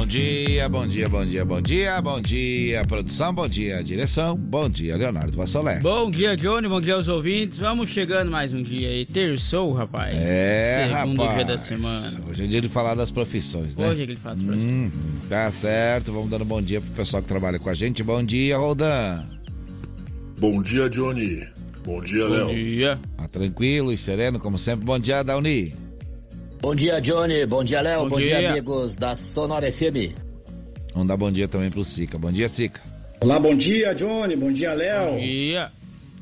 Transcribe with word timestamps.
Bom 0.00 0.06
dia, 0.06 0.66
bom 0.66 0.86
dia, 0.88 1.08
bom 1.10 1.26
dia, 1.26 1.44
bom 1.44 1.60
dia, 1.60 2.00
bom 2.00 2.20
dia, 2.22 2.82
produção, 2.88 3.34
bom 3.34 3.46
dia, 3.46 3.84
direção, 3.84 4.34
bom 4.34 4.66
dia, 4.66 4.96
Leonardo 4.96 5.36
Vassolé. 5.36 5.78
Bom 5.80 6.10
dia, 6.10 6.34
Johnny, 6.34 6.66
bom 6.66 6.80
dia 6.80 6.94
aos 6.94 7.06
ouvintes. 7.06 7.58
Vamos 7.58 7.90
chegando 7.90 8.30
mais 8.30 8.54
um 8.54 8.62
dia 8.62 8.88
aí. 8.88 9.04
Terçou, 9.04 9.70
rapaz. 9.74 10.16
É, 10.18 10.88
Segundo 10.88 11.18
rapaz. 11.20 11.36
dia 11.36 11.44
da 11.44 11.58
semana. 11.62 12.18
Hoje 12.26 12.44
é 12.44 12.46
dia 12.46 12.62
de 12.62 12.68
falar 12.70 12.94
das 12.94 13.10
profissões, 13.10 13.76
né? 13.76 13.90
Hoje 13.90 14.02
é 14.02 14.06
que 14.06 14.12
ele 14.12 14.18
fala 14.20 14.36
das 14.36 14.46
profissões. 14.46 14.88
Hum, 14.88 14.90
tá 15.28 15.52
certo, 15.52 16.12
vamos 16.12 16.30
dando 16.30 16.46
bom 16.46 16.62
dia 16.62 16.80
pro 16.80 16.90
pessoal 16.92 17.22
que 17.22 17.28
trabalha 17.28 17.58
com 17.58 17.68
a 17.68 17.74
gente. 17.74 18.02
Bom 18.02 18.24
dia, 18.24 18.56
Roldan. 18.56 19.22
Bom 20.38 20.62
dia, 20.62 20.88
Johnny. 20.88 21.46
Bom 21.84 22.02
dia, 22.02 22.26
Bom 22.26 22.32
Léo. 22.32 22.48
dia. 22.48 22.98
Tá 23.18 23.28
tranquilo 23.28 23.92
e 23.92 23.98
sereno, 23.98 24.40
como 24.40 24.58
sempre. 24.58 24.86
Bom 24.86 24.98
dia, 24.98 25.22
Dauni. 25.22 25.74
Bom 26.60 26.74
dia, 26.74 27.00
Johnny. 27.00 27.46
Bom 27.46 27.64
dia, 27.64 27.80
Léo. 27.80 28.02
Bom 28.02 28.10
Bom, 28.10 28.20
dia. 28.20 28.38
dia. 28.38 28.50
amigos 28.50 28.96
da 28.96 29.14
Sonora 29.14 29.72
FM. 29.72 30.14
Vamos 30.92 31.08
dar 31.08 31.16
bom 31.16 31.30
dia 31.30 31.48
também 31.48 31.70
pro 31.70 31.84
Sica. 31.84 32.18
Bom 32.18 32.30
dia, 32.30 32.48
Sica. 32.48 32.80
Olá, 33.22 33.38
bom 33.40 33.54
dia, 33.54 33.94
Johnny. 33.94 34.36
Bom 34.36 34.52
dia, 34.52 34.70
Bom 34.70 34.76
Léo. 34.76 35.18
dia. 35.18 35.70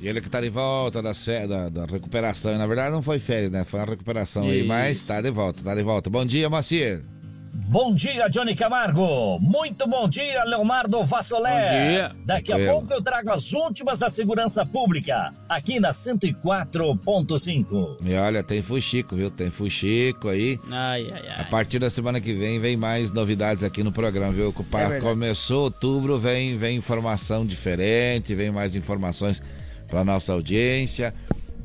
E 0.01 0.07
ele 0.07 0.21
que 0.21 0.31
tá 0.31 0.41
de 0.41 0.49
volta 0.49 1.03
da, 1.03 1.11
da, 1.49 1.69
da 1.69 1.87
recuperação. 1.87 2.57
Na 2.57 2.67
verdade, 2.67 2.93
não 2.93 3.03
foi 3.03 3.19
férias, 3.19 3.51
né? 3.51 3.65
Foi 3.65 3.81
uma 3.81 3.87
recuperação 3.87 4.45
aí, 4.45 4.61
Isso. 4.61 4.69
mas 4.69 5.03
tá 5.03 5.21
de 5.21 5.31
volta, 5.31 5.61
tá 5.63 5.75
de 5.75 5.83
volta. 5.83 6.09
Bom 6.09 6.25
dia, 6.25 6.49
Macir. 6.49 7.03
Bom 7.53 7.95
dia, 7.95 8.29
Johnny 8.29 8.55
Camargo. 8.55 9.39
Muito 9.41 9.87
bom 9.87 10.09
dia, 10.09 10.43
Leonardo 10.45 11.03
Vassolé. 11.05 11.51
Bom 11.51 11.93
dia. 11.93 12.13
Daqui 12.25 12.53
a 12.53 12.59
pouco 12.59 12.93
eu 12.93 13.03
trago 13.03 13.31
as 13.31 13.53
últimas 13.53 13.99
da 13.99 14.09
segurança 14.09 14.65
pública, 14.65 15.33
aqui 15.49 15.79
na 15.79 15.91
104.5. 15.91 17.99
E 18.05 18.15
olha, 18.15 18.43
tem 18.43 18.63
fuxico, 18.63 19.17
viu? 19.17 19.31
Tem 19.31 19.51
fuxico 19.51 20.29
aí. 20.29 20.59
Ai, 20.71 21.11
ai, 21.13 21.29
A 21.29 21.41
ai. 21.41 21.51
partir 21.51 21.79
da 21.79 21.91
semana 21.91 22.21
que 22.21 22.33
vem, 22.33 22.61
vem 22.61 22.77
mais 22.77 23.13
novidades 23.13 23.65
aqui 23.65 23.83
no 23.83 23.93
programa, 23.93 24.33
viu? 24.33 24.55
É. 24.75 25.01
Começou 25.01 25.65
outubro, 25.65 26.19
vem, 26.19 26.57
vem 26.57 26.77
informação 26.77 27.45
diferente, 27.45 28.35
vem 28.35 28.51
mais 28.51 28.75
informações 28.77 29.43
para 29.87 30.05
nossa 30.05 30.33
audiência. 30.33 31.13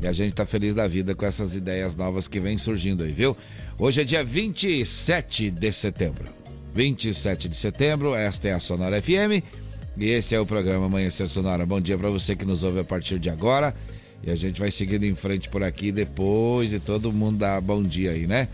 E 0.02 0.08
a 0.08 0.12
gente 0.12 0.34
tá 0.34 0.46
feliz 0.46 0.76
da 0.76 0.86
vida 0.88 1.16
com 1.16 1.26
essas 1.26 1.56
ideias 1.56 1.96
novas 1.96 2.28
que 2.28 2.40
vem 2.40 2.58
surgindo 2.58 3.04
aí, 3.06 3.12
viu? 3.14 3.38
Hoje 3.78 4.02
é 4.02 4.04
dia 4.04 4.24
27 4.24 5.50
de 5.50 5.74
setembro. 5.74 6.26
27 6.76 7.50
de 7.50 7.58
setembro, 7.58 8.14
esta 8.14 8.48
é 8.48 8.54
a 8.54 8.60
Sonora 8.60 9.02
FM. 9.02 9.44
E 9.98 10.10
esse 10.10 10.36
é 10.36 10.40
o 10.40 10.46
programa 10.46 10.86
Amanhecer 10.86 11.28
Sonora. 11.28 11.66
Bom 11.66 11.82
dia 11.82 11.98
para 11.98 12.10
você 12.10 12.36
que 12.36 12.46
nos 12.46 12.64
ouve 12.64 12.80
a 12.80 12.84
partir 12.84 13.18
de 13.18 13.32
agora. 13.32 13.76
E 14.24 14.30
a 14.30 14.36
gente 14.36 14.60
vai 14.60 14.70
seguindo 14.70 15.06
em 15.06 15.16
frente 15.16 15.50
por 15.50 15.64
aqui 15.64 15.92
depois 15.92 16.70
de 16.70 16.80
todo 16.80 17.12
mundo 17.12 17.40
dar 17.40 17.60
bom 17.62 17.84
dia 17.84 18.12
aí, 18.12 18.28
né? 18.28 18.48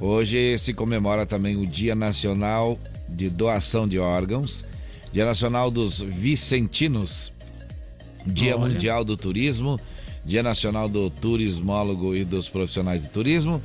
Hoje 0.00 0.56
se 0.60 0.72
comemora 0.72 1.26
também 1.26 1.56
o 1.56 1.66
Dia 1.66 1.96
Nacional 1.96 2.78
de 3.08 3.28
Doação 3.28 3.88
de 3.88 3.98
Órgãos, 3.98 4.64
Dia 5.12 5.24
Nacional 5.24 5.68
dos 5.68 5.98
Vicentinos, 5.98 7.32
Dia 8.24 8.56
Olha. 8.56 8.68
Mundial 8.68 9.04
do 9.04 9.16
Turismo, 9.16 9.80
Dia 10.24 10.44
Nacional 10.44 10.88
do 10.88 11.10
Turismólogo 11.10 12.14
e 12.14 12.24
dos 12.24 12.48
Profissionais 12.48 13.02
de 13.02 13.08
Turismo, 13.08 13.60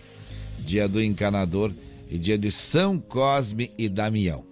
Dia 0.65 0.87
do 0.87 1.01
Encanador 1.01 1.71
e 2.09 2.17
Dia 2.17 2.37
de 2.37 2.51
São 2.51 2.99
Cosme 2.99 3.71
e 3.77 3.87
Damião. 3.89 4.43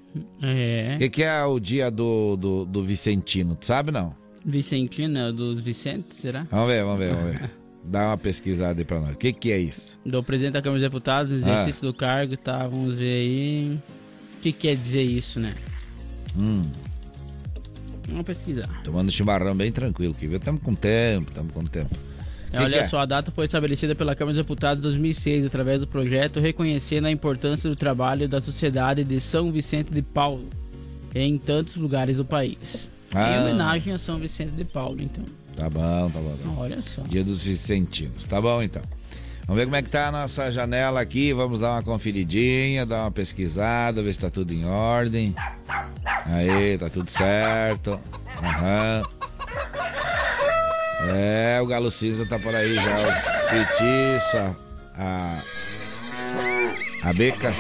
É. 0.42 0.96
O 0.96 1.00
que, 1.00 1.10
que 1.10 1.24
é 1.24 1.44
o 1.46 1.60
dia 1.60 1.90
do, 1.90 2.36
do, 2.36 2.66
do 2.66 2.84
Vicentino? 2.84 3.56
Tu 3.56 3.66
sabe 3.66 3.92
não? 3.92 4.14
Vicentina 4.46 5.32
dos 5.32 5.60
Vicentes, 5.62 6.18
será? 6.18 6.46
Vamos 6.52 6.68
ver, 6.68 6.84
vamos 6.84 7.00
ver, 7.00 7.14
vamos 7.16 7.32
ver. 7.32 7.52
Dá 7.84 8.08
uma 8.08 8.18
pesquisada 8.18 8.80
aí 8.82 8.86
pra 8.86 9.00
nós. 9.00 9.14
O 9.14 9.18
que, 9.18 9.32
que 9.32 9.52
é 9.52 9.58
isso? 9.60 10.00
Do 10.06 10.22
presidente 10.24 10.54
da 10.54 10.62
Câmara 10.62 10.80
dos 10.82 10.90
Deputados, 10.90 11.32
Ah. 11.32 11.36
exercício 11.38 11.88
do 11.88 11.94
cargo, 11.94 12.36
tá? 12.38 12.68
Vamos 12.68 12.96
ver 12.96 13.14
aí. 13.22 13.80
O 14.38 14.42
que 14.42 14.52
quer 14.52 14.76
dizer 14.76 15.04
isso, 15.04 15.40
né? 15.40 15.54
Hum. 16.38 16.64
Vamos 18.08 18.26
pesquisar. 18.26 18.68
Tomando 18.84 19.12
chimarrão 19.12 19.56
bem 19.56 19.72
tranquilo 19.72 20.14
aqui, 20.16 20.28
viu? 20.28 20.38
Estamos 20.38 20.62
com 20.62 20.76
tempo, 20.76 21.30
estamos 21.30 21.54
com 21.54 21.64
tempo. 21.66 21.96
Que 22.52 22.58
olha 22.58 22.80
que 22.80 22.84
é? 22.84 22.88
só, 22.88 23.00
a 23.00 23.06
data 23.06 23.32
foi 23.32 23.46
estabelecida 23.46 23.96
pela 23.96 24.14
Câmara 24.14 24.36
dos 24.36 24.44
Deputados 24.44 24.80
em 24.80 24.84
2006 24.84 25.46
através 25.46 25.80
do 25.80 25.88
projeto 25.88 26.40
reconhecendo 26.40 27.06
a 27.08 27.12
importância 27.12 27.70
do 27.70 27.76
trabalho 27.76 28.28
da 28.28 28.42
sociedade 28.42 29.06
de 29.06 29.22
São 29.22 29.52
Vicente 29.52 29.90
de 29.90 30.02
Paulo 30.02 30.48
em 31.16 31.38
tantos 31.38 31.78
lugares 31.78 32.18
do 32.18 32.26
país. 32.26 32.90
Ah. 33.14 33.32
Em 33.32 33.42
homenagem 33.42 33.94
a 33.94 33.98
São 33.98 34.18
Vicente 34.18 34.52
de 34.52 34.66
Paulo, 34.66 35.02
então. 35.02 35.24
Tá 35.56 35.70
bom, 35.70 36.10
tá 36.10 36.20
bom. 36.20 36.30
Tá 36.30 36.50
bom. 36.50 36.62
Olha 36.62 36.78
só. 36.82 37.02
Dia 37.04 37.24
dos 37.24 37.42
Vicentinos. 37.42 38.28
Tá 38.28 38.42
bom, 38.42 38.62
então. 38.62 38.82
Vamos 39.48 39.60
ver 39.60 39.66
como 39.66 39.76
é 39.76 39.82
que 39.82 39.90
tá 39.90 40.08
a 40.08 40.12
nossa 40.12 40.52
janela 40.52 41.02
aqui. 41.02 41.34
Vamos 41.34 41.60
dar 41.60 41.72
uma 41.72 41.84
conferidinha, 41.84 42.86
dar 42.86 43.02
uma 43.02 43.12
pesquisada, 43.12 44.02
ver 44.02 44.14
se 44.14 44.20
tá 44.20 44.30
tudo 44.30 44.54
em 44.54 44.66
ordem. 44.66 45.36
Aí, 46.26 46.78
tá 46.78 46.90
tudo 46.90 47.10
certo. 47.10 48.00
Aham. 48.42 49.04
É, 51.10 51.60
o 51.62 51.66
Galo 51.66 51.90
Cinza 51.92 52.26
tá 52.26 52.38
por 52.40 52.54
aí 52.54 52.74
já. 52.76 52.82
O 52.82 53.50
Petiço, 53.50 54.56
a. 54.98 55.40
A 57.04 57.14
Beca. 57.14 57.54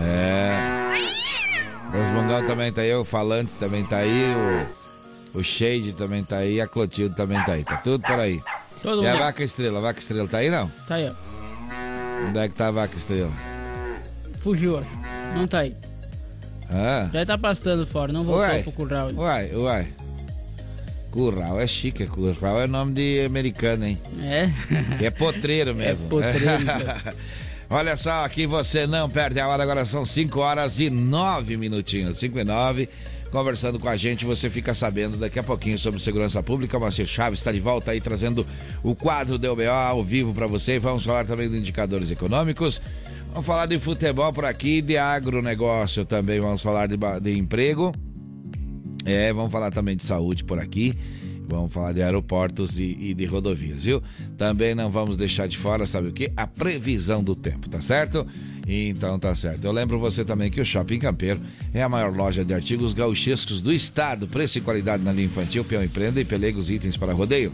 É. 0.00 0.52
Os 1.92 2.08
Mungão 2.14 2.46
também 2.46 2.72
tá 2.72 2.82
aí, 2.82 2.94
o 2.94 3.04
Falante 3.04 3.52
também 3.58 3.84
tá 3.84 3.98
aí, 3.98 4.34
o, 5.34 5.38
o 5.38 5.42
Shade 5.44 5.94
também 5.96 6.22
tá 6.24 6.38
aí, 6.38 6.60
a 6.60 6.66
Clotilde 6.66 7.14
também 7.16 7.42
tá 7.44 7.52
aí. 7.52 7.64
Tá 7.64 7.76
tudo 7.78 8.02
por 8.02 8.18
aí. 8.20 8.42
Todo 8.82 9.02
E 9.02 9.06
a 9.06 9.12
mundo. 9.12 9.20
Vaca 9.20 9.42
Estrela? 9.42 9.78
A 9.78 9.82
Vaca 9.82 9.98
Estrela 10.00 10.28
tá 10.28 10.38
aí 10.38 10.50
não? 10.50 10.68
Tá 10.86 10.96
aí, 10.96 11.08
ó. 11.10 12.26
Onde 12.28 12.38
é 12.38 12.48
que 12.48 12.54
tá 12.54 12.68
a 12.68 12.70
Vaca 12.70 12.96
Estrela? 12.96 13.30
Fugiu, 14.40 14.78
ó. 14.78 14.82
Não 15.36 15.46
tá 15.46 15.60
aí. 15.60 15.74
Ah, 16.70 17.08
Já 17.12 17.24
tá 17.24 17.38
pastando 17.38 17.86
fora, 17.86 18.12
não 18.12 18.24
voltou 18.24 18.42
Ué. 18.44 18.62
pro 18.62 18.72
curral. 18.72 19.08
uai, 19.14 19.54
uai. 19.54 19.88
Curral 21.16 21.58
é 21.58 21.66
chique, 21.66 22.06
Curral 22.06 22.60
é 22.60 22.66
nome 22.66 22.92
de 22.92 23.24
americano, 23.24 23.86
hein? 23.86 23.98
É. 24.22 24.50
Que 24.98 25.06
é 25.06 25.10
potreiro 25.10 25.72
mesmo. 25.74 26.10
potreiro, 26.10 26.44
então. 26.60 27.14
Olha 27.70 27.96
só, 27.96 28.22
aqui 28.22 28.46
você 28.46 28.86
não 28.86 29.08
perde 29.08 29.40
a 29.40 29.48
hora, 29.48 29.62
agora 29.62 29.86
são 29.86 30.04
5 30.04 30.38
horas 30.38 30.78
e 30.78 30.90
9 30.90 31.56
minutinhos, 31.56 32.18
5 32.18 32.38
e 32.38 32.44
9. 32.44 32.88
Conversando 33.32 33.78
com 33.80 33.88
a 33.88 33.96
gente, 33.96 34.26
você 34.26 34.50
fica 34.50 34.74
sabendo 34.74 35.16
daqui 35.16 35.38
a 35.38 35.42
pouquinho 35.42 35.78
sobre 35.78 35.98
segurança 36.00 36.42
pública. 36.42 36.76
O 36.76 36.80
Marcelo 36.82 37.08
Chaves 37.08 37.40
está 37.40 37.50
de 37.50 37.60
volta 37.60 37.92
aí 37.92 38.00
trazendo 38.00 38.46
o 38.82 38.94
quadro 38.94 39.38
do 39.38 39.50
UBO 39.50 39.70
ao 39.70 40.04
vivo 40.04 40.34
para 40.34 40.46
você. 40.46 40.78
Vamos 40.78 41.02
falar 41.02 41.24
também 41.24 41.48
de 41.48 41.56
indicadores 41.56 42.10
econômicos. 42.10 42.78
Vamos 43.32 43.46
falar 43.46 43.64
de 43.64 43.78
futebol 43.78 44.32
por 44.34 44.44
aqui, 44.44 44.82
de 44.82 44.98
agronegócio 44.98 46.04
também. 46.04 46.40
Vamos 46.40 46.60
falar 46.60 46.86
de, 46.86 46.96
de 47.22 47.38
emprego. 47.38 47.92
É, 49.06 49.32
vamos 49.32 49.52
falar 49.52 49.70
também 49.70 49.96
de 49.96 50.04
saúde 50.04 50.44
por 50.44 50.58
aqui. 50.58 50.94
Vamos 51.48 51.72
falar 51.72 51.92
de 51.92 52.02
aeroportos 52.02 52.78
e, 52.78 52.96
e 53.00 53.14
de 53.14 53.24
rodovias, 53.24 53.84
viu? 53.84 54.02
Também 54.36 54.74
não 54.74 54.90
vamos 54.90 55.16
deixar 55.16 55.46
de 55.46 55.56
fora, 55.56 55.86
sabe 55.86 56.08
o 56.08 56.12
que? 56.12 56.32
A 56.36 56.44
previsão 56.44 57.22
do 57.22 57.36
tempo, 57.36 57.68
tá 57.68 57.80
certo? 57.80 58.26
Então 58.66 59.16
tá 59.16 59.32
certo. 59.36 59.64
Eu 59.64 59.70
lembro 59.70 59.96
você 60.00 60.24
também 60.24 60.50
que 60.50 60.60
o 60.60 60.66
Shopping 60.66 60.98
Campeiro 60.98 61.40
é 61.72 61.82
a 61.82 61.88
maior 61.88 62.12
loja 62.12 62.44
de 62.44 62.52
artigos 62.52 62.92
gauchescos 62.92 63.62
do 63.62 63.72
estado. 63.72 64.26
Preço 64.26 64.58
e 64.58 64.60
qualidade 64.60 65.04
na 65.04 65.12
linha 65.12 65.26
infantil, 65.26 65.64
peão 65.64 65.84
e 65.84 65.88
prenda 65.88 66.20
e 66.20 66.24
pelegos 66.24 66.68
itens 66.68 66.96
para 66.96 67.12
rodeio. 67.12 67.52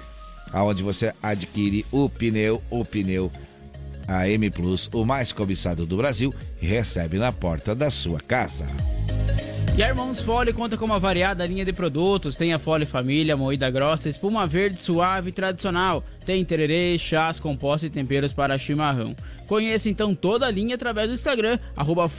aonde 0.51 0.81
você 0.81 1.13
adquire 1.21 1.85
o 1.91 2.09
pneu, 2.09 2.63
o 2.71 2.83
pneu 2.83 3.31
a 4.07 4.27
M 4.27 4.49
Plus, 4.49 4.89
o 4.93 5.05
mais 5.05 5.31
cobiçado 5.31 5.85
do 5.85 5.97
Brasil, 5.97 6.33
recebe 6.59 7.17
na 7.17 7.31
porta 7.31 7.73
da 7.73 7.89
sua 7.89 8.19
casa. 8.19 8.65
E 9.75 9.81
a 9.81 9.87
Irmãos 9.87 10.21
Fole 10.21 10.53
conta 10.53 10.77
com 10.77 10.85
uma 10.85 10.99
variada 10.99 11.43
linha 11.47 11.65
de 11.65 11.73
produtos. 11.73 12.35
Tem 12.35 12.53
a 12.53 12.59
Fole 12.59 12.85
Família, 12.85 13.35
moída 13.35 13.71
grossa, 13.71 14.07
espuma 14.07 14.45
verde 14.45 14.79
suave 14.79 15.29
e 15.29 15.33
tradicional. 15.33 16.03
Tem 16.23 16.45
tererê, 16.45 16.95
chás, 16.95 17.39
compostos 17.39 17.87
e 17.87 17.89
temperos 17.89 18.31
para 18.31 18.55
chimarrão. 18.55 19.15
Conheça 19.47 19.89
então 19.89 20.15
toda 20.15 20.45
a 20.45 20.51
linha 20.51 20.75
através 20.75 21.09
do 21.09 21.13
Instagram, 21.13 21.59
arroba 21.75 22.09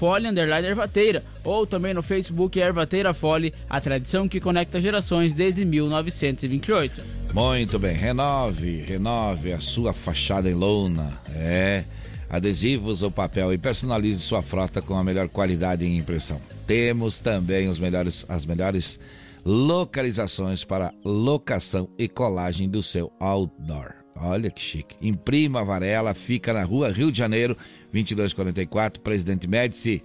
Ervateira, 0.64 1.22
ou 1.42 1.66
também 1.66 1.94
no 1.94 2.02
Facebook 2.02 2.58
Ervateira 2.58 3.14
Fole, 3.14 3.54
a 3.68 3.80
tradição 3.80 4.28
que 4.28 4.40
conecta 4.40 4.80
gerações 4.80 5.34
desde 5.34 5.64
1928. 5.64 7.02
Muito 7.32 7.78
bem, 7.78 7.96
renove, 7.96 8.84
renove 8.86 9.52
a 9.52 9.60
sua 9.60 9.92
fachada 9.92 10.50
em 10.50 10.54
lona. 10.54 11.20
É 11.34 11.84
adesivos 12.28 13.02
ou 13.02 13.10
papel 13.10 13.52
e 13.52 13.58
personalize 13.58 14.20
sua 14.20 14.42
frota 14.42 14.82
com 14.82 14.94
a 14.94 15.04
melhor 15.04 15.28
qualidade 15.28 15.86
em 15.86 15.98
impressão. 15.98 16.40
Temos 16.66 17.18
também 17.18 17.68
os 17.68 17.78
melhores, 17.78 18.24
as 18.28 18.44
melhores 18.44 18.98
localizações 19.44 20.64
para 20.64 20.92
locação 21.04 21.88
e 21.98 22.08
colagem 22.08 22.68
do 22.68 22.82
seu 22.82 23.12
outdoor. 23.20 24.03
Olha 24.16 24.50
que 24.50 24.62
chique. 24.62 24.96
Imprima 25.00 25.64
Varela, 25.64 26.14
fica 26.14 26.52
na 26.52 26.62
rua 26.62 26.90
Rio 26.90 27.10
de 27.10 27.18
Janeiro, 27.18 27.56
2244, 27.92 29.00
Presidente 29.00 29.46
Médici. 29.46 30.02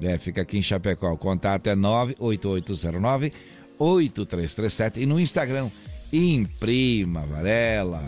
É, 0.00 0.16
fica 0.18 0.42
aqui 0.42 0.58
em 0.58 0.62
Chapecó. 0.62 1.12
O 1.12 1.18
contato 1.18 1.66
é 1.66 1.74
98809 1.74 3.32
8337 3.78 5.00
e 5.00 5.06
no 5.06 5.18
Instagram, 5.18 5.68
Imprima 6.12 7.22
Varela. 7.26 8.02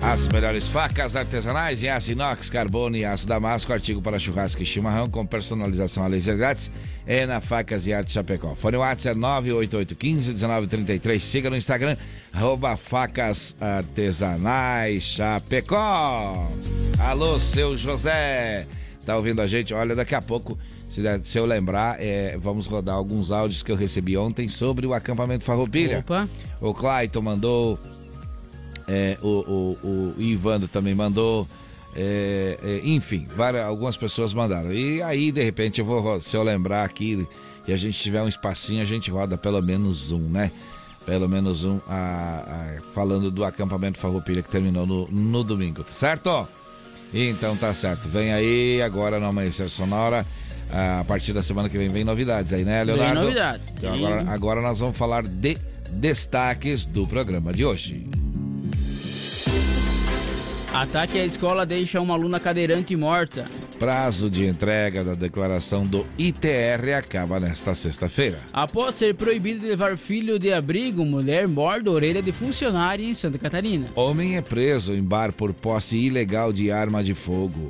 As 0.00 0.26
melhores 0.28 0.66
facas 0.68 1.14
artesanais 1.14 1.82
em 1.82 1.88
aço 1.88 2.10
inox, 2.10 2.50
carbono 2.50 2.96
e 2.96 3.04
aço 3.04 3.26
damasco, 3.26 3.72
artigo 3.72 4.02
para 4.02 4.18
churrasco 4.18 4.60
e 4.60 4.66
chimarrão 4.66 5.08
com 5.08 5.24
personalização 5.24 6.04
a 6.04 6.08
laser 6.08 6.36
grátis 6.36 6.70
é 7.06 7.26
na 7.26 7.40
Facas 7.40 7.86
e 7.86 7.92
Arte 7.92 8.12
Chapecó. 8.12 8.54
Fone 8.54 8.76
WhatsApp 8.76 9.18
é 9.18 9.20
988151933. 9.20 11.20
Siga 11.20 11.50
no 11.50 11.56
Instagram, 11.56 11.96
arroba 12.32 12.76
Facas 12.76 13.56
Artesanais 13.60 15.02
Chapecó. 15.02 16.48
Alô, 16.98 17.40
seu 17.40 17.76
José. 17.76 18.66
Tá 19.04 19.16
ouvindo 19.16 19.42
a 19.42 19.46
gente? 19.46 19.74
Olha, 19.74 19.96
daqui 19.96 20.14
a 20.14 20.22
pouco, 20.22 20.58
se, 20.88 21.02
se 21.24 21.38
eu 21.38 21.44
lembrar, 21.44 22.00
é, 22.00 22.36
vamos 22.38 22.66
rodar 22.66 22.94
alguns 22.94 23.30
áudios 23.30 23.62
que 23.62 23.72
eu 23.72 23.76
recebi 23.76 24.16
ontem 24.16 24.48
sobre 24.48 24.86
o 24.86 24.94
acampamento 24.94 25.44
Farroupilha. 25.44 25.98
Opa. 26.00 26.28
O 26.60 26.72
Clayton 26.72 27.20
mandou 27.20 27.78
é, 28.88 29.18
o, 29.22 29.28
o, 29.28 30.14
o 30.16 30.22
Ivando 30.22 30.68
também 30.68 30.94
mandou. 30.94 31.46
É, 31.94 32.58
é, 32.62 32.80
enfim, 32.84 33.26
várias, 33.36 33.64
algumas 33.64 33.96
pessoas 33.96 34.32
mandaram. 34.32 34.72
E 34.72 35.02
aí, 35.02 35.30
de 35.30 35.42
repente, 35.42 35.80
eu 35.80 35.84
vou, 35.84 36.20
se 36.20 36.36
eu 36.36 36.42
lembrar 36.42 36.84
aqui 36.84 37.26
e 37.66 37.72
a 37.72 37.76
gente 37.76 37.98
tiver 37.98 38.22
um 38.22 38.28
espacinho, 38.28 38.82
a 38.82 38.86
gente 38.86 39.10
roda 39.10 39.36
pelo 39.36 39.60
menos 39.60 40.10
um, 40.10 40.20
né? 40.20 40.50
Pelo 41.04 41.28
menos 41.28 41.64
um, 41.64 41.80
a, 41.88 42.44
a, 42.78 42.94
falando 42.94 43.30
do 43.30 43.44
acampamento 43.44 43.98
Farroupilha 43.98 44.42
que 44.42 44.50
terminou 44.50 44.86
no, 44.86 45.08
no 45.08 45.44
domingo, 45.44 45.82
tá 45.82 45.92
certo? 45.92 46.48
Então 47.12 47.56
tá 47.56 47.74
certo. 47.74 48.08
Vem 48.08 48.32
aí 48.32 48.80
agora 48.80 49.20
no 49.20 49.26
Amanhecer 49.26 49.68
Sonora. 49.68 50.24
A 50.70 51.04
partir 51.04 51.34
da 51.34 51.42
semana 51.42 51.68
que 51.68 51.76
vem 51.76 51.90
vem 51.90 52.02
novidades 52.02 52.50
aí, 52.52 52.64
né, 52.64 52.82
Leonardo? 52.82 53.14
Vem 53.14 53.22
novidade. 53.24 53.62
Então, 53.76 53.92
agora, 53.92 54.24
agora 54.30 54.62
nós 54.62 54.78
vamos 54.78 54.96
falar 54.96 55.22
de 55.22 55.58
destaques 55.90 56.86
do 56.86 57.06
programa 57.06 57.52
de 57.52 57.62
hoje. 57.62 58.21
Ataque 60.72 61.18
à 61.18 61.26
escola 61.26 61.66
deixa 61.66 62.00
uma 62.00 62.14
aluna 62.14 62.40
cadeirante 62.40 62.96
morta. 62.96 63.46
Prazo 63.78 64.30
de 64.30 64.46
entrega 64.46 65.04
da 65.04 65.12
declaração 65.12 65.86
do 65.86 66.06
ITR 66.16 66.94
acaba 66.96 67.38
nesta 67.38 67.74
sexta-feira. 67.74 68.38
Após 68.54 68.94
ser 68.94 69.14
proibido 69.14 69.60
de 69.60 69.66
levar 69.66 69.98
filho 69.98 70.38
de 70.38 70.50
abrigo, 70.50 71.04
mulher 71.04 71.46
morde 71.46 71.90
a 71.90 71.92
orelha 71.92 72.22
de 72.22 72.32
funcionário 72.32 73.04
em 73.04 73.12
Santa 73.12 73.36
Catarina. 73.36 73.88
Homem 73.94 74.38
é 74.38 74.40
preso 74.40 74.94
em 74.94 75.02
bar 75.02 75.30
por 75.30 75.52
posse 75.52 75.98
ilegal 75.98 76.54
de 76.54 76.72
arma 76.72 77.04
de 77.04 77.12
fogo. 77.12 77.68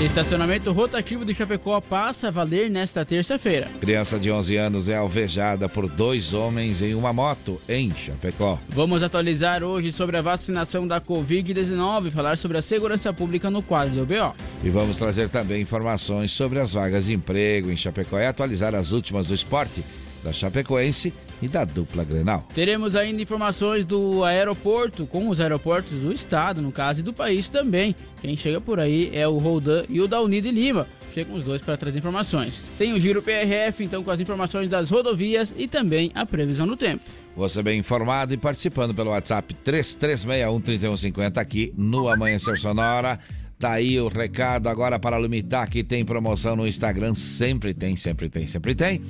Estacionamento 0.00 0.72
rotativo 0.72 1.26
de 1.26 1.34
Chapecó 1.34 1.78
passa 1.78 2.28
a 2.28 2.30
valer 2.30 2.70
nesta 2.70 3.04
terça-feira. 3.04 3.68
Criança 3.82 4.18
de 4.18 4.30
11 4.30 4.56
anos 4.56 4.88
é 4.88 4.96
alvejada 4.96 5.68
por 5.68 5.86
dois 5.86 6.32
homens 6.32 6.80
em 6.80 6.94
uma 6.94 7.12
moto 7.12 7.60
em 7.68 7.94
Chapecó. 7.94 8.58
Vamos 8.70 9.02
atualizar 9.02 9.62
hoje 9.62 9.92
sobre 9.92 10.16
a 10.16 10.22
vacinação 10.22 10.88
da 10.88 11.02
Covid-19 11.02 12.06
e 12.06 12.10
falar 12.10 12.38
sobre 12.38 12.56
a 12.56 12.62
segurança 12.62 13.12
pública 13.12 13.50
no 13.50 13.62
quadro 13.62 13.94
do 13.94 14.06
BO. 14.06 14.34
E 14.64 14.70
vamos 14.70 14.96
trazer 14.96 15.28
também 15.28 15.60
informações 15.60 16.30
sobre 16.30 16.60
as 16.60 16.72
vagas 16.72 17.04
de 17.04 17.12
emprego 17.12 17.70
em 17.70 17.76
Chapecó 17.76 18.18
e 18.18 18.26
atualizar 18.26 18.74
as 18.74 18.92
últimas 18.92 19.26
do 19.26 19.34
esporte 19.34 19.84
da 20.24 20.32
Chapecoense 20.32 21.12
e 21.42 21.48
da 21.48 21.64
dupla 21.64 22.04
Grenal. 22.04 22.46
Teremos 22.54 22.96
ainda 22.96 23.22
informações 23.22 23.84
do 23.84 24.24
aeroporto, 24.24 25.06
com 25.06 25.28
os 25.28 25.40
aeroportos 25.40 25.98
do 25.98 26.12
estado, 26.12 26.60
no 26.60 26.72
caso, 26.72 27.00
e 27.00 27.02
do 27.02 27.12
país 27.12 27.48
também. 27.48 27.94
Quem 28.20 28.36
chega 28.36 28.60
por 28.60 28.78
aí 28.78 29.10
é 29.12 29.26
o 29.26 29.38
Roldan 29.38 29.84
e 29.88 30.00
o 30.00 30.06
da 30.06 30.20
Unida 30.20 30.50
Lima. 30.50 30.86
Chegam 31.14 31.34
os 31.34 31.44
dois 31.44 31.60
para 31.60 31.76
trazer 31.76 31.98
informações. 31.98 32.62
Tem 32.78 32.92
o 32.92 33.00
Giro 33.00 33.22
PRF, 33.22 33.82
então, 33.82 34.04
com 34.04 34.10
as 34.10 34.20
informações 34.20 34.70
das 34.70 34.90
rodovias 34.90 35.54
e 35.56 35.66
também 35.66 36.12
a 36.14 36.24
previsão 36.24 36.66
do 36.66 36.76
tempo. 36.76 37.04
Você 37.36 37.62
bem 37.62 37.78
informado 37.78 38.34
e 38.34 38.36
participando 38.36 38.94
pelo 38.94 39.10
WhatsApp 39.10 39.54
3361-3150 39.64 41.38
aqui 41.38 41.72
no 41.76 42.08
Amanhecer 42.08 42.58
Sonora. 42.58 43.18
Tá 43.58 43.72
aí 43.72 44.00
o 44.00 44.08
recado 44.08 44.68
agora 44.68 44.98
para 44.98 45.16
Lumitar 45.16 45.68
que 45.68 45.84
tem 45.84 46.04
promoção 46.04 46.56
no 46.56 46.66
Instagram. 46.66 47.14
Sempre 47.14 47.74
tem, 47.74 47.96
sempre 47.96 48.28
tem, 48.28 48.46
sempre 48.46 48.74
tem 48.74 49.00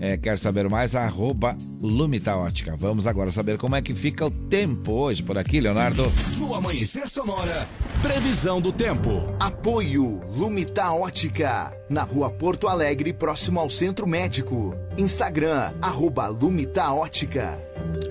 é, 0.00 0.16
quer 0.16 0.38
saber 0.38 0.68
mais? 0.68 0.94
Arroba 0.94 1.56
Lumita 1.80 2.36
Ótica. 2.36 2.76
Vamos 2.76 3.06
agora 3.06 3.30
saber 3.30 3.58
como 3.58 3.74
é 3.74 3.82
que 3.82 3.94
fica 3.94 4.26
o 4.26 4.30
tempo 4.30 4.92
hoje 4.92 5.22
por 5.22 5.36
aqui, 5.36 5.60
Leonardo. 5.60 6.12
No 6.36 6.54
Amanhecer 6.54 7.08
Sonora, 7.08 7.66
previsão 8.00 8.60
do 8.60 8.72
tempo. 8.72 9.34
Apoio 9.40 10.20
Lumita 10.30 10.92
Ótica. 10.92 11.72
Na 11.90 12.02
rua 12.02 12.30
Porto 12.30 12.68
Alegre, 12.68 13.12
próximo 13.12 13.58
ao 13.58 13.68
Centro 13.68 14.06
Médico. 14.06 14.74
Instagram, 14.96 15.72
arroba 15.82 16.28
Lumita 16.28 16.92
Ótica. 16.92 17.60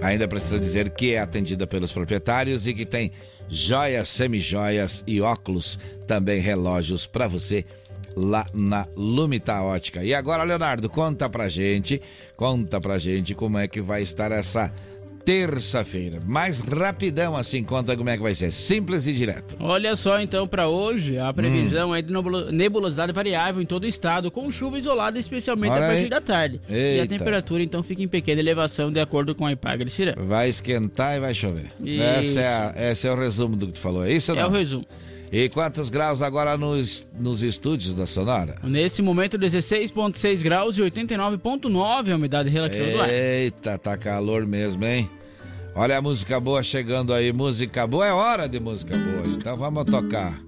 Ainda 0.01 0.27
precisa 0.27 0.59
dizer 0.59 0.89
que 0.89 1.13
é 1.13 1.19
atendida 1.19 1.65
pelos 1.65 1.91
proprietários 1.91 2.67
e 2.67 2.73
que 2.73 2.85
tem 2.85 3.11
joias, 3.49 4.09
semijoias 4.09 5.03
e 5.07 5.21
óculos, 5.21 5.79
também 6.05 6.41
relógios 6.41 7.05
para 7.05 7.27
você 7.27 7.65
lá 8.17 8.47
na 8.51 8.87
Lumita 8.95 9.61
Ótica. 9.61 10.03
E 10.03 10.13
agora, 10.13 10.43
Leonardo, 10.43 10.89
conta 10.89 11.29
pra 11.29 11.47
gente, 11.47 12.01
conta 12.35 12.81
pra 12.81 12.97
gente 12.97 13.35
como 13.35 13.59
é 13.59 13.67
que 13.67 13.79
vai 13.79 14.01
estar 14.01 14.31
essa 14.31 14.73
terça-feira. 15.23 16.21
Mais 16.25 16.57
rapidão 16.59 17.35
assim, 17.35 17.61
conta 17.61 17.97
como 17.97 18.09
é 18.09 18.15
que 18.15 18.23
vai 18.23 18.33
ser. 18.33 18.51
Simples 18.53 19.05
e 19.05 19.11
direto. 19.11 19.57
Olha 19.59 19.93
só 19.95 20.21
então 20.21 20.47
para 20.47 20.69
hoje, 20.69 21.19
a 21.19 21.33
previsão 21.33 21.89
hum. 21.89 21.95
é 21.95 22.01
de 22.01 22.13
nebulosidade 22.51 23.11
variável 23.11 23.61
em 23.61 23.65
todo 23.65 23.83
o 23.83 23.87
estado, 23.87 24.31
com 24.31 24.49
chuva 24.49 24.79
isolada, 24.79 25.19
especialmente 25.19 25.73
Olha 25.73 25.83
a 25.83 25.87
partir 25.87 26.03
aí. 26.03 26.09
da 26.09 26.21
tarde. 26.21 26.61
Eita. 26.69 26.95
E 26.95 26.99
a 27.01 27.07
temperatura 27.07 27.61
então 27.61 27.83
fica 27.83 28.01
em 28.01 28.07
pequena 28.07 28.39
elevação 28.39 28.89
de 28.89 29.01
acordo 29.01 29.35
com 29.35 29.45
a 29.45 29.51
Ipagre 29.51 29.89
Cirã. 29.89 30.13
Vai 30.17 30.47
esquentar 30.47 31.17
e 31.17 31.19
vai 31.19 31.33
chover. 31.33 31.67
Esse 31.83 32.39
é, 32.39 32.47
a, 32.47 32.73
esse 32.91 33.05
é 33.05 33.11
o 33.11 33.15
resumo 33.15 33.57
do 33.57 33.67
que 33.67 33.73
tu 33.73 33.79
falou, 33.79 34.05
é 34.05 34.13
isso 34.13 34.31
ou 34.31 34.37
não? 34.37 34.45
É 34.45 34.47
o 34.47 34.51
resumo. 34.51 34.85
E 35.31 35.49
quantos 35.49 35.89
graus 35.89 36.21
agora 36.21 36.57
nos, 36.57 37.05
nos 37.19 37.43
estúdios 37.43 37.93
da 37.93 38.07
Sonora? 38.07 38.55
Nesse 38.63 39.01
momento, 39.01 39.37
16,6 39.37 40.41
graus 40.41 40.77
e 40.77 40.81
89,9 40.81 42.11
a 42.11 42.15
umidade 42.15 42.49
relativa 42.49 42.85
Eita, 42.85 42.97
do 42.97 43.01
ar. 43.01 43.09
Eita, 43.09 43.77
tá 43.77 43.97
calor 43.97 44.45
mesmo, 44.45 44.85
hein? 44.85 45.09
Olha 45.75 45.97
a 45.97 46.01
música 46.01 46.39
boa 46.39 46.63
chegando 46.63 47.13
aí. 47.13 47.33
Música 47.33 47.85
boa, 47.85 48.07
é 48.07 48.13
hora 48.13 48.47
de 48.47 48.59
música 48.59 48.97
boa. 48.97 49.27
Então 49.27 49.57
vamos 49.57 49.85
tocar. 49.85 50.41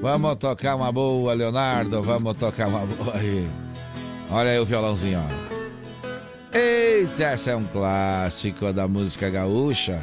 Vamos 0.00 0.36
tocar 0.36 0.76
uma 0.76 0.92
boa, 0.92 1.32
Leonardo. 1.32 2.02
Vamos 2.02 2.36
tocar 2.36 2.68
uma 2.68 2.84
boa 2.84 3.16
aí. 3.16 3.48
Olha 4.30 4.50
aí 4.50 4.58
o 4.58 4.66
violãozinho, 4.66 5.20
ó. 5.20 5.48
Eita, 6.56 7.24
essa 7.24 7.52
é 7.52 7.56
um 7.56 7.64
clássico 7.64 8.72
da 8.74 8.86
música 8.86 9.30
gaúcha. 9.30 10.00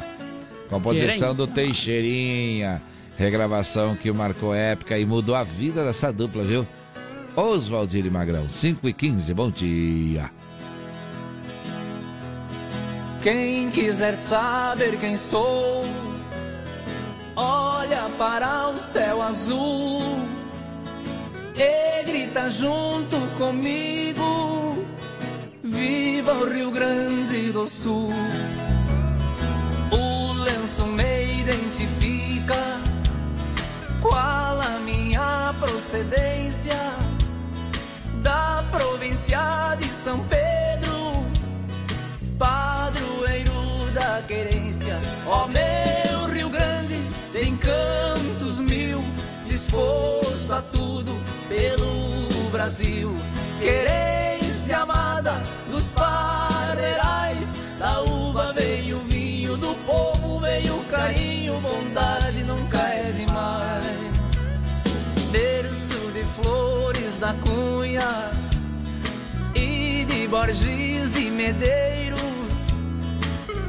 Composição 0.68 1.32
do 1.32 1.46
Teixeirinha. 1.46 2.82
Regravação 3.18 3.96
que 3.96 4.12
marcou 4.12 4.54
época 4.54 4.98
e 4.98 5.06
mudou 5.06 5.34
a 5.34 5.42
vida 5.42 5.84
dessa 5.84 6.12
dupla, 6.12 6.44
viu? 6.44 6.66
Oswaldir 7.34 8.06
e 8.06 8.10
Magrão, 8.10 8.48
5 8.48 8.88
e 8.88 8.92
15, 8.92 9.34
bom 9.34 9.50
dia. 9.50 10.30
Quem 13.22 13.70
quiser 13.70 14.14
saber 14.14 14.98
quem 14.98 15.16
sou, 15.16 15.84
olha 17.34 18.08
para 18.18 18.68
o 18.68 18.78
céu 18.78 19.22
azul 19.22 20.00
e 21.56 22.04
grita 22.04 22.48
junto 22.50 23.16
comigo 23.36 24.86
Viva 25.66 26.32
o 26.32 26.48
Rio 26.48 26.70
Grande 26.70 27.50
do 27.50 27.66
Sul. 27.66 28.12
Procedência? 35.96 36.74
Da 38.22 38.62
província 38.70 39.76
de 39.78 39.86
São 39.86 40.18
Pedro, 40.24 41.24
padroeiro 42.38 43.52
da 43.94 44.22
querência. 44.26 44.98
Ó 45.26 45.46
meu 45.46 46.26
Rio 46.34 46.50
Grande, 46.50 47.00
de 47.32 47.48
encantos 47.48 48.60
mil, 48.60 49.02
disposto 49.46 50.52
a 50.52 50.60
tudo 50.60 51.12
pelo 51.48 52.50
Brasil. 52.50 53.14
Querência 53.60 54.78
amada 54.78 55.42
dos 55.70 55.88
padeirais, 55.92 57.62
da 57.78 58.00
uva 58.02 58.52
veio 58.52 58.98
o 58.98 59.04
vinho, 59.04 59.56
do 59.56 59.74
povo 59.86 60.40
veio 60.40 60.76
o 60.76 60.84
carinho, 60.84 61.58
vontade 61.60 62.42
nunca 62.42 62.78
é 62.78 63.12
demais. 63.16 63.75
Flores 66.42 67.18
da 67.18 67.34
cunha 67.34 68.30
e 69.54 70.04
de 70.04 70.28
Borges 70.28 71.10
de 71.10 71.30
Medeiros, 71.30 72.18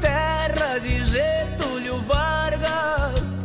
terra 0.01 0.77
de 0.79 1.03
Getúlio 1.03 1.99
Vargas, 2.01 3.41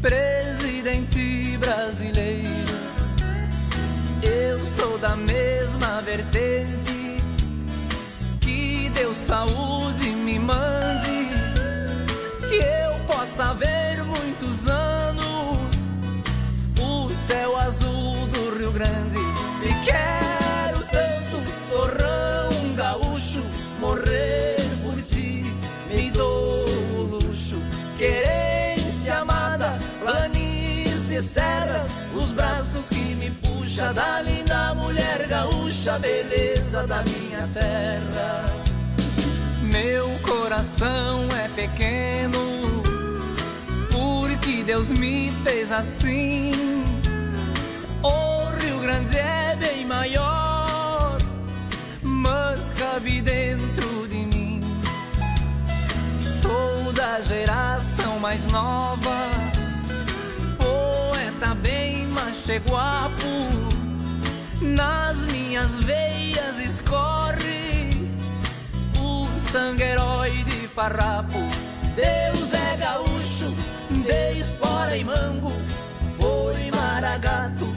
presidente 0.00 1.56
brasileiro. 1.58 2.74
Eu 4.22 4.62
sou 4.62 4.98
da 4.98 5.16
mesma 5.16 6.00
vertente. 6.02 7.22
Que 8.40 8.90
Deus 8.94 9.16
saúde 9.16 10.10
me 10.10 10.38
mande. 10.38 11.28
Que 12.48 12.56
eu 12.56 12.98
possa 13.06 13.52
ver 13.54 14.02
muitos 14.04 14.68
anos 14.68 15.90
o 16.80 17.10
céu 17.10 17.53
Grande. 18.84 19.18
Te 19.62 19.74
quero 19.84 20.80
tanto, 20.92 21.36
torrão 21.70 22.74
gaúcho, 22.76 23.42
morrer 23.80 24.56
por 24.82 25.00
ti, 25.02 25.42
me 25.88 26.10
dou 26.10 26.64
o 26.96 27.02
luxo. 27.02 27.56
Querência 27.96 29.18
amada, 29.20 29.78
planícies, 30.00 31.24
serras, 31.24 31.90
os 32.14 32.32
braços 32.32 32.88
que 32.88 33.14
me 33.14 33.30
puxa 33.30 33.92
da 33.94 34.20
linda 34.20 34.74
mulher 34.74 35.26
gaúcha, 35.28 35.98
beleza 35.98 36.86
da 36.86 37.02
minha 37.04 37.48
terra. 37.54 38.44
Meu 39.62 40.06
coração 40.22 41.26
é 41.42 41.48
pequeno, 41.48 42.82
porque 43.90 44.62
Deus 44.62 44.92
me 44.92 45.32
fez 45.42 45.72
assim. 45.72 46.52
O 48.04 48.50
Rio 48.60 48.80
Grande 48.80 49.16
é 49.16 49.56
bem 49.58 49.86
maior, 49.86 51.16
mas 52.02 52.70
cabe 52.72 53.22
dentro 53.22 54.06
de 54.08 54.26
mim. 54.26 54.60
Sou 56.42 56.92
da 56.92 57.22
geração 57.22 58.20
mais 58.20 58.46
nova, 58.48 59.30
poeta 60.58 61.54
bem 61.54 62.06
macheguapo. 62.08 63.24
Nas 64.60 65.24
minhas 65.24 65.78
veias 65.78 66.58
escorre 66.58 67.88
o 69.00 69.26
sangue 69.40 69.82
herói 69.82 70.44
de 70.44 70.68
farrapo. 70.68 71.38
Deus 71.96 72.52
é 72.52 72.76
gaúcho, 72.76 73.48
de 73.88 74.38
espora 74.38 74.94
e 74.94 75.04
mango, 75.04 75.52
foi 76.18 76.70
maragato 76.70 77.73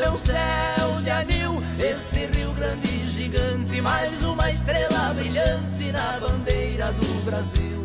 meu 0.00 0.16
céu 0.16 1.02
de 1.02 1.10
anil, 1.10 1.62
este 1.78 2.24
Rio 2.34 2.52
Grande 2.52 2.88
gigante, 3.10 3.82
mais 3.82 4.22
uma 4.22 4.48
estrela 4.48 5.12
brilhante 5.12 5.92
na 5.92 6.18
bandeira 6.18 6.90
do 6.92 7.24
Brasil. 7.26 7.84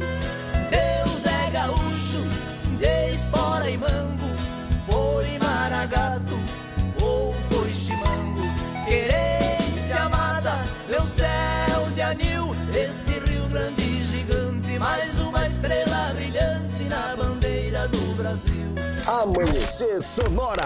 Deus 0.71 1.25
é 1.25 1.51
gaúcho, 1.51 2.21
de 2.79 3.13
espora 3.13 3.69
e 3.69 3.77
mango, 3.77 4.29
foi 4.89 5.37
maragato 5.39 6.39
ou 7.03 7.33
foi 7.51 7.69
chimango. 7.71 8.43
Querência 8.85 10.03
amada, 10.03 10.53
meu 10.87 11.05
céu 11.05 11.89
de 11.93 12.01
anil, 12.01 12.55
este 12.73 13.11
Rio 13.29 13.45
Grande 13.49 14.05
gigante, 14.05 14.79
mais 14.79 15.19
uma 15.19 15.45
estrela 15.45 16.13
brilhante 16.15 16.83
na 16.85 17.13
bandeira 17.17 17.89
do 17.89 18.15
Brasil. 18.15 18.73
Amanhecer 19.05 20.01
Sonora. 20.01 20.63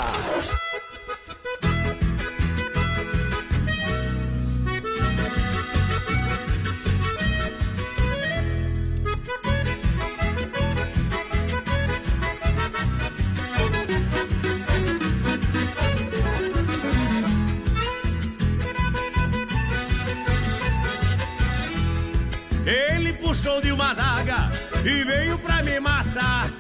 Ele 22.70 23.14
puxou 23.14 23.60
de 23.60 23.72
uma 23.72 23.96
daga 23.96 24.52
e 24.86 25.04
veio 25.04 25.40
pra 25.40 25.64
me 25.64 25.80
matar. 25.80 26.52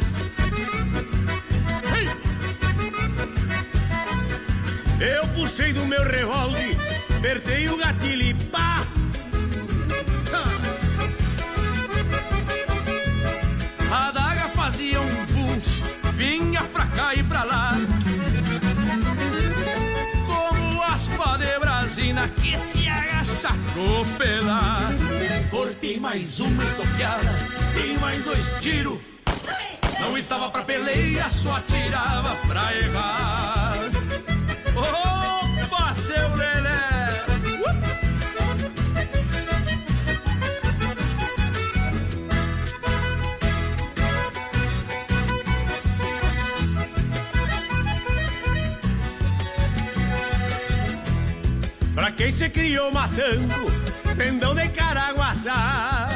Eu 4.99 5.27
puxei 5.35 5.71
do 5.71 5.85
meu 5.85 6.03
revólver, 6.03 6.75
apertei 7.15 7.69
o 7.69 7.77
gatilho 7.77 8.23
e 8.23 8.33
pá! 8.33 8.87
A 13.91 14.11
daga 14.11 14.49
fazia 14.55 14.99
um 14.99 15.27
fuxo, 15.27 15.83
vinha 16.15 16.63
pra 16.63 16.87
cá 16.87 17.13
e 17.13 17.21
pra 17.21 17.43
lá. 17.43 17.75
Como 20.25 20.81
aspa 20.81 21.37
de 21.37 21.59
brasina 21.59 22.27
que 22.29 22.57
se 22.57 22.89
agacha 22.89 23.49
a 23.49 23.53
pelar. 25.49 25.59
Cortei 25.59 25.99
mais 25.99 26.39
uma 26.39 26.63
estoqueada, 26.63 27.37
dei 27.73 27.97
mais 27.97 28.23
dois 28.23 28.51
tiros. 28.61 28.99
Não 29.99 30.17
estava 30.17 30.49
pra 30.49 30.63
peleia, 30.63 31.29
só 31.29 31.57
atirava 31.57 32.35
pra 32.47 32.77
errar. 32.77 33.75
Opa, 34.75 35.93
seu 35.93 36.35
Lelé! 36.35 37.25
Pra 51.93 52.11
quem 52.13 52.31
se 52.31 52.49
criou 52.49 52.91
matando, 52.93 53.78
pendão 54.19 54.53
de 54.53 54.67
caraguatá. 54.67 56.09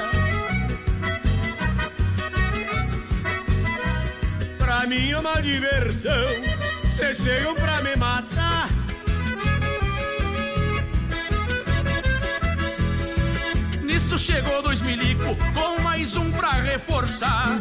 Pra 4.60 4.86
mim 4.86 5.12
é 5.12 5.18
uma 5.18 5.42
diversão, 5.42 6.28
cê 6.98 7.16
chegam 7.16 7.56
pra 7.56 7.82
me 7.82 7.96
matar. 7.96 8.68
Nisso 13.82 14.20
chegou 14.20 14.62
dois 14.62 14.82
milico 14.82 15.38
com 15.54 15.82
mais 15.82 16.18
um 16.18 16.30
pra 16.30 16.52
reforçar. 16.52 17.58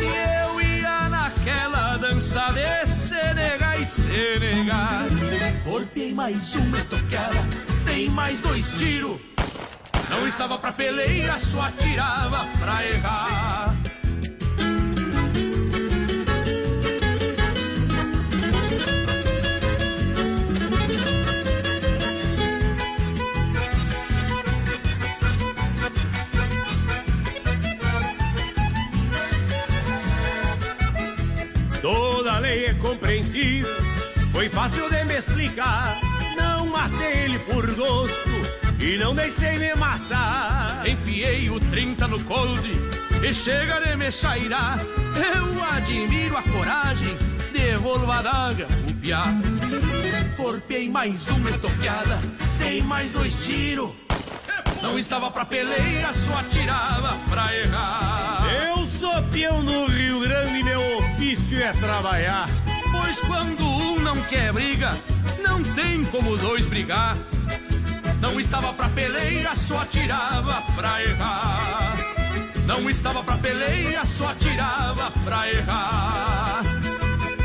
E 0.00 0.46
eu 0.46 0.62
ia 0.62 1.10
naquela 1.10 1.98
dança 1.98 2.50
de 2.52 2.86
Senegal 2.86 2.99
e 3.80 3.86
Senegal. 3.86 5.06
Corpei 5.64 6.12
mais 6.12 6.54
uma 6.54 6.76
estoqueada, 6.76 7.46
tem 7.86 8.08
mais 8.08 8.40
dois 8.40 8.70
tiros. 8.72 9.18
Não 10.08 10.26
estava 10.26 10.58
pra 10.58 10.72
peleia, 10.72 11.38
só 11.38 11.62
atirava 11.62 12.46
pra 12.58 12.86
errar. 12.86 13.79
É 32.70 32.74
compreensível, 32.74 33.68
Foi 34.30 34.48
fácil 34.48 34.88
de 34.88 35.04
me 35.04 35.18
explicar. 35.18 36.00
Não 36.36 36.66
matei 36.66 37.24
ele 37.24 37.38
por 37.40 37.66
gosto 37.74 38.30
e 38.78 38.96
não 38.96 39.12
deixei 39.12 39.58
me 39.58 39.74
matar. 39.74 40.86
Enfiei 40.86 41.50
o 41.50 41.58
30 41.58 42.06
no 42.06 42.22
cold 42.22 42.70
e 43.28 43.34
chega 43.34 43.80
de 43.80 43.96
me 43.96 44.12
chairar. 44.12 44.78
Eu 45.34 45.64
admiro 45.64 46.36
a 46.36 46.42
coragem, 46.42 47.16
devolvo 47.52 48.08
a 48.12 48.22
daga, 48.22 48.68
o 48.88 48.94
piá. 48.94 49.24
Corpei 50.36 50.88
mais 50.88 51.26
uma 51.26 51.50
estoqueada, 51.50 52.20
dei 52.60 52.80
mais 52.82 53.10
dois 53.10 53.34
tiros. 53.34 53.90
Não 54.80 54.96
estava 54.96 55.28
pra 55.28 55.44
peleia, 55.44 56.12
só 56.14 56.38
atirava 56.38 57.18
pra 57.28 57.52
errar. 57.52 58.46
Eu 58.64 58.86
sou 58.86 59.20
peão 59.24 59.60
no 59.60 59.86
Rio 59.86 60.20
Grande, 60.20 60.62
ofício 61.50 61.62
é 61.62 61.72
trabalhar. 61.72 62.48
Pois 62.92 63.20
quando 63.20 63.64
um 63.64 63.98
não 63.98 64.20
quer 64.22 64.52
briga, 64.52 64.96
não 65.42 65.62
tem 65.62 66.04
como 66.04 66.36
dois 66.36 66.66
brigar. 66.66 67.16
Não 68.20 68.38
estava 68.38 68.72
pra 68.72 68.88
peleia, 68.88 69.54
só 69.54 69.80
atirava 69.80 70.62
pra 70.74 71.02
errar. 71.02 71.96
Não 72.66 72.88
estava 72.88 73.22
pra 73.22 73.36
peleia, 73.36 74.04
só 74.04 74.28
atirava 74.28 75.10
pra 75.24 75.50
errar. 75.50 76.62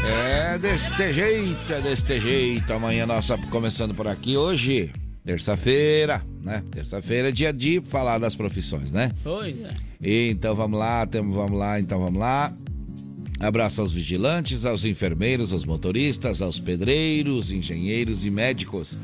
É 0.08 0.58
deste 0.58 1.14
jeito, 1.14 1.74
é 1.74 1.82
deste 1.82 2.22
jeito. 2.22 2.74
Amanhã 2.74 3.06
nossa 3.06 3.38
começando 3.50 3.96
por 3.96 4.08
aqui 4.08 4.38
hoje, 4.38 4.92
terça-feira, 5.24 6.22
né? 6.44 6.64
Terça-feira 6.72 7.30
é 7.30 7.32
dia 7.32 7.52
de 7.52 7.82
falar 7.90 8.20
das 8.20 8.36
profissões, 8.36 8.92
né? 8.92 9.12
Pois 9.24 9.56
é. 9.62 9.70
Então 10.02 10.56
vamos 10.56 10.78
lá, 10.78 11.08
tamo, 11.08 11.34
vamos 11.34 11.58
lá, 11.58 11.80
então 11.80 12.00
vamos 12.00 12.20
lá. 12.20 12.54
Abraço 13.40 13.82
aos 13.82 13.92
vigilantes, 13.92 14.66
aos 14.66 14.86
enfermeiros, 14.86 15.52
aos 15.52 15.66
motoristas, 15.66 16.42
aos 16.42 16.60
pedreiros, 16.60 17.52
engenheiros 17.52 18.26
e 18.26 18.32
médicos. 18.32 18.96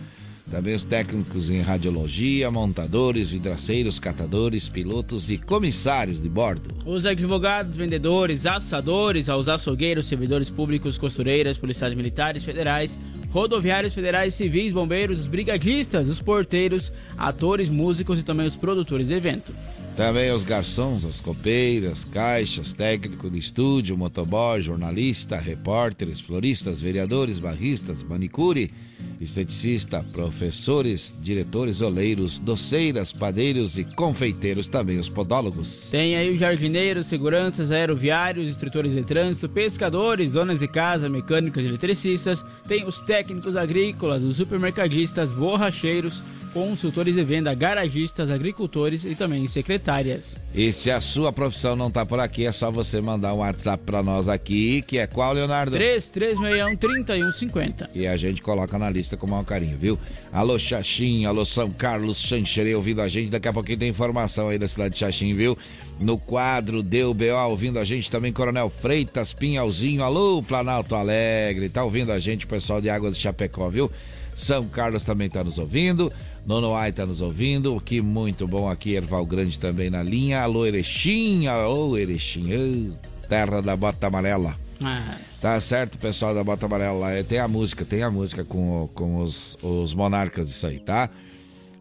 Também 0.49 0.75
os 0.75 0.83
técnicos 0.83 1.49
em 1.49 1.61
radiologia, 1.61 2.51
montadores, 2.51 3.29
vidraceiros, 3.29 3.99
catadores, 3.99 4.67
pilotos 4.67 5.29
e 5.29 5.37
comissários 5.37 6.21
de 6.21 6.27
bordo. 6.27 6.69
Os 6.85 7.05
advogados, 7.05 7.75
vendedores, 7.75 8.45
assadores, 8.45 9.29
aos 9.29 9.47
açougueiros, 9.47 10.07
servidores 10.07 10.49
públicos, 10.49 10.97
costureiras, 10.97 11.57
policiais 11.57 11.93
militares 11.93 12.43
federais, 12.43 12.97
rodoviários 13.31 13.93
federais, 13.93 14.35
civis, 14.35 14.73
bombeiros, 14.73 15.19
os 15.21 15.27
brigadistas, 15.27 16.09
os 16.09 16.21
porteiros, 16.21 16.91
atores, 17.17 17.69
músicos 17.69 18.19
e 18.19 18.23
também 18.23 18.45
os 18.45 18.57
produtores 18.57 19.07
de 19.07 19.13
evento. 19.13 19.53
Também 19.95 20.31
os 20.31 20.43
garçons, 20.43 21.03
as 21.03 21.19
copeiras, 21.19 22.05
caixas, 22.05 22.71
técnico 22.71 23.29
de 23.29 23.37
estúdio, 23.37 23.97
motoboy, 23.97 24.61
jornalista, 24.61 25.37
repórteres, 25.37 26.21
floristas, 26.21 26.79
vereadores, 26.79 27.39
barristas, 27.39 28.01
manicure, 28.01 28.71
esteticista, 29.19 30.03
professores, 30.11 31.13
diretores 31.21 31.81
oleiros, 31.81 32.39
doceiras, 32.39 33.11
padeiros 33.11 33.77
e 33.77 33.83
confeiteiros, 33.83 34.67
também 34.67 34.97
os 34.97 35.09
podólogos. 35.09 35.89
Tem 35.91 36.15
aí 36.15 36.33
os 36.33 36.39
jardineiros, 36.39 37.07
seguranças, 37.07 37.69
aeroviários, 37.69 38.49
instrutores 38.49 38.93
de 38.93 39.03
trânsito, 39.03 39.49
pescadores, 39.49 40.31
donas 40.31 40.59
de 40.59 40.67
casa, 40.67 41.09
mecânicos 41.09 41.61
e 41.61 41.67
eletricistas, 41.67 42.43
tem 42.67 42.85
os 42.85 43.01
técnicos 43.01 43.57
agrícolas, 43.57 44.23
os 44.23 44.37
supermercadistas, 44.37 45.31
borracheiros, 45.31 46.21
consultores 46.53 47.15
de 47.15 47.23
venda, 47.23 47.53
garagistas, 47.53 48.29
agricultores 48.29 49.05
e 49.05 49.15
também 49.15 49.47
secretárias. 49.47 50.35
E 50.53 50.73
se 50.73 50.91
a 50.91 50.99
sua 50.99 51.31
profissão 51.31 51.73
não 51.75 51.89
tá 51.89 52.05
por 52.05 52.19
aqui, 52.19 52.45
é 52.45 52.51
só 52.51 52.69
você 52.69 52.99
mandar 52.99 53.33
um 53.33 53.37
WhatsApp 53.37 53.83
para 53.85 54.03
nós 54.03 54.27
aqui, 54.27 54.81
que 54.81 54.97
é 54.97 55.07
qual, 55.07 55.31
Leonardo? 55.33 55.77
3361-3150. 55.77 57.89
E 57.95 58.05
a 58.05 58.17
gente 58.17 58.41
coloca 58.41 58.77
na 58.77 58.89
lista 58.89 59.15
com 59.15 59.25
o 59.25 59.29
maior 59.29 59.45
carinho, 59.45 59.77
viu? 59.77 59.97
Alô, 60.31 60.59
Xaxim, 60.59 61.25
alô, 61.25 61.45
São 61.45 61.71
Carlos, 61.71 62.21
Xanxerê, 62.21 62.75
ouvindo 62.75 63.01
a 63.01 63.07
gente. 63.07 63.29
Daqui 63.29 63.47
a 63.47 63.53
pouquinho 63.53 63.79
tem 63.79 63.89
informação 63.89 64.49
aí 64.49 64.59
da 64.59 64.67
cidade 64.67 64.93
de 64.93 64.99
Xaxim, 64.99 65.33
viu? 65.33 65.57
No 65.99 66.17
quadro 66.17 66.83
Deu 66.83 67.13
BO, 67.13 67.47
ouvindo 67.47 67.79
a 67.79 67.85
gente 67.85 68.11
também, 68.11 68.33
Coronel 68.33 68.69
Freitas, 68.69 69.33
Pinhalzinho, 69.33 70.03
alô, 70.03 70.43
Planalto 70.43 70.95
Alegre, 70.95 71.69
tá 71.69 71.83
ouvindo 71.83 72.11
a 72.11 72.19
gente, 72.19 72.45
pessoal 72.45 72.81
de 72.81 72.89
Águas 72.89 73.15
de 73.15 73.21
Chapecó, 73.21 73.69
viu? 73.69 73.89
São 74.35 74.67
Carlos 74.67 75.03
também 75.03 75.29
tá 75.29 75.43
nos 75.43 75.57
ouvindo. 75.57 76.11
Nono 76.45 76.75
Ai 76.75 76.91
tá 76.91 77.05
nos 77.05 77.21
ouvindo, 77.21 77.79
que 77.79 78.01
muito 78.01 78.47
bom 78.47 78.69
aqui, 78.69 78.95
Erval 78.95 79.25
Grande 79.25 79.59
também 79.59 79.89
na 79.89 80.01
linha. 80.01 80.41
Alô, 80.41 80.65
Erechim, 80.65 81.47
alô, 81.47 81.97
Erechim, 81.97 82.93
terra 83.29 83.61
da 83.61 83.75
bota 83.75 84.07
amarela. 84.07 84.55
Ah. 84.83 85.17
Tá 85.39 85.61
certo, 85.61 85.97
pessoal 85.97 86.33
da 86.33 86.43
bota 86.43 86.65
amarela. 86.65 87.11
É, 87.11 87.21
tem 87.23 87.37
a 87.39 87.47
música, 87.47 87.85
tem 87.85 88.01
a 88.01 88.09
música 88.09 88.43
com, 88.43 88.89
com 88.93 89.17
os, 89.23 89.55
os 89.61 89.93
monarcas, 89.93 90.49
isso 90.49 90.65
aí, 90.65 90.79
tá? 90.79 91.09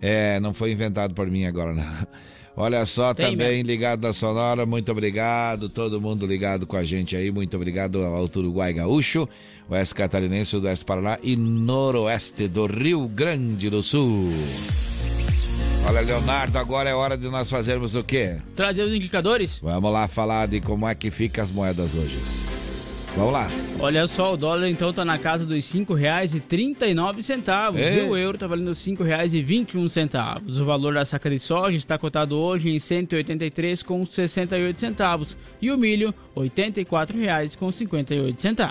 É, 0.01 0.39
não 0.41 0.53
foi 0.53 0.73
inventado 0.73 1.15
por 1.15 1.27
mim 1.27 1.47
agora, 1.47 1.75
não. 1.75 1.85
Olha 2.57 2.85
só, 2.85 3.15
Tem 3.15 3.31
também 3.31 3.57
mesmo. 3.59 3.67
ligado 3.69 4.03
na 4.03 4.13
Sonora, 4.13 4.67
muito 4.67 4.91
obrigado, 4.93 5.69
todo 5.69 6.01
mundo 6.01 6.27
ligado 6.27 6.67
com 6.67 6.77
a 6.77 6.85
gente 6.85 7.17
aí, 7.17 7.31
muito 7.31 7.57
obrigado 7.57 8.05
ao 8.05 8.25
Uruguai 8.25 8.73
Gaúcho, 8.73 9.27
Oeste 9.71 9.95
Catarinense, 9.95 10.57
Oeste 10.57 10.85
Paraná 10.85 11.17
e 11.23 11.37
Noroeste 11.37 12.49
do 12.49 12.67
Rio 12.67 13.07
Grande 13.07 13.71
do 13.71 13.85
Sul. 13.85 14.33
Olha, 15.89 16.01
Leonardo, 16.01 16.59
agora 16.59 16.91
é 16.91 16.95
hora 16.95 17.17
de 17.17 17.29
nós 17.29 17.49
fazermos 17.49 17.95
o 17.95 18.03
quê? 18.03 18.39
Trazer 18.57 18.83
os 18.83 18.93
indicadores? 18.93 19.61
Vamos 19.63 19.93
lá 19.93 20.09
falar 20.09 20.49
de 20.49 20.61
como 20.61 20.89
é 20.89 20.95
que 20.97 21.11
fica 21.11 21.43
as 21.43 21.53
moedas 21.53 21.95
hoje. 21.95 22.19
Vamos 23.17 23.33
lá. 23.33 23.49
Olha 23.81 24.07
só, 24.07 24.35
o 24.35 24.37
dólar 24.37 24.69
então 24.69 24.93
tá 24.93 25.05
na 25.05 25.19
casa 25.19 25.45
dos 25.45 25.73
R$ 25.73 25.81
5,39. 25.81 27.77
Ei. 27.77 27.99
E 27.99 28.03
o 28.09 28.17
euro 28.17 28.39
tá 28.39 28.47
valendo 28.47 28.69
R$ 28.69 28.75
5,21. 28.75 30.61
O 30.61 30.65
valor 30.65 30.95
da 30.95 31.05
saca 31.05 31.29
de 31.29 31.39
soja 31.39 31.77
está 31.77 31.99
cotado 31.99 32.39
hoje 32.39 32.69
em 32.69 32.75
R$ 32.75 32.79
183,68. 32.79 35.37
E 35.61 35.71
o 35.71 35.79
milho, 35.79 36.15
R$ 36.37 36.49
84,58. 36.49 38.71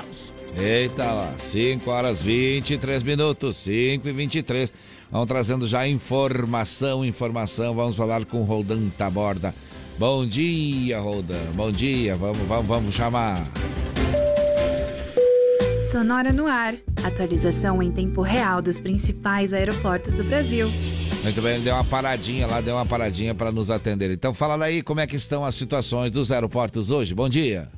Eita 0.57 1.05
lá, 1.05 1.33
5 1.37 1.91
horas 1.91 2.23
23 2.23 3.03
minutos, 3.03 3.57
5 3.57 4.07
e 4.07 4.11
23. 4.11 4.73
Vamos 5.11 5.27
trazendo 5.27 5.67
já 5.67 5.87
informação, 5.87 7.03
informação. 7.03 7.75
Vamos 7.75 7.97
falar 7.97 8.25
com 8.25 8.41
o 8.41 8.43
Roldan 8.43 8.89
Taborda. 8.89 9.55
Bom 9.97 10.23
dia, 10.25 10.99
Roldan. 10.99 11.51
Bom 11.55 11.71
dia. 11.71 12.15
Vamos, 12.15 12.37
vamos, 12.47 12.67
vamos 12.67 12.95
chamar. 12.95 13.43
Sonora 15.91 16.31
no 16.31 16.45
ar. 16.45 16.75
Atualização 17.03 17.81
em 17.81 17.91
tempo 17.91 18.21
real 18.21 18.61
dos 18.61 18.79
principais 18.79 19.51
aeroportos 19.53 20.13
do 20.13 20.23
Brasil. 20.23 20.69
Muito 21.23 21.41
bem, 21.41 21.55
ele 21.55 21.63
deu 21.63 21.73
uma 21.73 21.83
paradinha 21.83 22.45
lá, 22.45 22.61
deu 22.61 22.75
uma 22.75 22.85
paradinha 22.85 23.33
para 23.33 23.51
nos 23.51 23.71
atender. 23.71 24.11
Então 24.11 24.31
fala 24.31 24.63
aí 24.63 24.83
como 24.83 24.99
é 24.99 25.07
que 25.07 25.15
estão 25.15 25.43
as 25.43 25.55
situações 25.55 26.11
dos 26.11 26.31
aeroportos 26.31 26.91
hoje. 26.91 27.15
Bom 27.15 27.27
dia. 27.27 27.69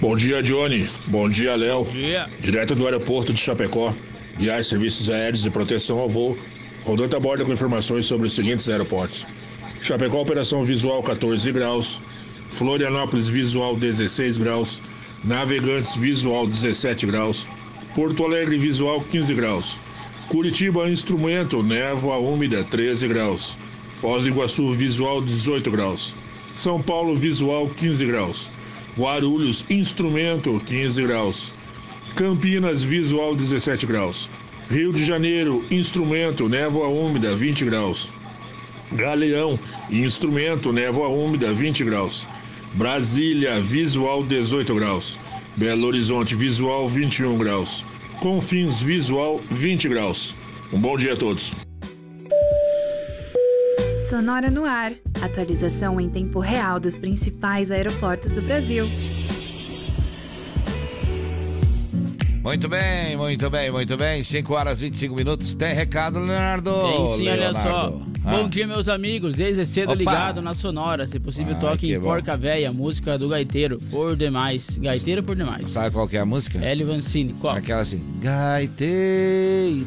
Bom 0.00 0.16
dia, 0.16 0.42
Johnny. 0.42 0.88
Bom 1.08 1.28
dia, 1.28 1.54
Léo. 1.56 1.84
dia. 1.84 2.26
Direto 2.40 2.74
do 2.74 2.86
aeroporto 2.86 3.34
de 3.34 3.40
Chapecó, 3.40 3.94
guiar 4.38 4.64
serviços 4.64 5.10
aéreos 5.10 5.42
de 5.42 5.50
proteção 5.50 5.98
ao 5.98 6.08
voo. 6.08 6.38
Rodando 6.84 7.16
a 7.16 7.20
borda 7.20 7.44
com 7.44 7.52
informações 7.52 8.06
sobre 8.06 8.28
os 8.28 8.32
seguintes 8.32 8.66
aeroportos. 8.66 9.26
Chapecó, 9.82 10.22
operação 10.22 10.64
visual 10.64 11.02
14 11.02 11.52
graus. 11.52 12.00
Florianópolis, 12.50 13.28
visual 13.28 13.76
16 13.76 14.38
graus. 14.38 14.80
Navegantes, 15.24 15.96
visual 15.96 16.46
17 16.46 17.06
graus. 17.06 17.46
Porto 17.94 18.24
Alegre, 18.24 18.58
visual 18.58 19.00
15 19.00 19.34
graus. 19.34 19.78
Curitiba, 20.28 20.88
instrumento, 20.88 21.62
névoa 21.62 22.18
úmida 22.18 22.62
13 22.64 23.08
graus. 23.08 23.56
Foz 23.94 24.24
do 24.24 24.28
Iguaçu, 24.28 24.72
visual 24.72 25.22
18 25.22 25.70
graus. 25.70 26.14
São 26.54 26.82
Paulo, 26.82 27.16
visual 27.16 27.68
15 27.68 28.06
graus. 28.06 28.50
Guarulhos, 28.96 29.64
instrumento 29.70 30.60
15 30.64 31.02
graus. 31.02 31.54
Campinas, 32.14 32.82
visual 32.82 33.34
17 33.34 33.86
graus. 33.86 34.30
Rio 34.68 34.92
de 34.92 35.04
Janeiro, 35.04 35.64
instrumento, 35.70 36.48
névoa 36.48 36.88
úmida 36.88 37.34
20 37.34 37.64
graus. 37.64 38.10
Galeão, 38.90 39.58
instrumento, 39.90 40.72
névoa 40.72 41.08
úmida 41.08 41.52
20 41.52 41.84
graus. 41.84 42.26
Brasília, 42.76 43.58
visual 43.58 44.22
18 44.22 44.74
graus. 44.74 45.18
Belo 45.56 45.86
Horizonte, 45.86 46.34
visual 46.34 46.86
21 46.86 47.38
graus. 47.38 47.82
Confins, 48.20 48.82
visual 48.82 49.40
20 49.50 49.88
graus. 49.88 50.34
Um 50.70 50.78
bom 50.78 50.94
dia 50.94 51.14
a 51.14 51.16
todos. 51.16 51.52
Sonora 54.10 54.50
no 54.50 54.66
ar. 54.66 54.92
Atualização 55.22 55.98
em 55.98 56.10
tempo 56.10 56.38
real 56.38 56.78
dos 56.78 56.98
principais 56.98 57.70
aeroportos 57.70 58.34
do 58.34 58.42
Brasil. 58.42 58.86
Muito 62.42 62.68
bem, 62.68 63.16
muito 63.16 63.48
bem, 63.48 63.70
muito 63.70 63.96
bem. 63.96 64.22
5 64.22 64.52
horas 64.52 64.80
e 64.80 64.84
25 64.84 65.14
minutos. 65.14 65.54
Tem 65.54 65.74
recado, 65.74 66.18
Leonardo? 66.18 66.70
Tem 66.70 67.08
sim, 67.16 67.28
olha 67.30 67.50
Leonardo. 67.50 68.04
só. 68.04 68.15
Ah. 68.26 68.30
Bom 68.38 68.48
dia, 68.48 68.66
meus 68.66 68.88
amigos. 68.88 69.36
Desde 69.36 69.64
cedo 69.64 69.90
Opa. 69.90 69.94
ligado 69.98 70.42
na 70.42 70.52
Sonora. 70.52 71.06
Se 71.06 71.20
possível, 71.20 71.54
Ah, 71.56 71.60
toque 71.60 71.86
que 71.86 71.94
em. 71.94 72.00
Porca 72.00 72.36
Véia, 72.36 72.72
música 72.72 73.16
do 73.16 73.28
Gaiteiro. 73.28 73.78
Por 73.90 74.16
demais. 74.16 74.66
Gaiteiro 74.78 75.22
por 75.22 75.36
demais. 75.36 75.70
Sabe 75.70 75.92
qual 75.92 76.08
que 76.08 76.16
é 76.16 76.20
a 76.20 76.26
música? 76.26 76.58
Hélio 76.58 76.88
Vancini. 76.88 77.34
Qual? 77.34 77.54
Aquela 77.54 77.82
assim. 77.82 78.02
Gaiteiro, 78.20 79.86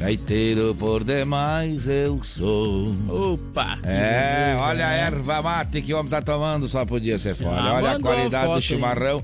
gaiteiro 0.00 0.74
por 0.78 1.04
demais 1.04 1.86
eu 1.86 2.22
sou. 2.22 2.92
Opa! 3.08 3.78
É, 3.84 4.46
beleza, 4.54 4.60
olha 4.60 4.86
a 4.86 4.90
né? 4.90 4.98
erva 5.00 5.42
mate 5.42 5.82
que 5.82 5.92
o 5.92 5.98
homem 5.98 6.10
tá 6.10 6.22
tomando, 6.22 6.66
só 6.68 6.84
podia 6.86 7.18
ser 7.18 7.34
fora. 7.36 7.60
Ah, 7.60 7.74
olha 7.74 7.90
a 7.90 7.96
a 7.96 8.00
qualidade 8.00 8.44
foto 8.46 8.52
do 8.54 8.56
aí. 8.56 8.62
chimarrão. 8.62 9.22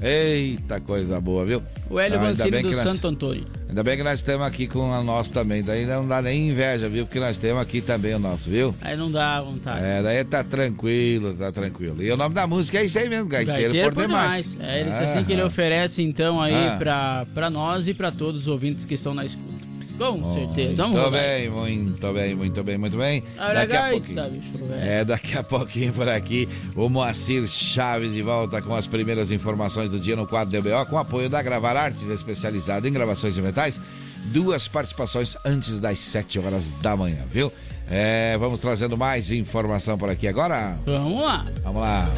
Eita, 0.00 0.80
coisa 0.80 1.20
boa, 1.20 1.44
viu? 1.46 1.62
O 1.88 1.98
Hélio 1.98 2.18
Ah, 2.18 2.22
Vancini 2.24 2.62
do 2.62 2.74
Santo 2.82 3.06
Antônio. 3.08 3.44
Ainda 3.72 3.82
bem 3.82 3.96
que 3.96 4.02
nós 4.02 4.18
estamos 4.18 4.46
aqui 4.46 4.66
com 4.66 4.92
a 4.92 5.02
nossa 5.02 5.30
também. 5.30 5.62
Daí 5.62 5.86
não 5.86 6.06
dá 6.06 6.20
nem 6.20 6.50
inveja, 6.50 6.90
viu? 6.90 7.06
Porque 7.06 7.18
nós 7.18 7.38
temos 7.38 7.62
aqui 7.62 7.80
também 7.80 8.14
o 8.14 8.18
nosso, 8.18 8.50
viu? 8.50 8.74
Aí 8.82 8.94
não 8.98 9.10
dá 9.10 9.40
vontade. 9.40 9.82
É, 9.82 10.02
daí 10.02 10.22
tá 10.24 10.44
tranquilo, 10.44 11.32
tá 11.32 11.50
tranquilo. 11.50 12.02
E 12.02 12.12
o 12.12 12.16
nome 12.18 12.34
da 12.34 12.46
música 12.46 12.80
é 12.80 12.84
isso 12.84 12.98
aí 12.98 13.08
mesmo, 13.08 13.30
Gaiteiro, 13.30 13.62
Gaiteiro 13.62 13.92
por, 13.94 14.02
demais. 14.06 14.44
É, 14.60 14.80
ele 14.80 14.90
disse 14.90 15.04
assim 15.04 15.24
que 15.24 15.32
ele 15.32 15.40
Ah, 15.40 15.46
oferece 15.46 16.02
então 16.02 16.42
aí 16.42 16.52
Ah. 16.54 16.76
pra, 16.78 17.26
pra 17.32 17.48
nós 17.48 17.88
e 17.88 17.94
pra 17.94 18.12
todos 18.12 18.42
os 18.42 18.46
ouvintes 18.46 18.84
que 18.84 18.92
estão 18.92 19.14
na 19.14 19.24
escuta. 19.24 19.51
Com 19.98 20.34
certeza. 20.34 20.74
Vamos 20.76 20.92
Muito 20.96 21.04
rodar. 21.04 21.20
bem, 21.20 21.50
muito 21.50 22.12
bem, 22.12 22.34
muito 22.34 22.64
bem, 22.64 22.78
muito 22.78 22.96
bem. 22.96 23.22
Olha 23.38 23.54
Daqui 23.66 23.76
a 23.76 23.90
pouquinho. 23.90 24.30
bicho. 24.30 24.72
É, 24.74 25.04
daqui 25.04 25.38
a 25.38 25.42
pouquinho 25.42 25.92
por 25.92 26.08
aqui, 26.08 26.48
o 26.74 26.88
Moacir 26.88 27.46
Chaves 27.48 28.12
de 28.12 28.22
volta 28.22 28.60
com 28.62 28.74
as 28.74 28.86
primeiras 28.86 29.30
informações 29.30 29.90
do 29.90 29.98
dia 30.00 30.16
no 30.16 30.26
quadro 30.26 30.60
DBO, 30.60 30.86
com 30.88 30.98
apoio 30.98 31.28
da 31.28 31.40
Gravar 31.42 31.76
Artes, 31.76 32.08
especializada 32.08 32.88
em 32.88 32.92
gravações 32.92 33.34
de 33.34 33.42
metais. 33.42 33.80
Duas 34.26 34.68
participações 34.68 35.36
antes 35.44 35.78
das 35.80 35.98
7 35.98 36.38
horas 36.38 36.70
da 36.80 36.96
manhã, 36.96 37.18
viu? 37.30 37.52
É, 37.90 38.36
vamos 38.38 38.60
trazendo 38.60 38.96
mais 38.96 39.30
informação 39.30 39.98
por 39.98 40.08
aqui 40.10 40.26
agora. 40.28 40.76
Vamos 40.86 41.20
lá. 41.22 41.44
Vamos 41.62 41.82
lá. 41.82 42.08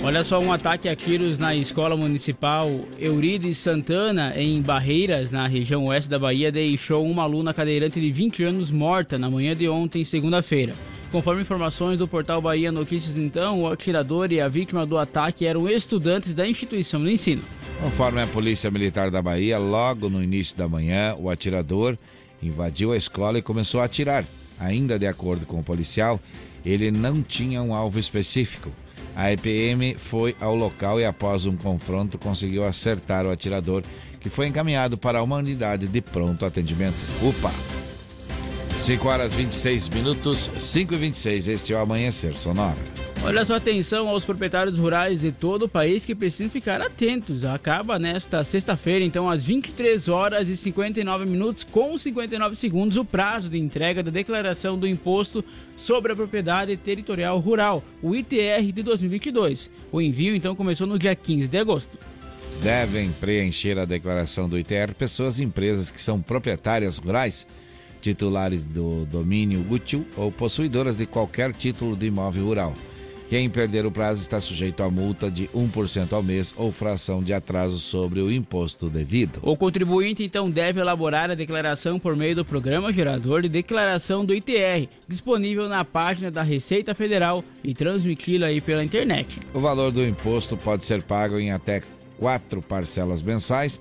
Olha 0.00 0.22
só, 0.22 0.38
um 0.38 0.52
ataque 0.52 0.88
a 0.88 0.94
tiros 0.94 1.38
na 1.38 1.56
escola 1.56 1.96
municipal 1.96 2.70
Eurides 3.00 3.58
Santana, 3.58 4.32
em 4.36 4.62
Barreiras, 4.62 5.30
na 5.30 5.46
região 5.48 5.86
oeste 5.86 6.08
da 6.08 6.18
Bahia, 6.18 6.52
deixou 6.52 7.04
uma 7.04 7.24
aluna 7.24 7.52
cadeirante 7.52 8.00
de 8.00 8.12
20 8.12 8.44
anos 8.44 8.70
morta 8.70 9.18
na 9.18 9.28
manhã 9.28 9.56
de 9.56 9.68
ontem, 9.68 10.04
segunda-feira. 10.04 10.72
Conforme 11.10 11.42
informações 11.42 11.98
do 11.98 12.06
portal 12.06 12.40
Bahia 12.40 12.70
Notícias, 12.70 13.18
então, 13.18 13.62
o 13.62 13.66
atirador 13.66 14.30
e 14.30 14.40
a 14.40 14.46
vítima 14.46 14.86
do 14.86 14.96
ataque 14.96 15.44
eram 15.44 15.68
estudantes 15.68 16.32
da 16.32 16.46
instituição 16.46 17.02
de 17.02 17.12
ensino. 17.12 17.42
Conforme 17.80 18.22
a 18.22 18.26
Polícia 18.26 18.70
Militar 18.70 19.10
da 19.10 19.20
Bahia, 19.20 19.58
logo 19.58 20.08
no 20.08 20.22
início 20.22 20.56
da 20.56 20.68
manhã, 20.68 21.16
o 21.18 21.28
atirador 21.28 21.98
invadiu 22.40 22.92
a 22.92 22.96
escola 22.96 23.38
e 23.38 23.42
começou 23.42 23.80
a 23.80 23.84
atirar. 23.84 24.24
Ainda 24.60 24.96
de 24.98 25.06
acordo 25.06 25.44
com 25.44 25.58
o 25.58 25.64
policial, 25.64 26.20
ele 26.64 26.90
não 26.92 27.20
tinha 27.20 27.60
um 27.62 27.74
alvo 27.74 27.98
específico. 27.98 28.70
A 29.18 29.32
EPM 29.32 29.96
foi 29.98 30.36
ao 30.40 30.54
local 30.54 31.00
e, 31.00 31.04
após 31.04 31.44
um 31.44 31.56
confronto, 31.56 32.16
conseguiu 32.16 32.64
acertar 32.64 33.26
o 33.26 33.32
atirador, 33.32 33.82
que 34.20 34.30
foi 34.30 34.46
encaminhado 34.46 34.96
para 34.96 35.20
uma 35.24 35.38
unidade 35.38 35.88
de 35.88 36.00
pronto 36.00 36.46
atendimento. 36.46 36.94
UPA! 37.20 37.50
5 38.78 39.08
horas 39.08 39.34
26 39.34 39.88
minutos, 39.88 40.48
5 40.56 40.94
e 40.94 40.96
26. 40.96 41.48
Este 41.48 41.72
é 41.72 41.76
o 41.76 41.80
Amanhecer 41.80 42.36
Sonora. 42.36 42.78
Olha 43.24 43.44
só, 43.44 43.56
atenção 43.56 44.08
aos 44.08 44.24
proprietários 44.24 44.78
rurais 44.78 45.20
de 45.20 45.32
todo 45.32 45.64
o 45.64 45.68
país 45.68 46.04
que 46.04 46.14
precisam 46.14 46.48
ficar 46.48 46.80
atentos. 46.80 47.44
Acaba 47.44 47.98
nesta 47.98 48.42
sexta-feira, 48.42 49.04
então, 49.04 49.28
às 49.28 49.44
23 49.44 50.08
horas 50.08 50.48
e 50.48 50.56
59 50.56 51.26
minutos, 51.26 51.64
com 51.64 51.98
59 51.98 52.56
segundos, 52.56 52.96
o 52.96 53.04
prazo 53.04 53.50
de 53.50 53.58
entrega 53.58 54.02
da 54.02 54.10
declaração 54.10 54.78
do 54.78 54.86
Imposto 54.86 55.44
sobre 55.76 56.12
a 56.12 56.16
Propriedade 56.16 56.76
Territorial 56.78 57.38
Rural, 57.38 57.84
o 58.00 58.14
ITR 58.14 58.72
de 58.72 58.82
2022. 58.82 59.68
O 59.92 60.00
envio, 60.00 60.34
então, 60.34 60.56
começou 60.56 60.86
no 60.86 60.98
dia 60.98 61.14
15 61.14 61.48
de 61.48 61.58
agosto. 61.58 61.98
devem 62.62 63.10
preencher 63.12 63.78
a 63.78 63.84
declaração 63.84 64.48
do 64.48 64.58
ITR 64.58 64.94
pessoas 64.96 65.38
e 65.38 65.44
empresas 65.44 65.90
que 65.90 66.00
são 66.00 66.22
proprietárias 66.22 66.96
rurais, 66.96 67.46
titulares 68.00 68.62
do 68.62 69.04
domínio 69.06 69.66
útil 69.68 70.06
ou 70.16 70.32
possuidoras 70.32 70.96
de 70.96 71.04
qualquer 71.04 71.52
título 71.52 71.94
de 71.96 72.06
imóvel 72.06 72.44
rural. 72.44 72.74
Quem 73.28 73.50
perder 73.50 73.84
o 73.84 73.90
prazo 73.90 74.22
está 74.22 74.40
sujeito 74.40 74.82
a 74.82 74.90
multa 74.90 75.30
de 75.30 75.48
1% 75.48 76.14
ao 76.14 76.22
mês 76.22 76.54
ou 76.56 76.72
fração 76.72 77.22
de 77.22 77.34
atraso 77.34 77.78
sobre 77.78 78.20
o 78.20 78.32
imposto 78.32 78.88
devido. 78.88 79.38
O 79.42 79.54
contribuinte 79.54 80.24
então 80.24 80.50
deve 80.50 80.80
elaborar 80.80 81.30
a 81.30 81.34
declaração 81.34 81.98
por 81.98 82.16
meio 82.16 82.36
do 82.36 82.44
Programa 82.44 82.90
Gerador 82.90 83.42
de 83.42 83.50
Declaração 83.50 84.24
do 84.24 84.34
ITR, 84.34 84.88
disponível 85.06 85.68
na 85.68 85.84
página 85.84 86.30
da 86.30 86.42
Receita 86.42 86.94
Federal 86.94 87.44
e 87.62 87.74
transmiti-lo 87.74 88.46
aí 88.46 88.62
pela 88.62 88.82
internet. 88.82 89.38
O 89.52 89.60
valor 89.60 89.92
do 89.92 90.06
imposto 90.06 90.56
pode 90.56 90.86
ser 90.86 91.02
pago 91.02 91.38
em 91.38 91.50
até 91.50 91.82
quatro 92.18 92.62
parcelas 92.62 93.20
mensais, 93.20 93.78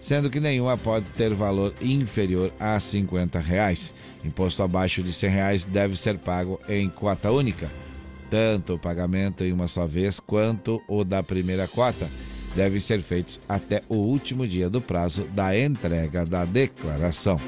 sendo 0.00 0.28
que 0.28 0.40
nenhuma 0.40 0.76
pode 0.76 1.06
ter 1.10 1.32
valor 1.34 1.72
inferior 1.80 2.52
a 2.58 2.80
50 2.80 3.38
reais. 3.38 3.94
Imposto 4.24 4.60
abaixo 4.60 5.04
de 5.04 5.12
100 5.12 5.30
reais 5.30 5.64
deve 5.64 5.94
ser 5.94 6.18
pago 6.18 6.60
em 6.68 6.88
cota 6.88 7.30
única. 7.30 7.70
Tanto 8.30 8.74
o 8.74 8.78
pagamento 8.78 9.42
em 9.42 9.52
uma 9.52 9.68
só 9.68 9.86
vez 9.86 10.20
quanto 10.20 10.82
o 10.86 11.04
da 11.04 11.22
primeira 11.22 11.66
cota 11.66 12.08
devem 12.54 12.80
ser 12.80 13.02
feitos 13.02 13.40
até 13.48 13.82
o 13.88 13.96
último 13.96 14.46
dia 14.46 14.68
do 14.68 14.80
prazo 14.80 15.24
da 15.32 15.58
entrega 15.58 16.26
da 16.26 16.44
declaração. 16.44 17.40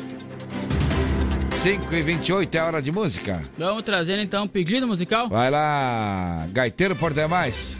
5 1.62 1.94
e 1.94 2.02
28 2.02 2.54
é 2.54 2.62
hora 2.62 2.80
de 2.80 2.90
música. 2.90 3.42
Vamos 3.58 3.82
trazendo 3.82 4.22
então 4.22 4.44
um 4.44 4.48
pedido 4.48 4.86
musical? 4.86 5.28
Vai 5.28 5.50
lá, 5.50 6.46
Gaiteiro 6.52 6.96
por 6.96 7.12
demais. 7.12 7.76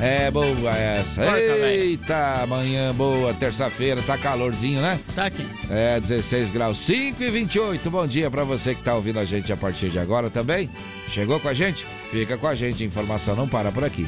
É 0.00 0.30
boa 0.30 0.70
essa. 0.70 1.22
Eita, 1.38 2.42
amanhã 2.42 2.92
boa, 2.94 3.34
terça-feira, 3.34 4.00
tá 4.00 4.16
calorzinho, 4.16 4.80
né? 4.80 4.98
Tá 5.14 5.26
aqui. 5.26 5.46
É, 5.70 6.00
16 6.00 6.50
graus, 6.52 6.78
5 6.78 7.22
e 7.22 7.28
28. 7.30 7.90
Bom 7.90 8.06
dia 8.06 8.30
pra 8.30 8.42
você 8.42 8.74
que 8.74 8.82
tá 8.82 8.94
ouvindo 8.94 9.18
a 9.18 9.26
gente 9.26 9.52
a 9.52 9.56
partir 9.58 9.90
de 9.90 9.98
agora 9.98 10.30
também. 10.30 10.70
Chegou 11.12 11.38
com 11.38 11.48
a 11.48 11.54
gente? 11.54 11.84
Fica 11.84 12.38
com 12.38 12.46
a 12.46 12.54
gente, 12.54 12.82
informação 12.82 13.36
não 13.36 13.46
para 13.46 13.70
por 13.70 13.84
aqui. 13.84 14.06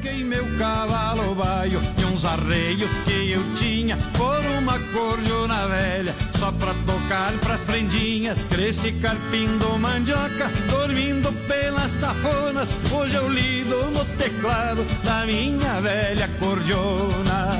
Troquei 0.00 0.22
meu 0.22 0.44
cavalo 0.56 1.34
baio 1.34 1.80
e 1.98 2.04
uns 2.04 2.24
arreios 2.24 2.90
que 3.04 3.32
eu 3.32 3.42
tinha 3.54 3.96
por 4.16 4.38
uma 4.56 4.78
cordiona 4.92 5.66
velha, 5.66 6.14
só 6.38 6.52
pra 6.52 6.72
tocar 6.86 7.32
pras 7.40 7.62
prendinhas. 7.62 8.38
Cresci 8.48 8.92
carpindo 8.92 9.76
mandioca, 9.76 10.48
dormindo 10.70 11.32
pelas 11.48 11.96
tafonas. 11.96 12.78
Hoje 12.92 13.16
eu 13.16 13.28
lido 13.28 13.90
no 13.90 14.04
teclado 14.16 14.84
da 15.02 15.26
minha 15.26 15.80
velha 15.80 16.28
cordiona. 16.38 17.56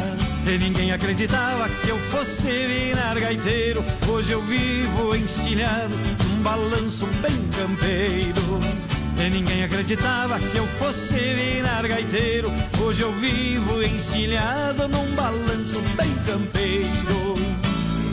E 0.47 0.59
ninguém 0.59 0.93
acreditava 0.93 1.69
que 1.69 1.89
eu 1.89 1.99
fosse 1.99 2.47
virar 2.47 3.19
gaiteiro. 3.19 3.85
Hoje 4.09 4.31
eu 4.31 4.43
vivo 4.43 5.17
encilhado 5.17 5.95
num 6.25 6.43
balanço 6.43 7.05
bem 7.21 7.37
campeiro. 7.49 8.98
E 9.21 9.31
ninguém 9.31 9.65
acreditava 9.65 10.39
que 10.39 10.57
eu 10.57 10.67
fosse 10.67 11.15
virar 11.15 11.87
gaiteiro. 11.87 12.53
Hoje 12.81 13.03
eu 13.03 13.13
vivo 13.13 13.83
encilhado 13.83 14.87
num 14.87 15.15
balanço 15.17 15.81
bem 15.97 16.15
campeiro. 16.25 17.35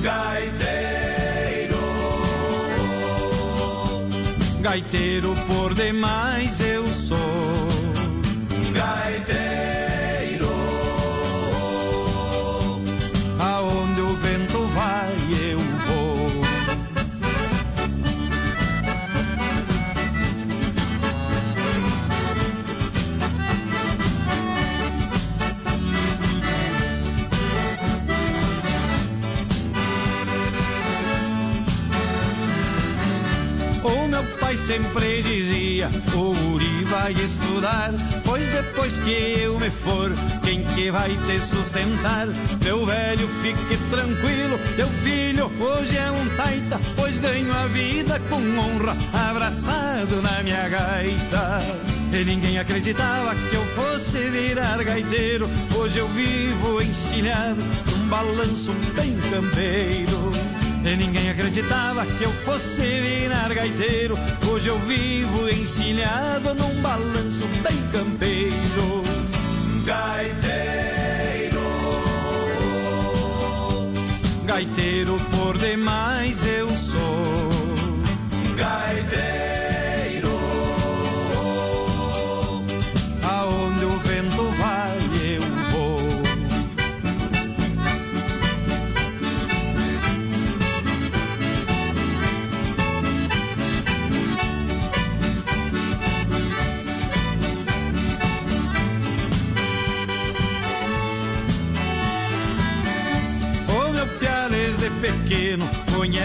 Gaiteiro, 0.02 1.78
gaiteiro 4.62 5.36
por 5.48 5.74
demais 5.74 6.60
eu 6.60 6.88
sou. 6.88 7.18
Gaiteiro, 8.74 9.55
pai 34.46 34.58
sempre 34.58 35.24
dizia: 35.24 35.90
O 36.14 36.54
Uri 36.54 36.84
vai 36.86 37.14
estudar, 37.14 37.92
pois 38.24 38.48
depois 38.50 38.94
que 39.00 39.40
eu 39.42 39.60
me 39.60 39.72
for, 39.72 40.12
quem 40.44 40.64
que 40.64 40.92
vai 40.92 41.10
te 41.26 41.40
sustentar? 41.40 42.28
Meu 42.64 42.86
velho, 42.86 43.28
fique 43.42 43.76
tranquilo, 43.90 44.60
teu 44.76 44.88
filho 44.88 45.52
hoje 45.60 45.98
é 45.98 46.12
um 46.12 46.30
taita, 46.38 46.80
pois 46.96 47.18
ganho 47.18 47.52
a 47.52 47.66
vida 47.66 48.22
com 48.30 48.36
honra, 48.36 48.96
abraçado 49.30 50.22
na 50.22 50.44
minha 50.44 50.70
gaita. 50.70 51.60
E 52.14 52.24
ninguém 52.24 52.60
acreditava 52.60 53.34
que 53.50 53.56
eu 53.56 53.66
fosse 53.66 54.30
virar 54.30 54.82
gaiteiro. 54.84 55.50
Hoje 55.76 55.98
eu 55.98 56.08
vivo 56.10 56.82
encilhado 56.84 57.62
num 57.92 58.08
balanço 58.08 58.72
bem 58.96 59.18
campeiro. 59.32 60.35
E 60.86 60.96
ninguém 60.96 61.32
acreditava 61.32 62.06
que 62.06 62.24
eu 62.24 62.30
fosse 62.30 62.82
virar 62.82 63.52
gaiteiro. 63.52 64.16
Hoje 64.48 64.70
eu 64.70 64.78
vivo 64.78 65.50
encilhado 65.50 66.54
num 66.54 66.80
balanço 66.80 67.48
bem 67.64 67.76
campeiro. 67.92 69.04
Gaiteiro, 69.84 71.60
gaiteiro 74.46 75.20
por 75.32 75.58
demais 75.58 76.46
eu 76.46 76.70
sou. 76.70 77.50
Gaiteiro, 78.56 79.45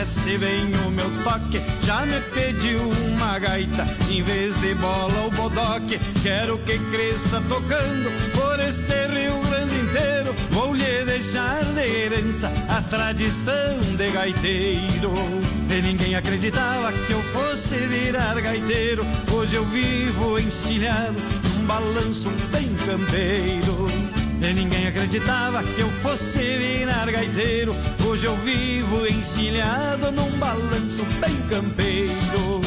conhece 0.01 0.39
bem 0.39 0.73
o 0.87 0.91
meu 0.91 1.11
toque. 1.23 1.61
Já 1.83 2.07
me 2.07 2.19
pediu 2.33 2.89
uma 2.89 3.39
gaita 3.39 3.85
em 4.11 4.23
vez 4.23 4.59
de 4.61 4.75
bola 4.77 5.13
ou 5.25 5.31
bodoque. 5.31 5.99
Quero 6.23 6.57
que 6.59 6.79
cresça 6.91 7.43
tocando 7.49 8.11
por 8.33 8.59
este 8.61 9.07
Rio 9.09 9.39
Grande 9.43 9.75
inteiro. 9.75 10.35
Vou 10.53 10.75
lhe 10.75 11.05
deixar 11.05 11.63
de 11.65 11.81
herança 11.81 12.51
a 12.69 12.81
tradição 12.83 13.79
de 13.97 14.11
gaiteiro. 14.11 15.13
E 15.69 15.83
ninguém 15.83 16.15
acreditava 16.15 16.93
que 16.93 17.13
eu 17.13 17.23
fosse 17.25 17.77
virar 17.77 18.41
gaiteiro. 18.41 19.05
Hoje 19.35 19.57
eu 19.57 19.65
vivo 19.67 20.39
encilhado 20.39 21.17
num 21.45 21.67
balanço 21.67 22.31
bem 22.51 22.75
campeiro. 22.87 24.00
E 24.43 24.53
ninguém 24.55 24.87
acreditava 24.87 25.63
que 25.63 25.81
eu 25.81 25.89
fosse 25.89 26.39
virar 26.39 27.11
gaiteiro. 27.11 27.75
Hoje 28.07 28.27
eu 28.27 28.35
vivo 28.37 29.07
encilhado 29.07 30.11
num 30.11 30.31
balanço 30.39 31.05
bem 31.21 31.37
campeiro. 31.49 32.61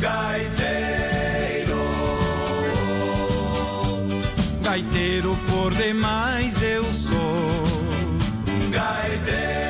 Gaiteiro, 0.00 1.76
gaiteiro 4.62 5.38
por 5.48 5.72
demais 5.72 6.60
eu 6.62 6.84
sou. 6.92 7.64
Gaiteiro, 8.70 9.67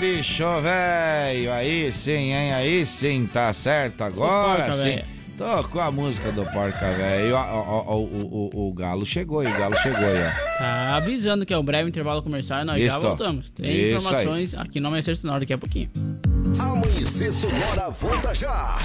bicho 0.00 0.44
velho, 0.62 1.52
aí 1.52 1.92
sim, 1.92 2.32
hein? 2.32 2.54
Aí 2.54 2.86
sim, 2.86 3.28
tá 3.30 3.52
certo 3.52 4.02
agora 4.02 4.64
Porca 4.64 4.74
sim. 4.74 4.82
Véia. 4.82 5.04
Tocou 5.36 5.80
a 5.80 5.90
música 5.90 6.30
do 6.32 6.44
Porca 6.44 6.92
Velho. 6.92 7.34
O, 7.34 7.94
o, 7.94 8.50
o, 8.52 8.68
o 8.68 8.72
Galo 8.74 9.06
chegou 9.06 9.40
aí, 9.40 9.46
o 9.46 9.58
Galo 9.58 9.74
chegou 9.78 10.04
aí, 10.04 10.26
ó. 10.26 10.58
Tá 10.58 10.96
avisando 10.96 11.46
que 11.46 11.54
é 11.54 11.58
um 11.58 11.64
breve 11.64 11.88
intervalo 11.88 12.22
comercial 12.22 12.60
e 12.60 12.64
nós 12.64 12.82
já 12.82 12.98
voltamos. 12.98 13.48
Tem 13.50 13.70
Isso 13.70 13.96
informações 13.96 14.54
aqui 14.54 14.80
no 14.80 14.88
Amanhecer 14.88 15.16
Sonoro 15.16 15.40
daqui 15.40 15.54
a 15.54 15.58
pouquinho. 15.58 15.88
Amanhecer 16.58 17.32
Sonora 17.32 17.88
volta 17.88 18.34
já. 18.34 18.78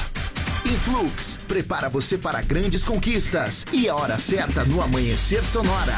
Influx 0.65 1.37
prepara 1.45 1.89
você 1.89 2.17
para 2.17 2.41
grandes 2.41 2.85
conquistas 2.85 3.65
e 3.73 3.89
a 3.89 3.95
hora 3.95 4.17
certa 4.17 4.63
no 4.63 4.81
Amanhecer 4.81 5.43
Sonora. 5.43 5.93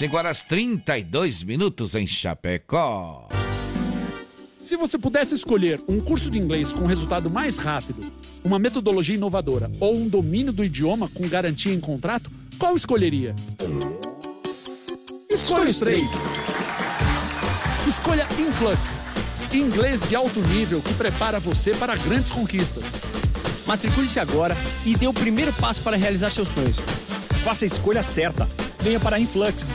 5 0.00 0.16
horas 0.16 0.42
32 0.42 1.42
minutos 1.42 1.94
em 1.94 2.06
Chapecó. 2.06 3.28
Se 4.58 4.74
você 4.74 4.96
pudesse 4.96 5.34
escolher 5.34 5.78
um 5.86 6.00
curso 6.00 6.30
de 6.30 6.38
inglês 6.38 6.72
com 6.72 6.86
resultado 6.86 7.28
mais 7.28 7.58
rápido, 7.58 8.10
uma 8.42 8.58
metodologia 8.58 9.14
inovadora 9.14 9.70
ou 9.78 9.94
um 9.94 10.08
domínio 10.08 10.54
do 10.54 10.64
idioma 10.64 11.06
com 11.06 11.28
garantia 11.28 11.74
em 11.74 11.78
contrato, 11.78 12.30
qual 12.58 12.74
escolheria? 12.74 13.34
Escolha 15.28 15.68
os 15.68 15.78
três. 15.78 16.08
Escolha 17.86 18.26
Influx, 18.38 19.02
inglês 19.52 20.08
de 20.08 20.16
alto 20.16 20.40
nível 20.40 20.80
que 20.80 20.94
prepara 20.94 21.38
você 21.38 21.74
para 21.74 21.94
grandes 21.94 22.30
conquistas. 22.30 22.84
Matricule-se 23.66 24.18
agora 24.18 24.56
e 24.86 24.96
dê 24.96 25.06
o 25.06 25.12
primeiro 25.12 25.52
passo 25.52 25.82
para 25.82 25.98
realizar 25.98 26.30
seus 26.30 26.48
sonhos. 26.48 26.78
Faça 27.44 27.66
a 27.66 27.68
escolha 27.68 28.02
certa. 28.02 28.48
Venha 28.82 28.98
para 28.98 29.20
Influx. 29.20 29.74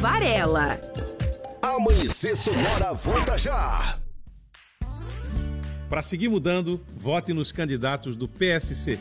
Amanhecer 1.61 2.35
Sonora 2.35 2.91
volta 2.91 3.37
já. 3.37 3.99
Para 5.87 6.01
seguir 6.01 6.27
mudando, 6.27 6.81
vote 6.97 7.31
nos 7.33 7.51
candidatos 7.51 8.15
do 8.15 8.27
PSC. 8.27 8.97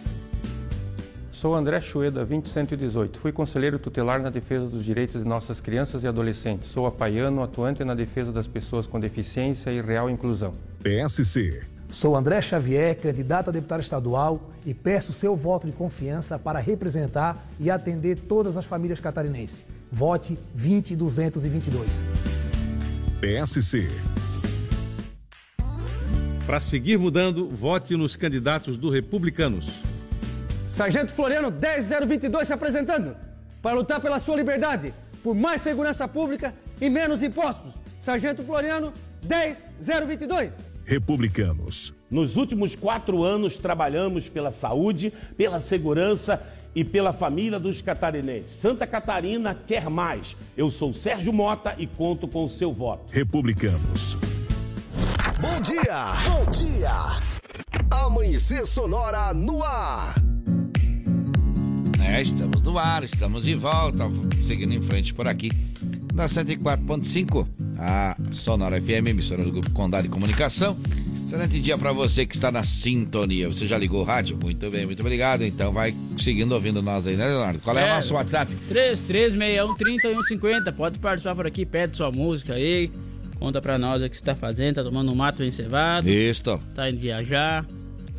Sou 1.33 1.55
André 1.55 1.81
Chueda, 1.81 2.23
20118. 2.23 3.19
Fui 3.19 3.33
conselheiro 3.33 3.79
tutelar 3.79 4.21
na 4.21 4.29
defesa 4.29 4.67
dos 4.67 4.85
direitos 4.85 5.23
de 5.23 5.27
nossas 5.27 5.59
crianças 5.59 6.05
e 6.05 6.07
adolescentes. 6.07 6.69
Sou 6.69 6.87
apaiano, 6.87 7.43
atuante 7.43 7.83
na 7.83 7.95
defesa 7.95 8.31
das 8.31 8.47
pessoas 8.47 8.87
com 8.87 9.01
deficiência 9.01 9.71
e 9.71 9.81
real 9.81 10.11
inclusão. 10.11 10.55
PSC. 10.83 11.67
Sou 11.91 12.15
André 12.15 12.41
Xavier, 12.41 12.97
candidato 12.97 13.51
a 13.51 13.53
deputado 13.53 13.81
estadual 13.81 14.53
e 14.65 14.73
peço 14.73 15.13
seu 15.13 15.35
voto 15.35 15.67
de 15.67 15.73
confiança 15.73 16.39
para 16.39 16.61
representar 16.61 17.45
e 17.59 17.69
atender 17.69 18.17
todas 18.17 18.57
as 18.57 18.65
famílias 18.65 19.01
catarinenses. 19.01 19.67
Vote 19.91 20.39
20222. 20.55 22.05
PSC. 23.21 23.91
Para 26.47 26.61
seguir 26.61 26.97
mudando, 26.97 27.49
vote 27.49 27.97
nos 27.97 28.15
candidatos 28.15 28.77
do 28.77 28.89
Republicanos. 28.89 29.69
Sargento 30.69 31.13
Floriano 31.13 31.51
10022 31.51 32.47
se 32.47 32.53
apresentando 32.53 33.17
para 33.61 33.75
lutar 33.75 34.01
pela 34.01 34.21
sua 34.21 34.37
liberdade, 34.37 34.95
por 35.25 35.35
mais 35.35 35.61
segurança 35.61 36.07
pública 36.07 36.55
e 36.81 36.89
menos 36.89 37.21
impostos. 37.21 37.75
Sargento 37.99 38.45
Floriano 38.45 38.93
10022. 39.23 40.70
Republicanos. 40.91 41.95
Nos 42.11 42.35
últimos 42.35 42.75
quatro 42.75 43.23
anos, 43.23 43.57
trabalhamos 43.57 44.29
pela 44.29 44.51
saúde, 44.51 45.13
pela 45.37 45.61
segurança 45.61 46.43
e 46.75 46.85
pela 46.85 47.13
família 47.13 47.61
dos 47.61 47.81
catarinenses. 47.81 48.59
Santa 48.59 48.89
Catarina 48.89 49.55
quer 49.55 49.89
mais. 49.89 50.37
Eu 50.57 50.69
sou 50.69 50.93
Sérgio 50.93 51.33
Mota 51.33 51.77
e 51.79 51.87
conto 51.87 52.27
com 52.27 52.45
o 52.45 52.49
seu 52.49 52.73
voto. 52.73 53.05
Republicanos. 53.13 54.19
Bom 55.41 55.61
dia! 55.61 56.07
Bom 56.29 56.51
dia! 56.51 56.91
Amanhecer 57.89 58.67
Sonora 58.67 59.33
no 59.33 59.63
ar. 59.63 60.17
É, 62.05 62.21
estamos 62.21 62.61
no 62.63 62.77
ar, 62.77 63.05
estamos 63.05 63.45
de 63.45 63.55
volta, 63.55 64.11
seguindo 64.43 64.75
em 64.75 64.83
frente 64.83 65.15
por 65.15 65.29
aqui. 65.29 65.53
Na 66.13 66.27
104.5, 66.27 67.47
a 67.81 68.15
Sonora 68.33 68.81
FM, 68.81 69.09
emissora 69.09 69.43
do 69.43 69.51
Grupo 69.51 69.71
Condado 69.71 70.03
de 70.03 70.11
Comunicação. 70.11 70.77
Excelente 71.15 71.59
dia 71.61 71.79
para 71.79 71.93
você 71.93 72.27
que 72.27 72.35
está 72.35 72.53
na 72.53 72.63
sintonia. 72.63 73.49
Você 73.49 73.67
já 73.67 73.79
ligou 73.79 74.03
o 74.03 74.05
rádio? 74.05 74.39
Muito 74.41 74.71
bem, 74.71 74.85
muito 74.85 75.01
obrigado. 75.01 75.45
Então 75.45 75.73
vai 75.73 75.95
seguindo 76.19 76.53
ouvindo 76.53 76.83
nós 76.83 77.07
aí, 77.07 77.17
né, 77.17 77.27
Leonardo? 77.27 77.61
Qual 77.61 77.79
é, 77.79 77.89
é 77.89 77.93
o 77.93 77.95
nosso 77.97 78.15
WhatsApp? 78.15 78.55
3361 78.69 80.73
Pode 80.77 80.99
participar 80.99 81.35
por 81.35 81.47
aqui, 81.47 81.65
pede 81.65 81.97
sua 81.97 82.13
música 82.13 82.55
aí. 82.55 82.91
Conta 83.39 83.63
pra 83.63 83.79
nós 83.79 84.03
o 84.03 84.11
que 84.11 84.17
você 84.17 84.25
tá 84.25 84.35
fazendo, 84.35 84.75
tá 84.75 84.83
tomando 84.83 85.11
um 85.11 85.15
mato 85.15 85.39
bem 85.39 85.51
cevado. 85.51 86.07
Isso. 86.07 86.61
Tá 86.75 86.91
indo 86.91 87.01
viajar. 87.01 87.65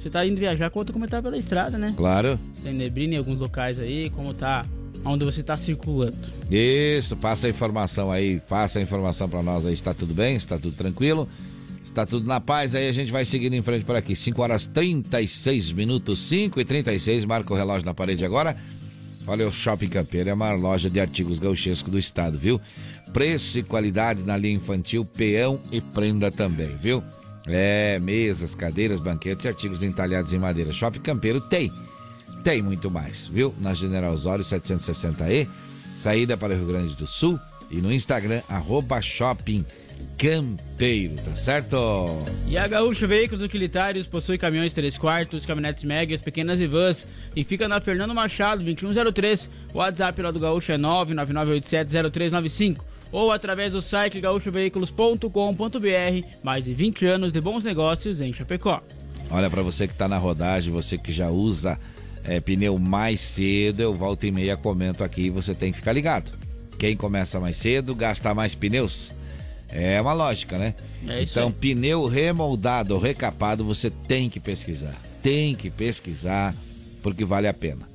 Você 0.02 0.10
tá 0.10 0.26
indo 0.26 0.39
viajar, 0.39 0.71
conta 0.71 0.91
como 0.91 1.08
tá 1.08 1.21
pela 1.21 1.38
estrada, 1.38 1.78
né? 1.78 1.93
Claro. 1.95 2.39
Tem 2.63 2.74
neblina 2.74 3.13
em 3.13 3.17
alguns 3.17 3.39
locais 3.39 3.80
aí, 3.80 4.10
como 4.10 4.34
tá, 4.34 4.65
onde 5.04 5.26
você 5.26 5.44
tá 5.44 5.58
circulando. 5.58 6.18
Isso, 6.50 7.16
passa 7.18 7.48
a 7.48 7.50
informação 7.50 8.12
aí, 8.12 8.40
passa 8.48 8.80
a 8.80 8.82
informação 8.82 9.28
para 9.28 9.42
nós 9.42 9.66
aí, 9.66 9.74
está 9.74 9.94
tudo 9.94 10.14
bem, 10.14 10.36
está 10.36 10.58
tudo 10.58 10.76
tranquilo, 10.76 11.28
está 11.84 12.06
tudo 12.06 12.28
na 12.28 12.40
paz, 12.40 12.76
aí 12.76 12.88
a 12.88 12.94
gente 12.94 13.12
vai 13.12 13.26
seguindo 13.26 13.54
em 13.54 13.62
frente 13.62 13.86
por 13.86 13.96
aqui. 13.96 14.16
5 14.16 14.42
horas 14.42 14.66
36 14.68 15.72
minutos, 15.72 16.28
5 16.28 16.60
e 16.60 16.66
36, 16.66 17.26
marca 17.26 17.54
o 17.54 17.58
relógio 17.58 17.86
na 17.86 17.94
parede 17.94 18.24
agora. 18.26 18.56
Olha 19.28 19.48
o 19.48 19.52
Shopping 19.52 19.88
Campeiro, 19.90 20.30
é 20.30 20.32
a 20.32 20.36
maior 20.36 20.60
loja 20.60 20.90
de 20.90 21.00
artigos 21.00 21.40
gauchescos 21.40 21.92
do 21.92 22.00
estado, 22.00 22.38
viu? 22.38 22.60
Preço 23.14 23.60
e 23.60 23.64
qualidade 23.64 24.24
na 24.24 24.36
linha 24.38 24.56
infantil, 24.56 25.06
peão 25.06 25.60
e 25.72 25.80
prenda 25.80 26.32
também, 26.32 26.76
viu? 26.78 27.04
É, 27.48 28.00
mesas, 28.00 28.56
cadeiras, 28.56 29.00
banquetes 29.00 29.46
e 29.46 29.48
artigos 29.48 29.84
entalhados 29.84 30.32
em 30.34 30.40
madeira. 30.40 30.72
Shopping 30.74 31.02
Campeiro 31.02 31.42
tem. 31.42 31.72
Tem 32.44 32.62
muito 32.62 32.90
mais, 32.90 33.28
viu? 33.28 33.54
Na 33.60 33.74
General 33.74 34.14
Osório 34.14 34.44
760E, 34.44 35.48
saída 35.98 36.36
para 36.36 36.54
o 36.54 36.58
Rio 36.58 36.68
Grande 36.68 36.96
do 36.96 37.06
Sul 37.06 37.40
e 37.70 37.78
no 37.78 37.94
Instagram, 37.94 38.42
arroba 38.50 39.02
Shopping 39.02 39.64
Campeiro, 40.18 41.16
tá 41.16 41.36
certo? 41.36 41.78
E 42.48 42.58
a 42.58 42.68
Gaúcha 42.68 43.08
Veículos 43.08 43.44
Utilitários 43.44 44.08
possui 44.08 44.38
caminhões 44.38 44.74
3 44.74 44.98
quartos, 44.98 45.46
caminhonetes 45.46 45.84
médias, 45.84 46.22
pequenas 46.22 46.60
e 46.60 46.68
vans 46.68 47.06
e 47.36 47.44
fica 47.44 47.68
na 47.68 47.80
Fernando 47.80 48.14
Machado, 48.14 48.64
2103. 48.64 49.50
O 49.74 49.78
WhatsApp 49.78 50.22
lá 50.22 50.32
do 50.32 50.40
Gaúcha 50.40 50.74
é 50.74 50.78
999870395 50.78 52.80
ou 53.12 53.32
através 53.32 53.74
do 53.74 53.82
site 53.82 54.20
gaúchoveículos.com.br. 54.20 56.28
Mais 56.44 56.66
de 56.66 56.74
20 56.74 57.06
anos 57.06 57.32
de 57.32 57.42
bons 57.42 57.64
negócios 57.64 58.22
em 58.22 58.34
Chapecó. 58.34 58.82
Olha, 59.30 59.50
para 59.50 59.62
você 59.62 59.88
que 59.88 59.94
está 59.94 60.08
na 60.08 60.18
rodagem, 60.18 60.74
você 60.74 60.98
que 60.98 61.14
já 61.14 61.30
usa 61.30 61.80
é, 62.24 62.40
pneu 62.40 62.78
mais 62.78 63.22
cedo, 63.22 63.82
eu 63.82 63.94
volto 63.94 64.26
e 64.26 64.32
meia 64.32 64.58
comento 64.58 65.04
aqui, 65.04 65.30
você 65.30 65.54
tem 65.54 65.72
que 65.72 65.80
ficar 65.80 65.94
ligado. 65.94 66.32
Quem 66.78 66.96
começa 66.96 67.40
mais 67.40 67.58
cedo 67.58 67.94
gasta 67.94 68.34
mais 68.34 68.56
pneus. 68.56 69.12
É 69.70 70.02
uma 70.02 70.14
lógica, 70.14 70.58
né? 70.58 70.76
É 71.08 71.24
então, 71.24 71.48
aí. 71.48 71.54
pneu 71.54 72.06
remoldado 72.06 72.94
ou 72.94 73.00
recapado, 73.00 73.64
você 73.64 73.90
tem 73.90 74.30
que 74.30 74.40
pesquisar. 74.40 75.00
Tem 75.24 75.56
que 75.56 75.70
pesquisar, 75.70 76.54
porque 77.02 77.24
vale 77.24 77.48
a 77.48 77.54
pena. 77.54 77.90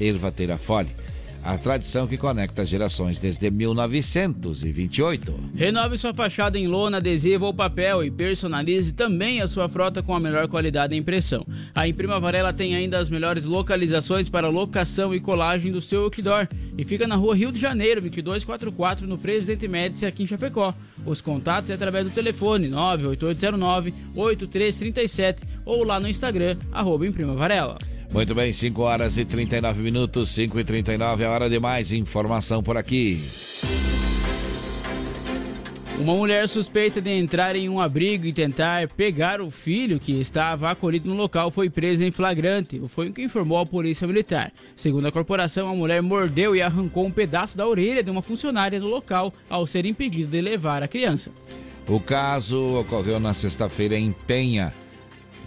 Ervateira 0.00 0.58
Fole. 0.58 0.90
A 1.44 1.58
tradição 1.58 2.06
que 2.06 2.16
conecta 2.16 2.64
gerações 2.64 3.18
desde 3.18 3.50
1928. 3.50 5.34
Renove 5.54 5.98
sua 5.98 6.14
fachada 6.14 6.58
em 6.58 6.66
lona, 6.66 6.96
adesivo 6.96 7.44
ou 7.44 7.52
papel 7.52 8.02
e 8.02 8.10
personalize 8.10 8.92
também 8.92 9.42
a 9.42 9.46
sua 9.46 9.68
frota 9.68 10.02
com 10.02 10.14
a 10.14 10.20
melhor 10.20 10.48
qualidade 10.48 10.94
em 10.94 11.00
impressão. 11.00 11.46
A 11.74 11.86
Imprima 11.86 12.18
Varela 12.18 12.50
tem 12.50 12.74
ainda 12.74 12.98
as 12.98 13.10
melhores 13.10 13.44
localizações 13.44 14.30
para 14.30 14.48
locação 14.48 15.14
e 15.14 15.20
colagem 15.20 15.70
do 15.70 15.82
seu 15.82 16.04
outdoor 16.04 16.48
e 16.78 16.82
fica 16.82 17.06
na 17.06 17.14
rua 17.14 17.36
Rio 17.36 17.52
de 17.52 17.60
Janeiro, 17.60 18.00
2244, 18.00 19.06
no 19.06 19.18
Presidente 19.18 19.68
Médici, 19.68 20.06
aqui 20.06 20.22
em 20.22 20.26
Chapecó. 20.26 20.74
Os 21.06 21.20
contatos 21.20 21.70
é 21.70 21.74
através 21.74 22.06
do 22.06 22.12
telefone 22.12 22.68
98809-8337 22.70 25.36
ou 25.64 25.84
lá 25.84 26.00
no 26.00 26.08
Instagram, 26.08 26.56
arroba 26.72 27.06
Imprima 27.06 27.34
Varela. 27.34 27.78
Muito 28.12 28.34
bem, 28.34 28.52
5 28.52 28.82
horas 28.82 29.16
e 29.18 29.24
39 29.24 29.82
minutos, 29.82 30.30
5 30.30 30.60
e 30.60 30.64
39 30.64 31.24
é 31.24 31.28
hora 31.28 31.50
de 31.50 31.58
mais 31.58 31.90
informação 31.90 32.62
por 32.62 32.76
aqui. 32.76 33.24
Uma 35.98 36.14
mulher 36.16 36.48
suspeita 36.48 37.00
de 37.00 37.10
entrar 37.10 37.54
em 37.54 37.68
um 37.68 37.80
abrigo 37.80 38.26
e 38.26 38.32
tentar 38.32 38.88
pegar 38.88 39.40
o 39.40 39.48
filho 39.48 40.00
que 40.00 40.18
estava 40.20 40.68
acolhido 40.68 41.08
no 41.08 41.14
local 41.14 41.52
foi 41.52 41.70
presa 41.70 42.04
em 42.04 42.10
flagrante. 42.10 42.82
Foi 42.88 43.08
o 43.08 43.12
que 43.12 43.22
informou 43.22 43.58
a 43.58 43.64
polícia 43.64 44.06
militar. 44.06 44.52
Segundo 44.74 45.06
a 45.06 45.12
corporação, 45.12 45.68
a 45.68 45.74
mulher 45.74 46.02
mordeu 46.02 46.54
e 46.54 46.60
arrancou 46.60 47.06
um 47.06 47.12
pedaço 47.12 47.56
da 47.56 47.66
orelha 47.66 48.02
de 48.02 48.10
uma 48.10 48.22
funcionária 48.22 48.80
do 48.80 48.88
local 48.88 49.32
ao 49.48 49.66
ser 49.66 49.86
impedida 49.86 50.32
de 50.32 50.40
levar 50.40 50.82
a 50.82 50.88
criança. 50.88 51.30
O 51.88 52.00
caso 52.00 52.80
ocorreu 52.80 53.20
na 53.20 53.32
sexta-feira 53.32 53.96
em 53.96 54.10
Penha, 54.10 54.74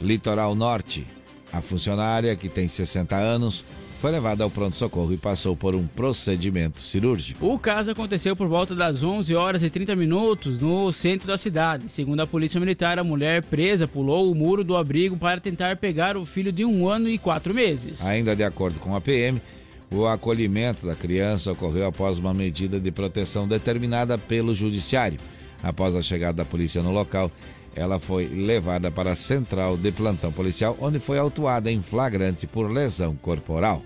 Litoral 0.02 0.56
Norte. 0.56 1.06
A 1.52 1.62
funcionária, 1.62 2.36
que 2.38 2.48
tem 2.48 2.70
60 2.70 3.16
anos, 3.16 3.66
foi 4.00 4.12
levada 4.12 4.44
ao 4.44 4.50
pronto-socorro 4.50 5.12
e 5.12 5.18
passou 5.18 5.56
por 5.56 5.76
um 5.76 5.88
procedimento 5.88 6.82
cirúrgico. 6.82 7.46
O 7.46 7.58
caso 7.58 7.92
aconteceu 7.92 8.36
por 8.36 8.48
volta 8.48 8.76
das 8.76 9.02
11 9.02 9.36
horas 9.36 9.64
e 9.64 9.70
30 9.70 9.96
minutos 9.96 10.62
no 10.62 10.92
centro 10.92 11.28
da 11.28 11.38
cidade. 11.38 11.86
Segundo 11.90 12.20
a 12.20 12.28
polícia 12.28 12.60
militar, 12.60 13.00
a 13.00 13.04
mulher 13.04 13.44
presa 13.44 13.88
pulou 13.88 14.32
o 14.32 14.36
muro 14.36 14.64
do 14.64 14.78
abrigo 14.78 15.18
para 15.18 15.42
tentar 15.42 15.78
pegar 15.78 16.16
o 16.16 16.26
filho 16.26 16.52
de 16.52 16.64
um 16.64 16.88
ano 16.88 17.10
e 17.10 17.18
quatro 17.18 17.54
meses. 17.54 18.06
Ainda 18.06 18.36
de 18.36 18.44
acordo 18.44 18.80
com 18.80 18.96
a 18.96 19.02
PM, 19.02 19.42
o 19.90 20.06
acolhimento 20.06 20.86
da 20.86 20.96
criança 20.96 21.52
ocorreu 21.52 21.88
após 21.88 22.20
uma 22.20 22.34
medida 22.34 22.80
de 22.80 22.92
proteção 22.92 23.48
determinada 23.48 24.18
pelo 24.18 24.54
judiciário. 24.54 25.20
Após 25.64 25.96
a 25.96 26.04
chegada 26.04 26.38
da 26.38 26.46
polícia 26.46 26.84
no 26.84 26.92
local, 26.92 27.32
ela 27.78 28.00
foi 28.00 28.28
levada 28.28 28.90
para 28.90 29.12
a 29.12 29.16
central 29.16 29.78
de 29.78 29.92
plantão 29.92 30.32
policial, 30.32 30.76
onde 30.82 31.00
foi 31.00 31.20
autuada 31.20 31.72
em 31.72 31.82
flagrante 31.82 32.48
por 32.48 32.72
lesão 32.72 33.16
corporal. 33.16 33.84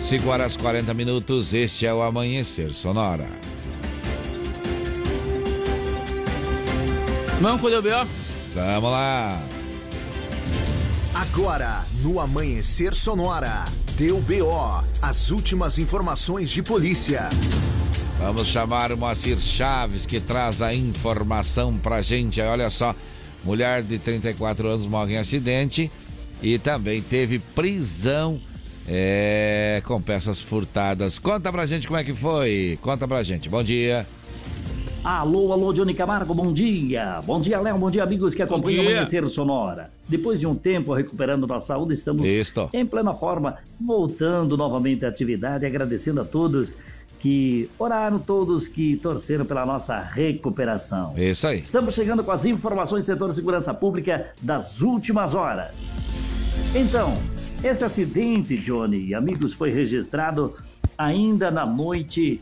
5 0.00 0.28
horas 0.28 0.56
40 0.56 0.94
minutos, 0.94 1.52
este 1.52 1.86
é 1.86 1.92
o 1.92 2.02
Amanhecer 2.02 2.72
Sonora. 2.72 3.28
Vamos 7.40 7.60
com 7.60 7.66
o 7.66 7.70
DBO? 7.70 8.08
Vamos 8.54 8.90
lá. 8.90 9.42
Agora, 11.14 11.84
no 12.02 12.18
Amanhecer 12.18 12.94
Sonora, 12.94 13.66
deu 13.96 14.20
BO, 14.20 14.84
as 15.00 15.30
últimas 15.30 15.78
informações 15.78 16.50
de 16.50 16.62
polícia. 16.62 17.28
Vamos 18.18 18.48
chamar 18.48 18.90
o 18.90 18.96
Moacir 18.96 19.38
Chaves, 19.38 20.04
que 20.04 20.20
traz 20.20 20.60
a 20.60 20.74
informação 20.74 21.76
pra 21.76 22.02
gente. 22.02 22.40
Olha 22.40 22.70
só, 22.70 22.94
mulher 23.44 23.82
de 23.82 23.98
34 23.98 24.66
anos 24.66 24.86
morre 24.86 25.14
em 25.14 25.18
acidente 25.18 25.90
e 26.42 26.58
também 26.58 27.02
teve 27.02 27.38
prisão 27.38 28.40
é, 28.88 29.80
com 29.84 30.02
peças 30.02 30.40
furtadas. 30.40 31.18
Conta 31.18 31.52
pra 31.52 31.64
gente 31.64 31.86
como 31.86 31.98
é 31.98 32.04
que 32.04 32.14
foi. 32.14 32.78
Conta 32.82 33.06
pra 33.06 33.22
gente. 33.22 33.48
Bom 33.48 33.62
dia. 33.62 34.06
Alô, 35.04 35.52
alô, 35.52 35.70
Johnny 35.70 35.92
Camargo, 35.92 36.32
bom 36.32 36.50
dia. 36.50 37.20
Bom 37.26 37.38
dia, 37.38 37.60
Léo, 37.60 37.76
bom 37.76 37.90
dia, 37.90 38.02
amigos 38.02 38.34
que 38.34 38.40
acompanham 38.40 38.82
o. 38.82 38.88
Amanhecer 38.88 39.28
Sonora. 39.28 39.90
Depois 40.08 40.40
de 40.40 40.46
um 40.46 40.54
tempo 40.54 40.94
recuperando 40.94 41.46
nossa 41.46 41.66
saúde, 41.66 41.92
estamos 41.92 42.26
Isto. 42.26 42.70
em 42.72 42.86
plena 42.86 43.12
forma, 43.12 43.58
voltando 43.78 44.56
novamente 44.56 45.04
à 45.04 45.08
atividade, 45.10 45.66
agradecendo 45.66 46.22
a 46.22 46.24
todos 46.24 46.78
que 47.18 47.68
oraram, 47.78 48.18
todos 48.18 48.66
que 48.66 48.96
torceram 48.96 49.44
pela 49.44 49.66
nossa 49.66 49.98
recuperação. 49.98 51.12
Isso 51.18 51.46
aí. 51.46 51.60
Estamos 51.60 51.94
chegando 51.94 52.24
com 52.24 52.32
as 52.32 52.46
informações 52.46 53.04
do 53.04 53.06
setor 53.06 53.28
de 53.28 53.34
segurança 53.34 53.74
pública 53.74 54.30
das 54.40 54.80
últimas 54.80 55.34
horas. 55.34 55.98
Então, 56.74 57.12
esse 57.62 57.84
acidente, 57.84 58.56
Johnny 58.56 59.08
e 59.08 59.14
amigos, 59.14 59.52
foi 59.52 59.70
registrado 59.70 60.54
ainda 60.96 61.50
na 61.50 61.66
noite 61.66 62.40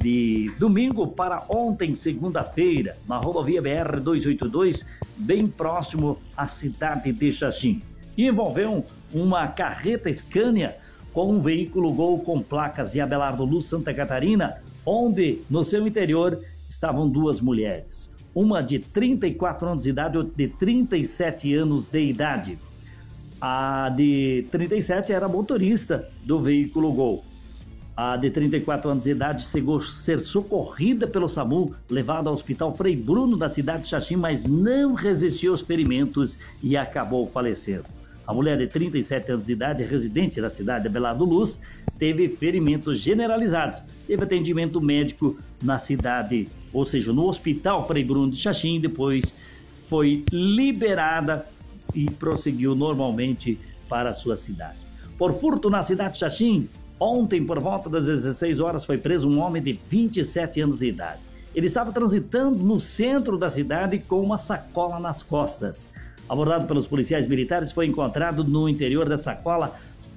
de 0.00 0.50
domingo 0.58 1.08
para 1.08 1.44
ontem, 1.48 1.94
segunda-feira, 1.94 2.96
na 3.08 3.16
rodovia 3.16 3.60
BR-282, 3.60 4.84
bem 5.16 5.46
próximo 5.46 6.18
à 6.36 6.46
cidade 6.46 7.12
de 7.12 7.32
Xaxim. 7.32 7.82
Envolveu 8.16 8.84
uma 9.12 9.48
carreta 9.48 10.12
Scania 10.12 10.76
com 11.12 11.32
um 11.32 11.40
veículo 11.40 11.92
Gol 11.92 12.20
com 12.20 12.40
placas 12.40 12.92
de 12.92 13.00
Abelardo 13.00 13.44
Luz, 13.44 13.66
Santa 13.66 13.92
Catarina, 13.92 14.62
onde 14.86 15.40
no 15.50 15.64
seu 15.64 15.86
interior 15.86 16.38
estavam 16.68 17.08
duas 17.08 17.40
mulheres. 17.40 18.08
Uma 18.34 18.62
de 18.62 18.78
34 18.78 19.68
anos 19.68 19.82
de 19.82 19.90
idade 19.90 20.14
e 20.14 20.18
outra 20.18 20.34
de 20.36 20.48
37 20.48 21.54
anos 21.54 21.90
de 21.90 22.04
idade. 22.04 22.58
A 23.40 23.92
de 23.96 24.46
37 24.50 25.12
era 25.12 25.28
motorista 25.28 26.08
do 26.24 26.38
veículo 26.38 26.92
Gol. 26.92 27.24
A 28.00 28.16
de 28.16 28.30
34 28.30 28.92
anos 28.92 29.02
de 29.02 29.10
idade 29.10 29.42
chegou 29.42 29.78
a 29.78 29.82
ser 29.82 30.20
socorrida 30.20 31.04
pelo 31.04 31.28
SAMU, 31.28 31.74
levada 31.90 32.28
ao 32.28 32.34
Hospital 32.34 32.72
Frei 32.76 32.94
Bruno 32.94 33.36
da 33.36 33.48
cidade 33.48 33.82
de 33.82 33.88
Xaxim, 33.88 34.14
mas 34.14 34.44
não 34.44 34.94
resistiu 34.94 35.50
aos 35.50 35.62
ferimentos 35.62 36.38
e 36.62 36.76
acabou 36.76 37.26
falecendo. 37.26 37.86
A 38.24 38.32
mulher 38.32 38.56
de 38.56 38.68
37 38.68 39.32
anos 39.32 39.46
de 39.46 39.52
idade, 39.52 39.82
residente 39.82 40.40
da 40.40 40.48
cidade 40.48 40.82
de 40.82 40.88
Abelardo 40.90 41.24
Luz, 41.24 41.60
teve 41.98 42.28
ferimentos 42.28 43.00
generalizados. 43.00 43.80
Teve 44.06 44.22
atendimento 44.22 44.80
médico 44.80 45.36
na 45.60 45.76
cidade, 45.76 46.48
ou 46.72 46.84
seja, 46.84 47.12
no 47.12 47.26
Hospital 47.26 47.84
Frei 47.84 48.04
Bruno 48.04 48.30
de 48.30 48.36
Xaxim, 48.36 48.80
depois 48.80 49.34
foi 49.88 50.22
liberada 50.30 51.44
e 51.92 52.08
prosseguiu 52.08 52.76
normalmente 52.76 53.58
para 53.88 54.12
sua 54.12 54.36
cidade. 54.36 54.78
Por 55.18 55.32
furto 55.32 55.68
na 55.68 55.82
cidade 55.82 56.12
de 56.12 56.20
Xaxim, 56.20 56.68
ontem, 57.00 57.44
por 57.44 57.60
volta 57.60 57.88
das 57.88 58.06
16 58.06 58.60
horas, 58.60 58.84
foi 58.84 58.98
preso 58.98 59.28
um 59.28 59.40
homem 59.40 59.62
de 59.62 59.72
27 59.72 60.60
anos 60.60 60.78
de 60.78 60.88
idade. 60.88 61.20
Ele 61.54 61.66
estava 61.66 61.92
transitando 61.92 62.58
no 62.58 62.78
centro 62.78 63.36
da 63.36 63.48
cidade 63.48 63.98
com 63.98 64.20
uma 64.20 64.38
sacola 64.38 65.00
nas 65.00 65.22
costas. 65.22 65.88
Abordado 66.28 66.66
pelos 66.66 66.86
policiais 66.86 67.26
militares, 67.26 67.72
foi 67.72 67.86
encontrado 67.86 68.44
no 68.44 68.68
interior 68.68 69.08
da 69.08 69.16
sacola 69.16 69.74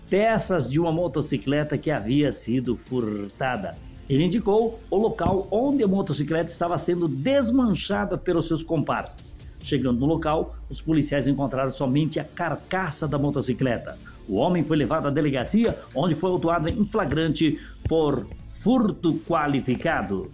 peças 0.09 0.69
de 0.69 0.77
uma 0.77 0.91
motocicleta 0.91 1.77
que 1.77 1.89
havia 1.89 2.31
sido 2.33 2.75
furtada. 2.75 3.77
Ele 4.09 4.25
indicou 4.25 4.77
o 4.89 4.97
local 4.97 5.47
onde 5.49 5.83
a 5.83 5.87
motocicleta 5.87 6.51
estava 6.51 6.77
sendo 6.77 7.07
desmanchada 7.07 8.17
pelos 8.17 8.47
seus 8.47 8.61
comparsas. 8.61 9.33
Chegando 9.63 10.01
no 10.01 10.05
local, 10.05 10.55
os 10.69 10.81
policiais 10.81 11.27
encontraram 11.27 11.71
somente 11.71 12.19
a 12.19 12.25
carcaça 12.25 13.07
da 13.07 13.17
motocicleta. 13.17 13.97
O 14.31 14.35
homem 14.37 14.63
foi 14.63 14.77
levado 14.77 15.09
à 15.09 15.11
delegacia, 15.11 15.77
onde 15.93 16.15
foi 16.15 16.29
autuado 16.29 16.69
em 16.69 16.85
flagrante 16.85 17.59
por 17.83 18.25
furto 18.47 19.15
qualificado. 19.27 20.31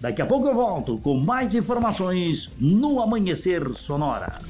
Daqui 0.00 0.20
a 0.20 0.26
pouco 0.26 0.48
eu 0.48 0.54
volto 0.54 0.98
com 0.98 1.16
mais 1.16 1.54
informações 1.54 2.50
no 2.58 3.00
Amanhecer 3.00 3.72
Sonora. 3.74 4.40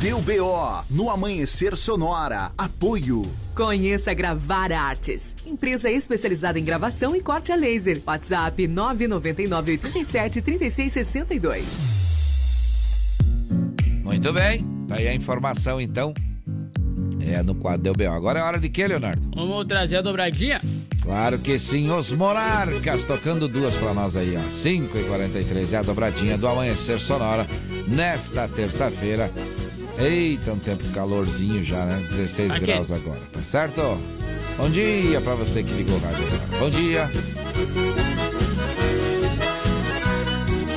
Deu 0.00 0.20
BO 0.20 0.84
no 0.90 1.08
Amanhecer 1.08 1.76
Sonora. 1.76 2.50
Apoio. 2.58 3.22
Conheça 3.54 4.12
Gravar 4.12 4.72
Artes, 4.72 5.36
empresa 5.46 5.88
especializada 5.88 6.58
em 6.58 6.64
gravação 6.64 7.14
e 7.14 7.20
corte 7.20 7.52
a 7.52 7.56
laser. 7.56 8.02
WhatsApp 8.04 8.66
999 8.66 9.72
87 9.84 10.42
36 10.42 10.92
62. 10.92 11.64
Muito 14.02 14.32
bem. 14.32 14.66
Tá 14.88 14.96
aí 14.96 15.06
a 15.06 15.14
informação, 15.14 15.80
então. 15.80 16.12
É, 17.34 17.42
no 17.42 17.54
quadro 17.54 17.82
Deu 17.82 17.92
B.O. 17.92 18.12
Agora 18.12 18.40
é 18.40 18.42
hora 18.42 18.58
de 18.58 18.68
quê, 18.68 18.86
Leonardo? 18.86 19.20
Vamos 19.34 19.66
trazer 19.66 19.96
a 19.96 20.02
dobradinha? 20.02 20.60
Claro 21.02 21.38
que 21.38 21.58
sim, 21.58 21.90
os 21.90 22.10
Monarcas 22.10 23.02
tocando 23.04 23.46
duas 23.48 23.74
pra 23.76 23.94
nós 23.94 24.16
aí, 24.16 24.36
ó. 24.36 24.50
5 24.50 24.98
e 24.98 25.02
43 25.04 25.72
é 25.72 25.76
a 25.78 25.82
dobradinha 25.82 26.36
do 26.38 26.46
Amanhecer 26.48 26.98
Sonora 26.98 27.46
nesta 27.86 28.46
terça-feira. 28.48 29.30
Eita, 29.98 30.52
um 30.52 30.58
tempo 30.58 30.84
calorzinho 30.92 31.64
já, 31.64 31.84
né? 31.84 31.96
16 32.10 32.50
Aqui. 32.52 32.60
graus 32.66 32.92
agora, 32.92 33.20
tá 33.32 33.40
certo? 33.40 33.98
Bom 34.56 34.70
dia 34.70 35.20
pra 35.20 35.34
você 35.34 35.62
que 35.62 35.72
ligou 35.72 35.96
o 35.96 36.00
rádio 36.00 36.24
agora. 36.26 36.58
Bom 36.60 36.70
dia. 36.70 37.10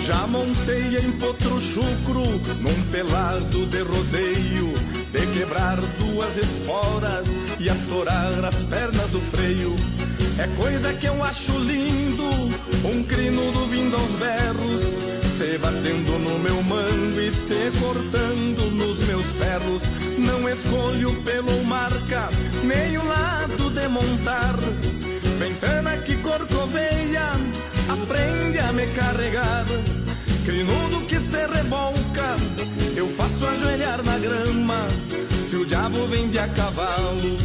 Já 0.05 0.27
montei 0.27 0.97
em 0.97 1.11
potro 1.13 1.59
chucro, 1.59 2.23
num 2.61 2.83
pelado 2.91 3.65
de 3.67 3.81
rodeio, 3.81 4.73
de 5.11 5.27
quebrar 5.27 5.77
duas 5.99 6.37
esporas 6.37 7.27
e 7.59 7.69
atorar 7.69 8.45
as 8.45 8.55
pernas 8.63 9.11
do 9.11 9.19
freio. 9.19 9.75
É 10.37 10.47
coisa 10.61 10.93
que 10.93 11.07
eu 11.07 11.23
acho 11.23 11.51
lindo, 11.59 12.23
um 12.85 13.03
crinudo 13.03 13.65
vindo 13.67 13.95
aos 13.95 14.11
berros, 14.11 14.81
se 15.37 15.57
batendo 15.57 16.17
no 16.19 16.39
meu 16.39 16.63
mango 16.63 17.19
e 17.19 17.29
se 17.31 17.71
cortando 17.79 18.71
nos 18.71 18.99
meus 19.05 19.25
ferros. 19.37 19.81
Não 20.17 20.47
escolho 20.47 21.13
pelo 21.23 21.63
marca, 21.65 22.29
nem 22.63 22.97
o 22.97 23.05
lado 23.05 23.69
de 23.69 23.87
montar. 23.89 24.55
Ventana 25.37 25.97
que 25.97 26.15
corcoveia, 26.17 27.31
aprende 27.89 28.59
a 28.59 28.71
me 28.71 28.87
carregar. 28.87 29.65
Crinudo 30.43 31.05
que 31.05 31.19
se 31.19 31.45
rebolca, 31.45 32.35
eu 32.95 33.07
faço 33.09 33.45
ajoelhar 33.45 34.01
na 34.03 34.17
grama. 34.17 34.87
Se 35.47 35.55
o 35.55 35.65
diabo 35.65 36.07
vem 36.07 36.29
de 36.29 36.39
a 36.39 36.47
cavalo, 36.47 37.37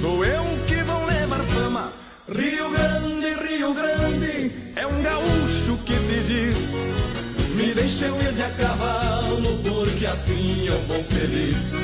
sou 0.00 0.24
eu 0.24 0.44
que 0.66 0.82
vou 0.82 1.06
levar 1.06 1.38
fama. 1.44 1.92
Rio 2.28 2.68
Grande, 2.70 3.48
Rio 3.48 3.72
Grande, 3.72 4.52
é 4.74 4.84
um 4.84 5.02
gaúcho 5.02 5.78
que 5.84 5.94
te 5.94 6.20
diz: 6.26 6.56
Me 7.54 7.72
deixa 7.74 8.06
eu 8.06 8.20
ir 8.20 8.32
de 8.32 8.42
a 8.42 8.50
cavalo, 8.50 9.58
porque 9.62 10.06
assim 10.06 10.66
eu 10.66 10.82
vou 10.82 11.02
feliz. 11.04 11.74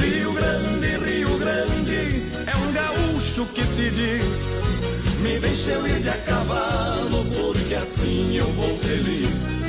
Rio 0.00 0.32
Grande, 0.32 1.04
Rio 1.04 1.36
Grande, 1.36 2.22
é 2.46 2.56
um 2.56 2.72
gaúcho 2.72 3.44
que 3.46 3.62
te 3.74 3.90
diz: 3.90 5.20
Me 5.20 5.40
deixa 5.40 5.72
eu 5.72 5.86
ir 5.88 6.00
de 6.00 6.10
a 6.10 6.18
cavalo, 6.18 7.24
porque 7.34 7.74
assim 7.74 8.36
eu 8.36 8.46
vou 8.52 8.76
feliz. 8.78 9.65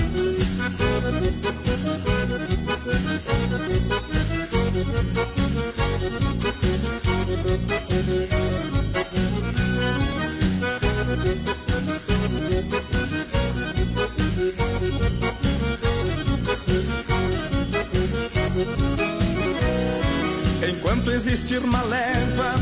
Enquanto 20.68 21.12
existir 21.12 21.60
uma 21.60 21.82
leva 21.84 22.56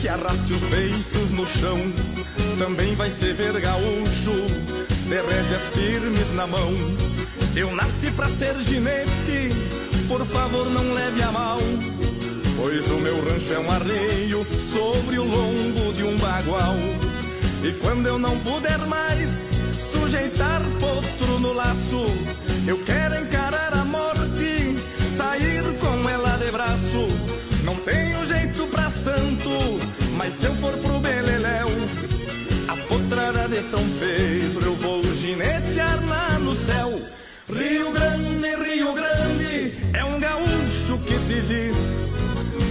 que 0.00 0.08
arraste 0.08 0.52
os 0.52 0.60
beiços 0.64 1.30
no 1.30 1.46
chão, 1.46 1.78
também 2.58 2.94
vai 2.96 3.08
se 3.08 3.32
ver 3.32 3.58
gaúcho, 3.60 4.46
de 5.08 5.20
rédeas 5.22 5.62
firmes 5.74 6.34
na 6.34 6.46
mão. 6.46 6.72
Eu 7.56 7.74
nasci 7.74 8.10
pra 8.10 8.28
ser 8.28 8.54
ginete, 8.60 9.48
por 10.06 10.20
favor 10.26 10.68
não 10.68 10.92
leve 10.92 11.22
a 11.22 11.32
mal. 11.32 11.58
Pois 12.54 12.86
o 12.90 12.98
meu 12.98 13.16
rancho 13.24 13.54
é 13.54 13.58
um 13.58 13.70
arreio 13.70 14.46
sobre 14.70 15.18
o 15.18 15.24
lombo 15.24 15.94
de 15.94 16.04
um 16.04 16.18
bagual. 16.18 16.76
E 17.64 17.72
quando 17.80 18.06
eu 18.08 18.18
não 18.18 18.38
puder 18.40 18.78
mais 18.86 19.30
sujeitar 19.90 20.60
potro 20.78 21.38
no 21.40 21.54
laço, 21.54 22.06
eu 22.66 22.76
quero 22.84 23.22
encarar 23.22 23.72
a 23.72 23.84
morte, 23.86 24.76
sair 25.16 25.62
com 25.80 26.08
ela 26.10 26.36
de 26.36 26.50
braço. 26.50 27.08
Não 27.64 27.76
tenho 27.76 28.26
jeito 28.26 28.66
pra 28.66 28.90
santo, 28.90 29.48
mas 30.18 30.34
se 30.34 30.44
eu 30.44 30.54
for 30.56 30.76
pro 30.76 30.98
Beleléu, 30.98 31.68
a 32.68 32.76
potrada 32.86 33.48
de 33.48 33.62
São 33.70 33.82
Pedro 33.98 34.65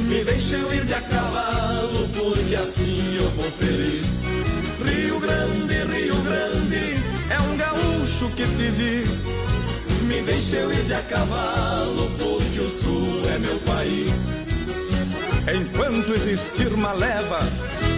Me 0.07 0.24
deixa 0.24 0.55
eu 0.55 0.74
ir 0.74 0.86
de 0.86 0.93
a 0.95 1.01
cavalo, 1.01 2.09
porque 2.09 2.55
assim 2.55 3.16
eu 3.16 3.30
vou 3.30 3.51
feliz. 3.51 4.24
Rio 4.84 5.20
Grande, 5.20 5.74
Rio 5.93 6.16
Grande, 6.22 6.95
é 7.30 7.39
um 7.41 7.57
gaúcho 7.57 8.28
que 8.36 8.43
te 8.43 8.72
diz. 8.72 9.26
Me 10.07 10.22
deixa 10.24 10.55
eu 10.55 10.74
ir 10.74 10.84
de 10.84 10.95
a 10.95 11.01
cavalo, 11.03 12.09
porque 12.18 12.59
o 12.59 12.68
sul 12.68 13.22
é 13.30 13.38
meu 13.38 13.59
país. 13.59 14.32
Enquanto 15.53 16.13
existir 16.13 16.74
uma 16.74 16.93
leva 16.93 17.39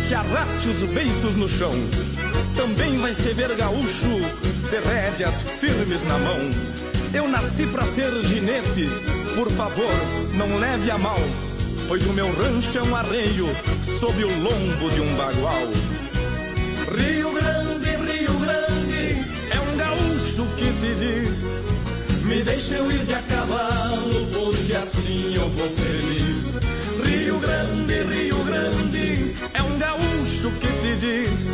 que 0.09 0.13
arraste 0.13 0.67
os 0.67 0.83
beiços 0.91 1.37
no 1.37 1.47
chão, 1.47 1.71
também 2.57 2.97
vai 2.97 3.13
se 3.13 3.31
ver 3.33 3.55
gaúcho 3.55 4.19
de 4.69 4.79
rédeas 4.89 5.43
firmes 5.61 6.03
na 6.07 6.17
mão. 6.17 6.49
Eu 7.13 7.27
nasci 7.29 7.65
pra 7.67 7.85
ser 7.85 8.11
ginete, 8.25 8.89
por 9.37 9.51
favor, 9.51 9.93
não 10.33 10.57
leve 10.57 10.89
a 10.89 10.97
mal, 10.97 11.19
pois 11.87 12.03
o 12.07 12.13
meu 12.13 12.25
rancho 12.25 12.75
é 12.75 12.81
um 12.81 12.95
arreio 12.95 13.45
sob 13.99 14.23
o 14.23 14.41
lombo 14.41 14.89
de 14.89 14.99
um 14.99 15.15
bagual. 15.15 15.67
Rio 16.97 17.31
Grande, 17.33 17.89
Rio 18.11 18.33
Grande, 18.39 19.25
é 19.51 19.59
um 19.59 19.77
gaúcho 19.77 20.43
que 20.55 20.73
te 20.81 20.95
diz: 20.95 21.43
Me 22.23 22.41
deixa 22.41 22.75
eu 22.77 22.91
ir 22.91 23.05
de 23.05 23.13
a 23.13 23.21
cavalo, 23.21 24.27
porque 24.33 24.73
assim 24.73 25.35
eu 25.35 25.47
vou 25.49 25.69
feliz. 25.69 26.57
Rio 27.05 27.37
Grande, 27.37 27.93
Rio 27.93 28.43
Grande, 28.43 29.35
é 29.53 29.61
um 29.61 29.77
gaúcho 29.77 30.49
que 30.59 30.67
te 30.67 30.95
diz: 30.99 31.45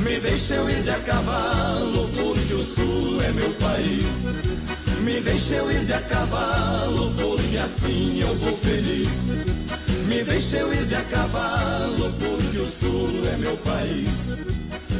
Me 0.00 0.18
deixa 0.18 0.54
eu 0.54 0.68
ir 0.68 0.82
de 0.82 0.90
a 0.90 0.98
cavalo, 0.98 2.08
porque 2.08 2.54
o 2.54 2.64
sul 2.64 3.22
é 3.22 3.30
meu 3.30 3.50
país. 3.54 4.83
Me 5.02 5.20
deixa 5.20 5.56
ir 5.72 5.84
de 5.84 5.92
a 5.92 6.00
cavalo, 6.02 7.12
porque 7.14 7.58
assim 7.58 8.20
eu 8.20 8.34
vou 8.36 8.56
feliz. 8.56 9.26
Me 10.06 10.22
deixa 10.22 10.58
ir 10.58 10.86
de 10.86 10.94
a 10.94 11.02
cavalo, 11.04 12.12
porque 12.18 12.58
o 12.58 12.68
sul 12.68 13.10
é 13.32 13.36
meu 13.36 13.56
país. 13.58 14.44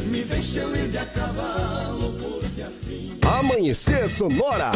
Me 0.07 0.23
deixa 0.25 0.61
ir 0.63 0.89
de 0.89 0.99
a 0.99 1.07
cavalo, 1.07 2.15
porque 2.19 2.63
assim. 2.63 3.19
Amanhecer 3.23 4.09
Sonora. 4.09 4.73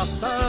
Existe 0.00 0.47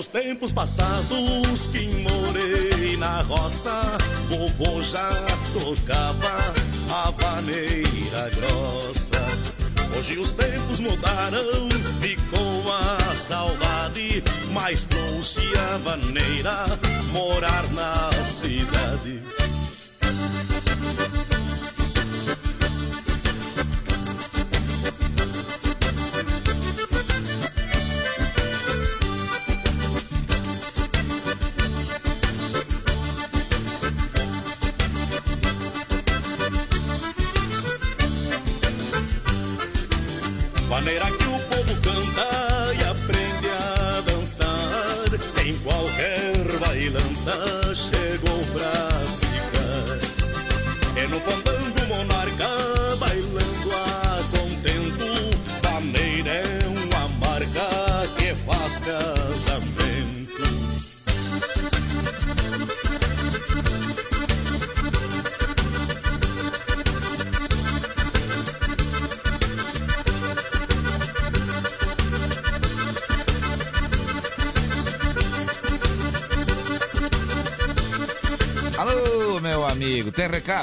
Recordo 0.00 0.06
os 0.06 0.06
tempos 0.06 0.52
passados 0.52 1.66
que 1.66 1.86
morei 1.86 2.96
na 2.96 3.20
roça. 3.22 3.82
Vovô 4.30 4.80
já 4.80 5.10
tocava 5.52 6.54
a 6.90 7.10
vaneira 7.10 8.30
grossa. 8.34 9.20
Hoje 9.96 10.18
os 10.18 10.32
tempos 10.32 10.80
mudaram, 10.80 11.68
ficou 12.00 12.72
a 12.72 13.14
saudade, 13.14 14.24
mas 14.52 14.84
trouxe 14.84 15.40
a 15.58 15.76
vaneira 15.78 16.64
morar 17.12 17.70
na 17.72 18.10
cidade. 18.24 19.39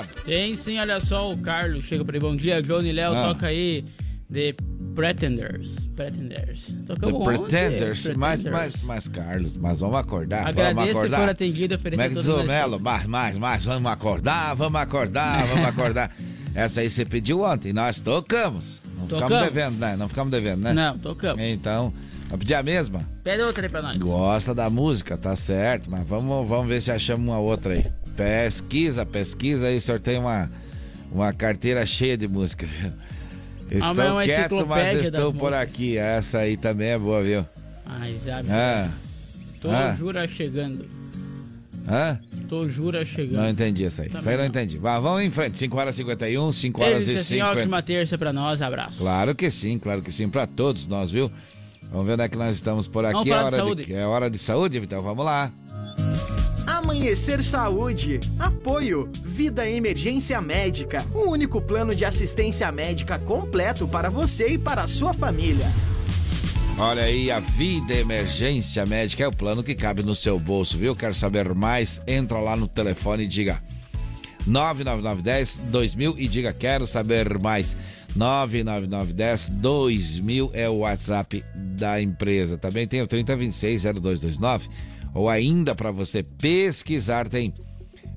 Recado? 0.02 0.24
Tem 0.26 0.56
sim, 0.56 0.80
olha 0.80 1.00
só, 1.00 1.30
o 1.32 1.38
Carlos 1.38 1.84
chega 1.86 2.04
pra 2.06 2.16
ele. 2.18 2.26
Bom 2.26 2.36
dia, 2.36 2.62
Johnny 2.62 2.92
Léo, 2.92 3.14
Ah. 3.14 3.28
toca 3.34 3.48
aí 3.48 3.86
The 4.32 4.56
Pretenders. 4.94 5.70
Pretenders. 5.96 6.66
The 6.66 6.96
Tocamos 6.96 7.22
ontem, 7.22 7.38
Pretenders. 7.48 8.04
Mas, 8.18 8.42
Pretenders. 8.44 8.74
mas, 8.74 8.84
mas, 8.84 9.08
Carlos, 9.08 9.56
mas 9.58 9.80
vamos 9.80 9.96
acordar. 9.96 10.40
vamos 10.44 10.50
Agradeço 10.60 10.86
se 10.86 10.98
acordar. 10.98 11.20
for 11.20 11.30
atendido 11.30 11.76
oferecer 11.76 11.96
Como 11.98 12.06
é 12.06 12.10
que 12.10 12.16
todas 12.28 12.36
diz 12.42 12.44
o 12.44 12.48
Melo? 12.48 12.80
Mais, 12.80 13.06
mais, 13.06 13.38
mais. 13.38 13.64
Vamos 13.64 13.92
acordar, 13.92 14.54
vamos 14.56 14.82
acordar, 14.82 15.48
vamos 15.48 15.66
acordar. 15.70 16.12
Essa 16.54 16.82
aí 16.82 16.90
você 16.90 17.06
pediu 17.06 17.44
ontem, 17.44 17.72
nós 17.72 18.00
tocamos. 18.00 18.82
Não 18.98 19.04
ficamos 19.04 19.30
Tocamos? 19.30 19.44
devendo, 19.54 19.78
né? 19.80 19.96
Não 19.96 20.10
ficamos 20.10 20.32
devendo, 20.32 20.62
né? 20.62 20.74
Não, 20.74 20.98
tocamos. 20.98 21.40
Então, 21.40 21.94
vai 22.30 22.40
pedir 22.40 22.56
a 22.56 22.64
mesma? 22.64 23.08
Pede 23.24 23.44
outra 23.44 23.64
aí 23.68 23.70
pra 23.70 23.82
nós. 23.84 23.96
Gosta 23.98 24.56
da 24.56 24.68
música, 24.70 25.16
tá 25.16 25.36
certo, 25.36 25.90
mas 25.90 26.06
vamos, 26.08 26.48
vamos 26.50 26.68
ver 26.68 26.82
se 26.82 26.90
achamos 26.92 27.28
uma 27.28 27.38
outra 27.38 27.76
aí. 27.76 27.86
Pesquisa, 28.18 29.06
pesquisa 29.06 29.68
aí, 29.68 29.78
o 29.78 29.82
senhor 29.82 30.00
tem 30.00 30.18
uma, 30.18 30.50
uma 31.12 31.32
carteira 31.32 31.86
cheia 31.86 32.18
de 32.18 32.28
música, 32.28 32.66
viu? 32.66 32.92
Ah, 32.92 33.74
é 33.74 33.78
Estou 33.78 34.22
quieto, 34.24 34.68
mas 34.68 35.02
estou 35.04 35.34
por 35.34 35.52
músicas. 35.52 35.62
aqui. 35.62 35.98
Essa 35.98 36.40
aí 36.40 36.58
também 36.58 36.90
é 36.90 36.98
boa, 36.98 37.22
viu? 37.22 37.46
Ai, 37.86 38.18
sabe? 38.26 38.50
Ah, 38.52 38.90
Tô 39.62 39.70
ah. 39.70 39.96
jura 39.98 40.28
chegando. 40.28 40.86
hã? 41.88 42.20
Tô 42.50 42.68
jura 42.70 43.06
chegando. 43.06 43.42
Não 43.42 43.50
entendi 43.50 43.86
essa 43.86 44.02
aí. 44.04 44.08
Também 44.08 44.20
Essa 44.22 44.30
aí 44.32 44.36
não 44.38 44.44
não. 44.44 44.50
entendi. 44.50 44.78
Vá, 44.78 45.00
vamos 45.00 45.24
em 45.24 45.30
frente. 45.30 45.58
5 45.58 45.78
horas 45.78 45.96
e 45.96 45.98
51, 45.98 46.54
5 46.54 46.82
Ele 46.82 46.90
horas 46.90 47.06
disse 47.06 47.18
e 47.18 47.20
assim, 47.20 47.36
50. 47.36 47.60
ótima 47.60 47.82
terça 47.84 48.18
pra 48.18 48.34
nós, 48.34 48.62
abraço. 48.62 48.98
Claro 48.98 49.36
que 49.36 49.52
sim, 49.52 49.78
claro 49.78 50.02
que 50.02 50.12
sim, 50.12 50.28
pra 50.30 50.48
todos 50.48 50.88
nós, 50.88 51.12
viu? 51.12 51.32
Vamos 51.92 52.06
ver 52.08 52.14
onde 52.14 52.24
é 52.24 52.30
que 52.30 52.38
nós 52.38 52.56
estamos 52.56 52.88
por 52.88 53.04
Vamos 53.04 53.20
aqui. 53.22 53.32
É 53.32 53.34
falar 53.36 53.50
de 53.50 53.56
hora 53.56 53.64
saúde. 53.64 53.86
de, 53.86 53.94
é 53.94 54.06
hora 54.06 54.30
de 54.30 54.40
saúde, 54.40 54.78
então 54.80 55.02
vamos 55.02 55.24
lá. 55.26 55.52
Amanhecer 56.88 57.44
Saúde. 57.44 58.18
Apoio. 58.40 59.10
Vida 59.22 59.70
Emergência 59.70 60.40
Médica. 60.40 61.06
O 61.14 61.30
único 61.30 61.60
plano 61.60 61.94
de 61.94 62.06
assistência 62.06 62.72
médica 62.72 63.20
completo 63.20 63.86
para 63.86 64.10
você 64.10 64.52
e 64.52 64.58
para 64.58 64.84
a 64.84 64.88
sua 64.88 65.14
família. 65.14 65.66
Olha 66.80 67.04
aí, 67.04 67.30
a 67.30 67.42
Vida 67.42 67.94
Emergência 67.94 68.86
Médica 68.86 69.26
é 69.26 69.28
o 69.28 69.36
plano 69.36 69.62
que 69.62 69.76
cabe 69.76 70.02
no 70.02 70.16
seu 70.16 70.40
bolso, 70.40 70.78
viu? 70.78 70.96
Quer 70.96 71.14
saber 71.14 71.54
mais? 71.54 72.00
Entra 72.08 72.40
lá 72.40 72.56
no 72.56 72.70
telefone 72.70 73.24
e 73.24 73.28
diga 73.28 73.62
99910 74.46 75.58
2000 75.70 76.16
e 76.18 76.28
diga 76.30 76.54
quero 76.54 76.88
saber 76.88 77.38
mais. 77.38 77.76
99910 78.16 79.50
2000 79.50 80.52
é 80.54 80.70
o 80.70 80.78
WhatsApp 80.78 81.44
da 81.54 82.02
empresa. 82.02 82.58
Também 82.58 82.88
tem 82.88 83.02
o 83.02 83.08
3026 83.08 83.84
0229 83.84 84.70
ou 85.18 85.30
ainda 85.30 85.74
para 85.74 85.90
você 85.90 86.22
pesquisar 86.22 87.28
tem 87.28 87.52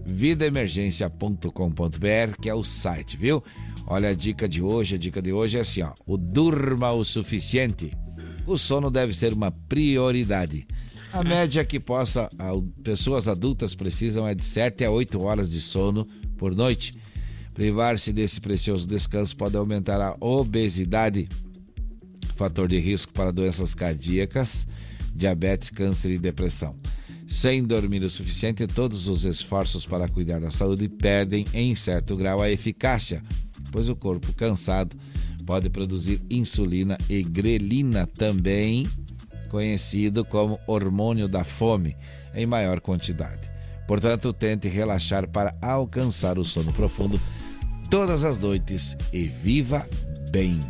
vidaemergência.com.br, 0.05 2.37
que 2.41 2.51
é 2.51 2.55
o 2.55 2.63
site, 2.63 3.17
viu? 3.17 3.43
Olha 3.87 4.11
a 4.11 4.15
dica 4.15 4.47
de 4.47 4.61
hoje, 4.61 4.97
a 4.97 4.99
dica 4.99 5.23
de 5.23 5.33
hoje 5.33 5.57
é 5.57 5.61
assim, 5.61 5.81
ó, 5.83 5.95
o 6.07 6.19
durma 6.19 6.93
o 6.93 7.03
suficiente. 7.03 7.97
O 8.47 8.59
sono 8.59 8.91
deve 8.91 9.15
ser 9.15 9.33
uma 9.33 9.51
prioridade. 9.51 10.67
A 11.11 11.25
média 11.25 11.65
que 11.65 11.81
possa 11.81 12.29
pessoas 12.85 13.27
adultas 13.27 13.75
precisam 13.75 14.29
é 14.29 14.35
de 14.35 14.45
7 14.45 14.85
a 14.85 14.91
8 14.91 15.23
horas 15.23 15.49
de 15.51 15.63
sono 15.63 16.07
por 16.37 16.55
noite. 16.55 16.93
Privar-se 17.55 18.13
desse 18.13 18.41
precioso 18.41 18.87
descanso 18.87 19.35
pode 19.37 19.57
aumentar 19.57 20.03
a 20.03 20.15
obesidade, 20.21 21.31
fator 22.37 22.69
de 22.69 22.79
risco 22.79 23.11
para 23.13 23.33
doenças 23.33 23.75
cardíacas, 23.75 24.67
diabetes, 25.15 25.71
câncer 25.71 26.11
e 26.11 26.19
depressão. 26.19 26.73
Sem 27.27 27.63
dormir 27.63 28.03
o 28.03 28.11
suficiente, 28.11 28.67
todos 28.67 29.09
os 29.09 29.25
esforços 29.25 29.87
para 29.87 30.09
cuidar 30.09 30.41
da 30.41 30.51
saúde 30.51 30.89
perdem, 30.89 31.45
em 31.55 31.75
certo 31.75 32.17
grau, 32.17 32.43
a 32.43 32.51
eficácia, 32.51 33.23
pois 33.71 33.89
o 33.89 33.95
corpo 33.95 34.33
cansado 34.35 34.97
pode 35.47 35.71
produzir 35.71 36.21
insulina 36.29 36.99
e 37.09 37.23
grelina, 37.23 38.07
também 38.07 38.87
conhecido 39.49 40.25
como 40.25 40.59
hormônio 40.67 41.29
da 41.29 41.45
fome, 41.45 41.97
em 42.35 42.47
maior 42.47 42.81
quantidade. 42.81 43.51
Portanto, 43.87 44.33
tente 44.33 44.69
relaxar 44.69 45.29
para 45.29 45.57
alcançar 45.61 46.39
o 46.39 46.45
sono 46.45 46.73
profundo 46.73 47.21
todas 47.91 48.23
as 48.23 48.39
noites 48.39 48.97
e 49.13 49.25
viva 49.25 49.87
bem. 50.31 50.61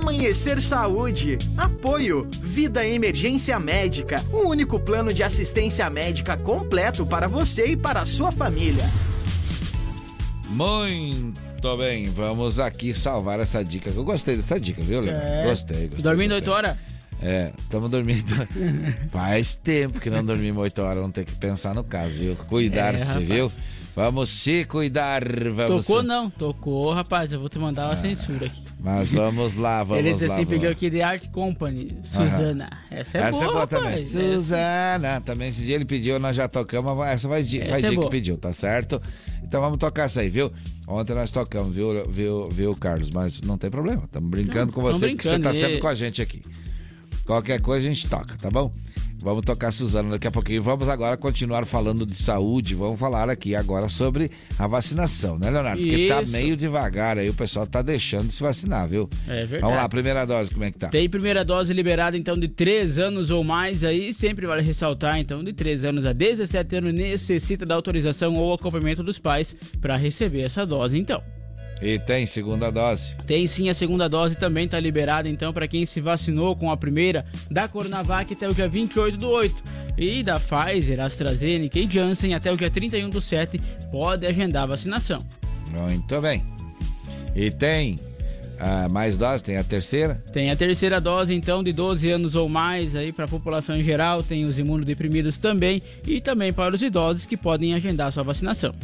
Amanhecer 0.00 0.62
Saúde. 0.62 1.36
Apoio. 1.58 2.26
Vida 2.40 2.86
Emergência 2.86 3.60
Médica. 3.60 4.24
O 4.32 4.48
único 4.48 4.80
plano 4.80 5.12
de 5.12 5.22
assistência 5.22 5.88
médica 5.90 6.38
completo 6.38 7.04
para 7.04 7.28
você 7.28 7.66
e 7.66 7.76
para 7.76 8.00
a 8.00 8.06
sua 8.06 8.32
família. 8.32 8.82
Muito 10.48 11.76
bem, 11.76 12.08
vamos 12.08 12.58
aqui 12.58 12.94
salvar 12.94 13.40
essa 13.40 13.62
dica. 13.62 13.90
Eu 13.90 14.02
gostei 14.02 14.36
dessa 14.36 14.58
dica, 14.58 14.80
viu, 14.82 15.00
Leandro? 15.02 15.22
É. 15.22 15.44
Gostei, 15.44 15.82
gostei. 15.88 16.02
Dormindo 16.02 16.30
gostei. 16.34 16.48
8 16.48 16.50
horas? 16.50 16.76
É, 17.22 17.52
estamos 17.58 17.90
dormindo. 17.90 18.34
Faz 19.12 19.54
tempo 19.54 20.00
que 20.00 20.08
não 20.08 20.24
dormimos 20.24 20.62
8 20.62 20.80
horas, 20.80 20.96
vamos 21.02 21.14
ter 21.14 21.26
que 21.26 21.32
pensar 21.32 21.74
no 21.74 21.84
caso, 21.84 22.18
viu? 22.18 22.34
Cuidar-se, 22.34 23.02
É, 23.02 23.04
rapaz. 23.04 23.28
viu? 23.28 23.52
Vamos 24.02 24.30
se 24.30 24.64
cuidar, 24.64 25.22
vamos. 25.54 25.84
Tocou 25.86 26.02
não, 26.02 26.30
tocou, 26.30 26.90
rapaz. 26.90 27.32
Eu 27.32 27.38
vou 27.38 27.50
te 27.50 27.58
mandar 27.58 27.86
uma 27.88 27.96
censura 27.96 28.46
aqui. 28.46 28.62
Mas 28.82 29.10
vamos 29.10 29.54
lá, 29.54 29.84
vamos 29.84 29.98
Ele 30.02 30.12
disse 30.14 30.26
lá. 30.26 30.34
assim, 30.36 30.44
vamos 30.46 30.54
pediu 30.58 30.70
aqui 30.70 30.90
The 30.90 31.02
Art 31.02 31.28
Company, 31.30 31.98
Suzana. 32.02 32.70
Essa 32.90 33.18
é 33.18 33.20
Essa 33.20 33.30
boa, 33.32 33.44
é 33.44 33.48
boa 33.52 33.66
também. 33.66 34.02
Essa- 34.02 34.18
Suzana, 34.18 35.20
também 35.20 35.48
esse 35.50 35.60
dia 35.60 35.74
ele 35.74 35.84
pediu, 35.84 36.18
nós 36.18 36.34
já 36.34 36.48
tocamos, 36.48 36.98
essa 37.06 37.28
vai 37.28 37.42
dia, 37.42 37.60
Essa 37.62 37.70
vai 37.72 37.80
é 37.84 37.88
dia 37.90 37.98
que 37.98 38.08
pediu, 38.08 38.38
tá 38.38 38.54
certo? 38.54 39.02
Então 39.44 39.60
vamos 39.60 39.76
tocar 39.78 40.04
essa 40.04 40.22
aí, 40.22 40.30
viu? 40.30 40.50
Ontem 40.88 41.14
nós 41.14 41.30
tocamos, 41.30 41.74
viu, 41.74 42.08
viu, 42.08 42.48
viu 42.48 42.74
Carlos? 42.74 43.10
Mas 43.10 43.38
não 43.42 43.58
tem 43.58 43.68
problema, 43.70 44.04
estamos 44.04 44.30
brincando 44.30 44.66
Não, 44.66 44.72
com 44.72 44.80
você, 44.80 45.08
porque 45.10 45.22
você 45.24 45.34
brincando, 45.34 45.42
tá 45.44 45.60
sempre 45.60 45.76
e- 45.76 45.80
com 45.80 45.88
a 45.88 45.94
gente 45.94 46.22
aqui. 46.22 46.40
Qualquer 47.26 47.60
coisa 47.60 47.86
a 47.86 47.88
gente 47.92 48.08
toca, 48.08 48.34
tá 48.40 48.48
bom? 48.50 48.72
Vamos 49.22 49.42
tocar 49.42 49.70
Suzana 49.70 50.10
daqui 50.10 50.26
a 50.26 50.30
pouquinho. 50.30 50.62
Vamos 50.62 50.88
agora 50.88 51.16
continuar 51.16 51.66
falando 51.66 52.06
de 52.06 52.16
saúde. 52.16 52.74
Vamos 52.74 52.98
falar 52.98 53.28
aqui 53.28 53.54
agora 53.54 53.88
sobre 53.88 54.30
a 54.58 54.66
vacinação, 54.66 55.38
né, 55.38 55.50
Leonardo? 55.50 55.82
Porque 55.82 56.08
tá 56.08 56.22
Isso. 56.22 56.32
meio 56.32 56.56
devagar 56.56 57.18
aí, 57.18 57.28
o 57.28 57.34
pessoal 57.34 57.66
tá 57.66 57.82
deixando 57.82 58.28
de 58.28 58.34
se 58.34 58.42
vacinar, 58.42 58.88
viu? 58.88 59.08
É 59.28 59.44
verdade. 59.44 59.60
Vamos 59.60 59.76
lá, 59.76 59.88
primeira 59.88 60.24
dose, 60.24 60.50
como 60.50 60.64
é 60.64 60.70
que 60.70 60.78
tá? 60.78 60.88
Tem 60.88 61.08
primeira 61.08 61.44
dose 61.44 61.72
liberada, 61.72 62.16
então, 62.16 62.38
de 62.38 62.48
3 62.48 62.98
anos 62.98 63.30
ou 63.30 63.44
mais 63.44 63.84
aí. 63.84 64.14
Sempre 64.14 64.46
vale 64.46 64.62
ressaltar, 64.62 65.18
então, 65.18 65.44
de 65.44 65.52
3 65.52 65.84
anos 65.84 66.06
a 66.06 66.12
17 66.12 66.76
anos 66.76 66.94
necessita 66.94 67.66
da 67.66 67.74
autorização 67.74 68.34
ou 68.34 68.54
acompanhamento 68.54 69.02
dos 69.02 69.18
pais 69.18 69.54
para 69.80 69.96
receber 69.96 70.42
essa 70.42 70.64
dose, 70.64 70.98
então. 70.98 71.22
E 71.82 71.98
tem 71.98 72.26
segunda 72.26 72.70
dose. 72.70 73.14
Tem 73.26 73.46
sim, 73.46 73.68
a 73.68 73.74
segunda 73.74 74.08
dose 74.08 74.36
também 74.36 74.66
está 74.66 74.78
liberada, 74.78 75.28
então, 75.28 75.52
para 75.52 75.66
quem 75.66 75.86
se 75.86 76.00
vacinou 76.00 76.54
com 76.54 76.70
a 76.70 76.76
primeira 76.76 77.24
da 77.50 77.66
Coronavac 77.68 78.32
até 78.32 78.48
o 78.48 78.54
dia 78.54 78.68
28 78.68 79.16
do 79.16 79.28
8. 79.28 79.62
E 79.96 80.22
da 80.22 80.38
Pfizer, 80.38 81.00
AstraZeneca 81.00 81.78
e 81.78 81.90
Janssen 81.90 82.34
até 82.34 82.52
o 82.52 82.56
dia 82.56 82.70
31 82.70 83.08
do 83.08 83.20
7, 83.20 83.60
pode 83.90 84.26
agendar 84.26 84.64
a 84.64 84.66
vacinação. 84.66 85.18
Muito 85.70 86.20
bem. 86.20 86.42
E 87.34 87.50
tem 87.50 87.98
ah, 88.62 88.88
mais 88.90 89.16
dose? 89.16 89.42
Tem 89.42 89.56
a 89.56 89.64
terceira? 89.64 90.22
Tem 90.32 90.50
a 90.50 90.56
terceira 90.56 91.00
dose, 91.00 91.32
então, 91.32 91.62
de 91.62 91.72
12 91.72 92.10
anos 92.10 92.34
ou 92.34 92.46
mais 92.46 92.94
aí 92.94 93.10
para 93.10 93.24
a 93.24 93.28
população 93.28 93.74
em 93.74 93.82
geral, 93.82 94.22
tem 94.22 94.44
os 94.44 94.58
imunodeprimidos 94.58 95.38
também 95.38 95.80
e 96.06 96.20
também 96.20 96.52
para 96.52 96.74
os 96.74 96.82
idosos 96.82 97.24
que 97.24 97.38
podem 97.38 97.72
agendar 97.72 98.12
sua 98.12 98.22
vacinação. 98.22 98.74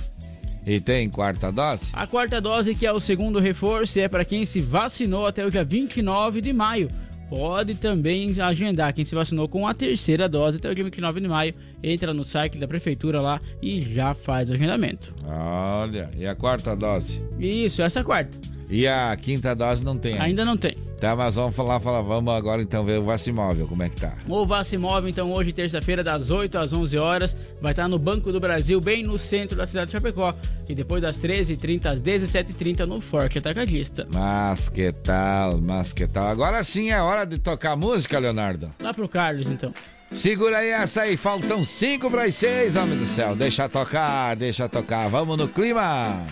E 0.66 0.80
tem 0.80 1.08
quarta 1.08 1.52
dose? 1.52 1.90
A 1.92 2.08
quarta 2.08 2.40
dose, 2.40 2.74
que 2.74 2.84
é 2.84 2.92
o 2.92 2.98
segundo 2.98 3.38
reforço, 3.38 4.00
é 4.00 4.08
para 4.08 4.24
quem 4.24 4.44
se 4.44 4.60
vacinou 4.60 5.24
até 5.24 5.46
o 5.46 5.50
dia 5.50 5.62
29 5.62 6.40
de 6.40 6.52
maio. 6.52 6.88
Pode 7.30 7.76
também 7.76 8.40
agendar 8.40 8.92
quem 8.92 9.04
se 9.04 9.14
vacinou 9.14 9.48
com 9.48 9.66
a 9.66 9.74
terceira 9.74 10.28
dose 10.28 10.58
até 10.58 10.70
o 10.70 10.74
dia 10.74 10.84
29 10.84 11.20
de 11.20 11.28
maio. 11.28 11.54
Entra 11.82 12.12
no 12.12 12.24
site 12.24 12.58
da 12.58 12.66
prefeitura 12.66 13.20
lá 13.20 13.40
e 13.62 13.80
já 13.80 14.12
faz 14.14 14.48
o 14.50 14.54
agendamento. 14.54 15.14
Olha, 15.24 16.10
e 16.16 16.26
a 16.26 16.34
quarta 16.34 16.74
dose? 16.74 17.22
Isso, 17.38 17.80
essa 17.82 18.00
é 18.00 18.02
a 18.02 18.04
quarta. 18.04 18.55
E 18.68 18.86
a 18.86 19.16
quinta 19.16 19.54
dose 19.54 19.84
não 19.84 19.96
tem 19.96 20.18
Ainda 20.18 20.44
não 20.44 20.56
tem. 20.56 20.76
Tá, 20.98 21.14
mas 21.14 21.34
vamos 21.34 21.54
falar, 21.54 21.78
falar, 21.78 22.00
vamos 22.00 22.32
agora 22.32 22.62
então 22.62 22.82
ver 22.82 22.98
o 22.98 23.04
Vacimóvel, 23.04 23.66
como 23.68 23.82
é 23.82 23.88
que 23.88 24.00
tá? 24.00 24.14
O 24.26 24.46
Vacimóvel, 24.46 25.10
então, 25.10 25.30
hoje, 25.30 25.52
terça-feira, 25.52 26.02
das 26.02 26.30
8 26.30 26.56
às 26.56 26.72
11 26.72 26.98
horas, 26.98 27.36
vai 27.60 27.72
estar 27.72 27.86
no 27.86 27.98
Banco 27.98 28.32
do 28.32 28.40
Brasil, 28.40 28.80
bem 28.80 29.02
no 29.02 29.18
centro 29.18 29.58
da 29.58 29.66
cidade 29.66 29.86
de 29.86 29.92
Chapecó. 29.92 30.34
E 30.66 30.74
depois 30.74 31.02
das 31.02 31.20
13h30 31.20 31.86
às 31.86 32.00
17h30 32.00 32.86
no 32.86 32.98
Forte 32.98 33.38
Atacadista. 33.38 34.08
Mas 34.12 34.70
que 34.70 34.90
tal, 34.90 35.60
mas 35.62 35.92
que 35.92 36.06
tal? 36.06 36.28
Agora 36.28 36.64
sim 36.64 36.90
é 36.90 37.00
hora 37.00 37.26
de 37.26 37.38
tocar 37.38 37.76
música, 37.76 38.18
Leonardo. 38.18 38.72
Lá 38.80 38.94
pro 38.94 39.06
Carlos, 39.06 39.46
então. 39.48 39.74
Segura 40.12 40.58
aí 40.58 40.70
essa 40.70 41.02
aí, 41.02 41.16
faltam 41.16 41.62
cinco 41.62 42.10
para 42.10 42.24
as 42.24 42.34
seis, 42.34 42.74
homem 42.74 42.98
do 42.98 43.06
céu. 43.06 43.36
Deixa 43.36 43.68
tocar, 43.68 44.34
deixa 44.34 44.66
tocar, 44.66 45.08
vamos 45.08 45.36
no 45.36 45.46
clima. 45.46 46.22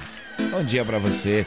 Bom 0.50 0.64
dia 0.64 0.84
pra 0.84 0.98
você 0.98 1.46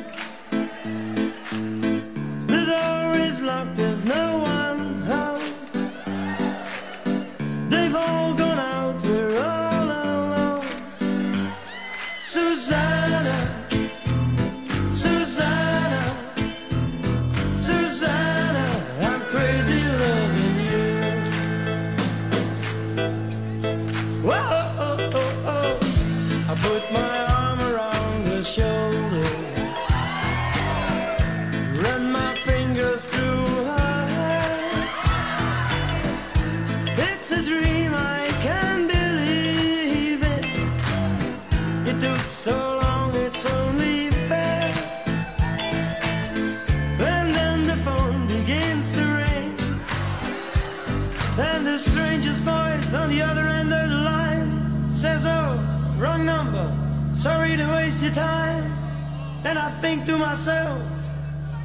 And 59.51 59.59
I 59.59 59.69
think 59.81 60.05
to 60.05 60.17
myself, 60.17 60.81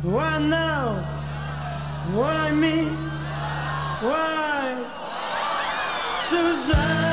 why 0.03 0.41
now? 0.41 0.97
Why 2.15 2.51
me? 2.51 2.87
Why? 4.03 4.75
Suzanne. 6.25 7.06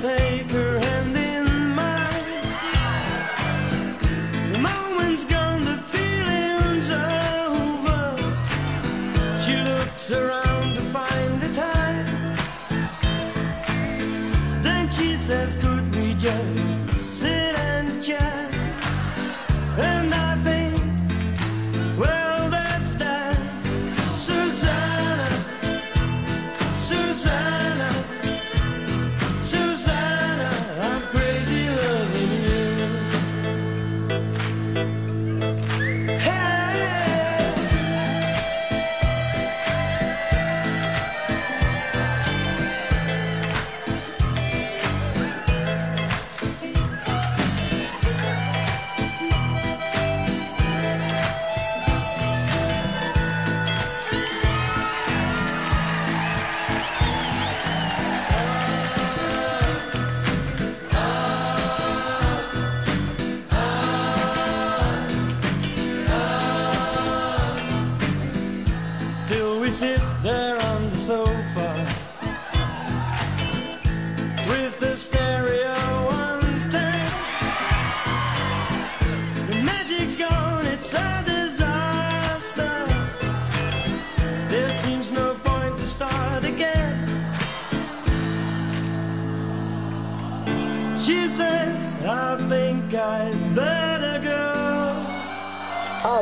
certain 0.00 0.27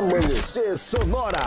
Amanhecer 0.07 0.77
Sonora. 0.77 1.43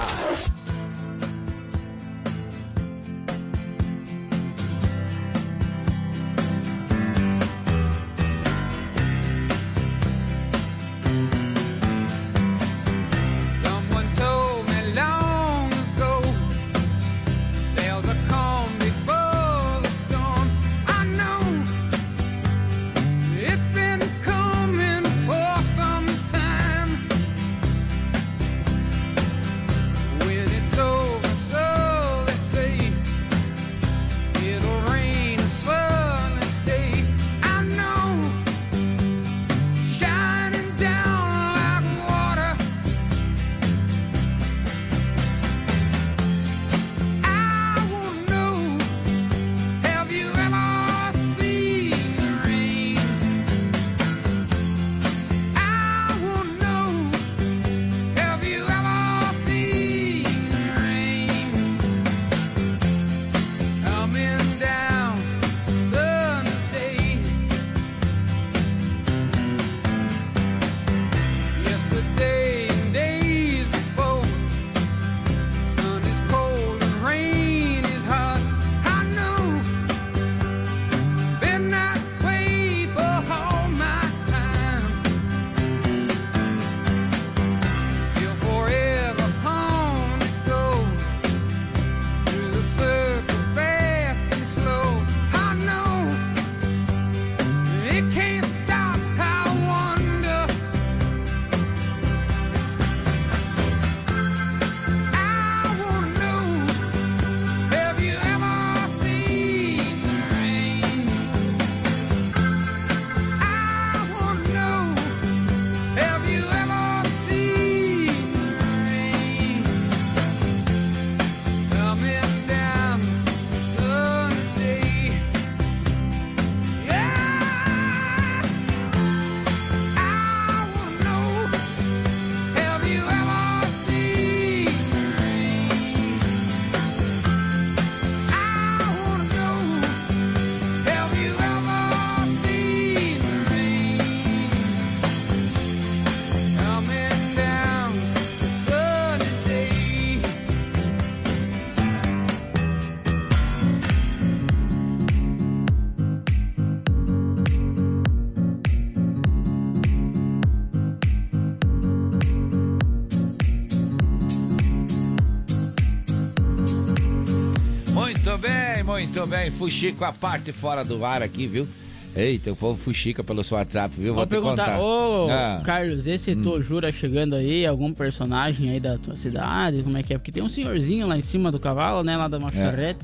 Muito 169.13 169.27
bem. 169.27 169.51
Fuxico 169.51 170.05
a 170.05 170.13
parte 170.13 170.53
fora 170.53 170.85
do 170.85 171.05
ar 171.05 171.23
aqui, 171.23 171.47
viu? 171.47 171.69
Eita, 172.15 172.51
o 172.51 172.57
povo 172.57 172.77
fuxica 172.81 173.23
pelo 173.23 173.45
seu 173.45 173.57
WhatsApp, 173.57 173.95
viu? 173.97 174.07
Vou 174.09 174.15
Vou 174.17 174.27
te 174.27 174.31
perguntar, 174.31 174.65
contar. 174.79 174.81
ô 174.81 175.29
Ah, 175.31 175.61
Carlos, 175.65 176.07
esse 176.09 176.33
Hum. 176.33 176.43
Tojura 176.43 176.91
chegando 176.91 177.37
aí, 177.37 177.65
algum 177.65 177.93
personagem 177.93 178.71
aí 178.71 178.81
da 178.81 178.99
tua 178.99 179.15
cidade, 179.15 179.83
como 179.85 179.97
é 179.97 180.03
que 180.03 180.13
é? 180.15 180.19
Porque 180.19 180.33
tem 180.33 180.43
um 180.43 180.49
senhorzinho 180.49 181.07
lá 181.07 181.17
em 181.17 181.21
cima 181.21 181.53
do 181.53 181.61
cavalo, 181.61 182.03
né, 182.03 182.17
lá 182.17 182.27
da 182.27 182.39
uma 182.39 182.49
É. 182.53 182.97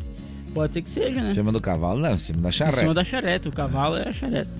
Pode 0.52 0.72
ser 0.72 0.82
que 0.82 0.90
seja, 0.90 1.20
né? 1.20 1.30
Em 1.30 1.34
cima 1.34 1.52
do 1.52 1.60
cavalo, 1.60 2.00
não, 2.00 2.14
em 2.14 2.18
cima 2.18 2.40
da 2.40 2.48
Em 2.48 2.52
charrete. 2.52 2.80
cima 2.80 2.94
da 2.94 3.04
charrete, 3.04 3.46
o 3.48 3.52
cavalo 3.52 3.96
é 3.96 4.08
a 4.08 4.12
charrete. 4.12 4.50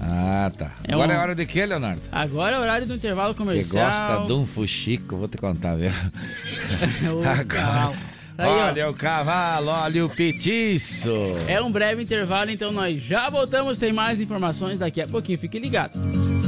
Ah, 0.00 0.52
tá. 0.58 0.72
É 0.86 0.92
Agora 0.92 1.12
um- 1.12 1.16
é 1.16 1.18
hora 1.18 1.34
de 1.34 1.46
quê, 1.46 1.64
Leonardo? 1.64 2.02
Agora 2.12 2.56
é 2.56 2.58
o 2.58 2.62
horário 2.62 2.86
do 2.86 2.94
intervalo 2.94 3.34
comercial. 3.34 3.86
gosta 3.90 4.26
de 4.26 4.32
um 4.34 4.44
fuxico, 4.46 5.16
vou 5.16 5.28
te 5.28 5.38
contar, 5.38 5.76
viu? 5.76 5.90
Agora. 7.08 7.44
cavalo. 7.44 7.94
Aí, 8.36 8.50
ó. 8.50 8.66
olha 8.66 8.90
o 8.90 8.94
cavalo, 8.94 9.68
olha 9.68 10.04
o 10.04 10.08
petiço. 10.08 11.10
É 11.46 11.60
um 11.62 11.70
breve 11.70 12.02
intervalo, 12.02 12.50
então 12.50 12.72
nós 12.72 13.00
já 13.00 13.30
voltamos. 13.30 13.78
Tem 13.78 13.92
mais 13.92 14.20
informações 14.20 14.78
daqui 14.78 15.00
a 15.00 15.06
pouquinho. 15.06 15.38
Fique 15.38 15.58
ligado. 15.58 16.00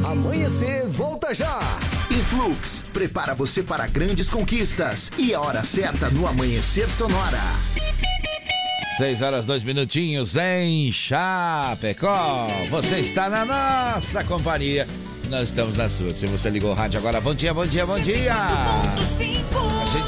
Amanhecer, 0.05 0.87
volta 0.89 1.32
já! 1.32 1.61
Influx, 2.11 2.82
prepara 2.93 3.34
você 3.34 3.62
para 3.62 3.87
grandes 3.87 4.28
conquistas. 4.28 5.11
E 5.16 5.34
a 5.34 5.41
hora 5.41 5.62
certa 5.62 6.09
no 6.11 6.26
Amanhecer 6.26 6.89
Sonora. 6.89 7.41
6 8.97 9.20
horas, 9.20 9.45
2 9.45 9.62
minutinhos 9.62 10.37
em 10.37 10.91
Chapecó. 10.91 12.49
Você 12.70 13.01
está 13.01 13.28
na 13.28 13.45
nossa 13.45 14.24
companhia. 14.24 14.89
Nós 15.28 15.49
estamos 15.49 15.76
na 15.76 15.89
sua. 15.89 16.14
Se 16.14 16.26
você 16.26 16.49
ligou 16.49 16.70
o 16.70 16.74
rádio 16.74 16.99
agora, 16.99 17.20
bom 17.20 17.34
dia, 17.34 17.53
bom 17.53 17.66
dia, 17.66 17.84
bom 17.84 18.01
dia. 18.01 18.32
A 18.34 18.97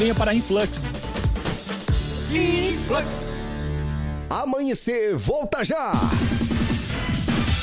Venha 0.00 0.14
para 0.14 0.30
a 0.30 0.34
Influx. 0.34 0.88
Influx. 2.32 3.26
Amanhecer, 4.30 5.14
volta 5.14 5.62
já! 5.62 5.92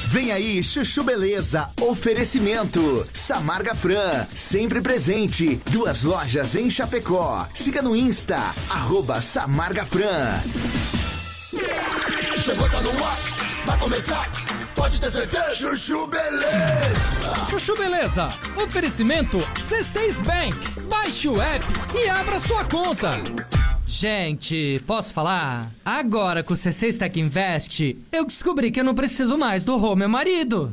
Vem 0.09 0.31
aí, 0.31 0.63
Chuchu 0.63 1.03
Beleza, 1.03 1.67
oferecimento. 1.81 3.07
Samarga 3.11 3.73
Fran, 3.73 4.27
sempre 4.35 4.81
presente. 4.81 5.59
Duas 5.71 6.03
lojas 6.03 6.53
em 6.53 6.69
Chapecó. 6.69 7.47
Siga 7.55 7.81
no 7.81 7.95
Insta, 7.95 8.38
arroba 8.69 9.19
Samarga 9.19 9.83
Fran. 9.83 10.39
Chegou, 12.39 12.69
tá 12.69 12.81
no 12.81 13.03
ar, 13.03 13.17
vai 13.65 13.79
começar, 13.79 14.31
pode 14.78 15.01
ter 15.01 15.11
certeza. 15.11 15.55
Chuchu 15.55 16.07
Beleza. 16.07 17.45
Chuchu 17.49 17.75
Beleza. 17.75 18.30
Oferecimento 18.55 19.39
C6 19.55 20.23
Bank. 20.23 20.55
Baixe 20.88 21.28
o 21.28 21.41
app 21.41 21.65
e 21.95 22.07
abra 22.07 22.39
sua 22.39 22.63
conta. 22.63 23.19
Gente, 23.88 24.82
posso 24.86 25.13
falar? 25.13 25.71
Agora 25.84 26.43
com 26.43 26.53
o 26.53 26.57
C6 26.57 26.99
Tech 26.99 27.19
Invest, 27.19 27.97
eu 28.11 28.25
descobri 28.25 28.69
que 28.69 28.80
eu 28.80 28.84
não 28.84 28.93
preciso 28.93 29.38
mais 29.38 29.63
do 29.65 29.75
Rô, 29.78 29.95
meu 29.95 30.09
marido. 30.09 30.71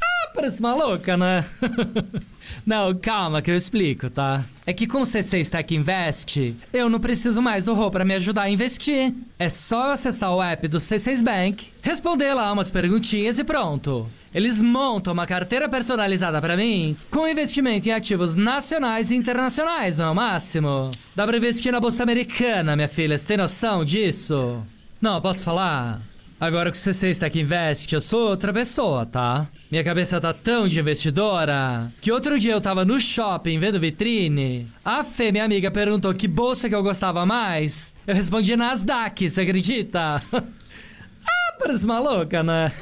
Ah, 0.00 0.30
parece 0.34 0.62
maluca, 0.62 1.16
né? 1.16 1.44
não, 2.64 2.94
calma 2.94 3.42
que 3.42 3.50
eu 3.50 3.56
explico, 3.56 4.08
tá? 4.10 4.44
É 4.64 4.72
que 4.72 4.86
com 4.86 4.98
o 4.98 5.04
C6 5.04 5.48
Tech 5.48 5.74
Invest, 5.74 6.54
eu 6.72 6.88
não 6.88 7.00
preciso 7.00 7.42
mais 7.42 7.64
do 7.64 7.74
Rô 7.74 7.90
pra 7.90 8.04
me 8.04 8.14
ajudar 8.14 8.42
a 8.42 8.50
investir. 8.50 9.12
É 9.38 9.48
só 9.48 9.86
eu 9.86 9.92
acessar 9.92 10.32
o 10.32 10.42
app 10.42 10.68
do 10.68 10.78
C6 10.78 11.22
Bank, 11.22 11.68
responder 11.82 12.32
lá 12.34 12.52
umas 12.52 12.70
perguntinhas 12.70 13.38
e 13.38 13.44
pronto. 13.44 14.08
Eles 14.34 14.60
montam 14.62 15.12
uma 15.12 15.26
carteira 15.26 15.68
personalizada 15.68 16.40
pra 16.40 16.56
mim, 16.56 16.96
com 17.10 17.28
investimento 17.28 17.88
em 17.88 17.92
ativos 17.92 18.34
nacionais 18.34 19.10
e 19.10 19.16
internacionais, 19.16 19.98
não 19.98 20.06
é 20.06 20.10
o 20.10 20.14
máximo? 20.14 20.90
Dá 21.14 21.26
pra 21.26 21.36
investir 21.36 21.72
na 21.72 21.80
bolsa 21.80 22.02
americana, 22.02 22.76
minha 22.76 22.88
filha, 22.88 23.18
você 23.18 23.26
tem 23.26 23.36
noção 23.36 23.84
disso? 23.84 24.62
Não, 25.00 25.20
posso 25.20 25.44
falar? 25.44 26.00
Agora 26.42 26.72
que 26.72 26.76
o 26.76 26.80
C6 26.80 27.20
Tech 27.20 27.38
Invest, 27.38 27.94
eu 27.94 28.00
sou 28.00 28.30
outra 28.30 28.52
pessoa, 28.52 29.06
tá? 29.06 29.46
Minha 29.70 29.84
cabeça 29.84 30.20
tá 30.20 30.32
tão 30.32 30.66
de 30.66 30.80
investidora 30.80 31.88
que 32.00 32.10
outro 32.10 32.36
dia 32.36 32.50
eu 32.50 32.60
tava 32.60 32.84
no 32.84 32.98
shopping 32.98 33.60
vendo 33.60 33.78
vitrine. 33.78 34.66
A 34.84 35.04
Fê, 35.04 35.30
minha 35.30 35.44
amiga, 35.44 35.70
perguntou 35.70 36.12
que 36.12 36.26
bolsa 36.26 36.68
que 36.68 36.74
eu 36.74 36.82
gostava 36.82 37.24
mais. 37.24 37.94
Eu 38.04 38.16
respondi 38.16 38.56
Nasdaq, 38.56 39.30
você 39.30 39.42
acredita? 39.42 40.20
ah, 40.34 41.54
parece 41.60 41.86
maluca, 41.86 42.42
né? 42.42 42.72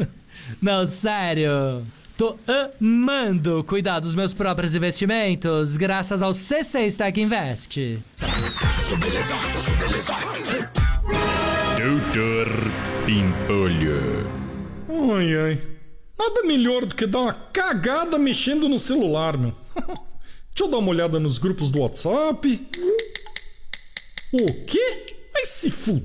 Não, 0.60 0.86
sério. 0.86 1.86
Tô 2.18 2.36
amando 2.46 3.64
cuidar 3.64 4.00
dos 4.00 4.14
meus 4.14 4.34
próprios 4.34 4.76
investimentos 4.76 5.78
graças 5.78 6.20
ao 6.20 6.32
C6 6.32 6.98
Tech 6.98 7.18
Invest. 7.18 7.98
Doutor 11.78 12.95
Pimpolho. 13.06 14.26
Ai, 14.88 15.36
ai. 15.36 15.62
Nada 16.18 16.42
melhor 16.42 16.84
do 16.84 16.94
que 16.96 17.06
dar 17.06 17.20
uma 17.20 17.32
cagada 17.32 18.18
mexendo 18.18 18.68
no 18.68 18.80
celular, 18.80 19.38
meu. 19.38 19.52
Deixa 20.50 20.64
eu 20.64 20.68
dar 20.68 20.78
uma 20.78 20.90
olhada 20.90 21.20
nos 21.20 21.38
grupos 21.38 21.70
do 21.70 21.78
WhatsApp. 21.78 22.68
O 24.32 24.64
quê? 24.66 25.18
Vai 25.32 25.46
se 25.46 25.68
f... 25.68 26.02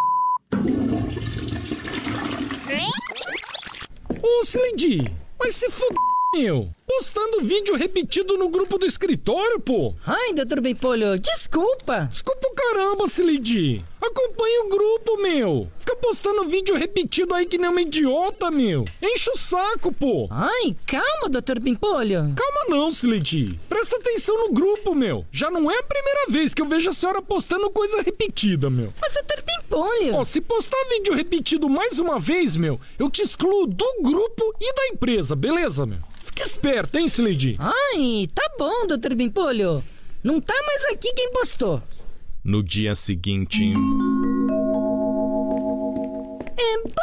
Ô, 4.21 4.41
Slendy, 4.43 5.11
vai 5.39 5.49
se 5.49 5.65
f... 5.65 5.83
meu. 6.35 6.69
Postando 6.97 7.41
vídeo 7.41 7.75
repetido 7.75 8.37
no 8.37 8.49
grupo 8.49 8.77
do 8.77 8.85
escritório, 8.85 9.59
pô. 9.59 9.95
Ai, 10.05 10.33
doutor 10.33 10.59
Bempolho, 10.59 11.17
desculpa. 11.17 12.09
Desculpa 12.11 12.47
o 12.49 12.53
caramba, 12.53 13.05
Slendy. 13.05 13.83
Acompanha 14.01 14.65
o 14.65 14.69
grupo, 14.69 15.17
meu. 15.21 15.67
Fica 15.79 15.95
postando 15.95 16.43
vídeo 16.43 16.75
repetido 16.75 17.33
aí 17.33 17.45
que 17.45 17.57
nem 17.57 17.69
uma 17.69 17.81
idiota, 17.81 18.51
meu. 18.51 18.85
Enche 19.01 19.31
o 19.31 19.37
saco, 19.37 19.93
pô. 19.93 20.27
Ai, 20.29 20.75
calma, 20.85 21.29
doutor 21.29 21.61
Pimpolho. 21.61 22.33
Calma 22.35 22.65
não, 22.67 22.89
Slendy. 22.89 23.57
Presta 23.69 23.95
atenção 23.95 24.37
no 24.37 24.53
grupo, 24.53 24.93
meu. 24.93 25.25
Já 25.31 25.49
não 25.49 25.71
é 25.71 25.77
a 25.77 25.83
primeira 25.83 26.25
vez 26.29 26.53
que 26.53 26.61
eu 26.61 26.67
vejo 26.67 26.89
a 26.89 26.93
senhora 26.93 27.21
postando 27.21 27.69
coisa 27.69 28.01
repetida, 28.01 28.69
meu. 28.69 28.93
Mas, 28.99 29.13
doutor 29.13 29.41
Pimpolho... 29.43 30.15
Ó, 30.15 30.23
se 30.25 30.41
postar 30.41 30.77
vídeo 30.89 31.15
repetido 31.15 31.69
mais 31.69 31.99
uma 31.99 32.19
vez, 32.19 32.57
meu, 32.57 32.79
eu 32.99 33.09
te 33.09 33.21
excluo 33.21 33.65
do 33.65 34.01
grupo 34.01 34.53
e 34.59 34.73
da 34.73 34.87
empresa, 34.87 35.35
beleza, 35.35 35.85
meu? 35.85 35.99
Fica 36.41 36.45
esperto, 36.45 36.97
hein, 36.97 37.05
Slendy? 37.05 37.55
Ai, 37.59 38.27
tá 38.33 38.41
bom, 38.57 38.87
doutor 38.87 39.15
Pimpolho. 39.15 39.83
Não 40.23 40.41
tá 40.41 40.55
mais 40.65 40.85
aqui 40.85 41.13
quem 41.13 41.31
postou. 41.31 41.81
No 42.43 42.63
dia 42.63 42.95
seguinte. 42.95 43.73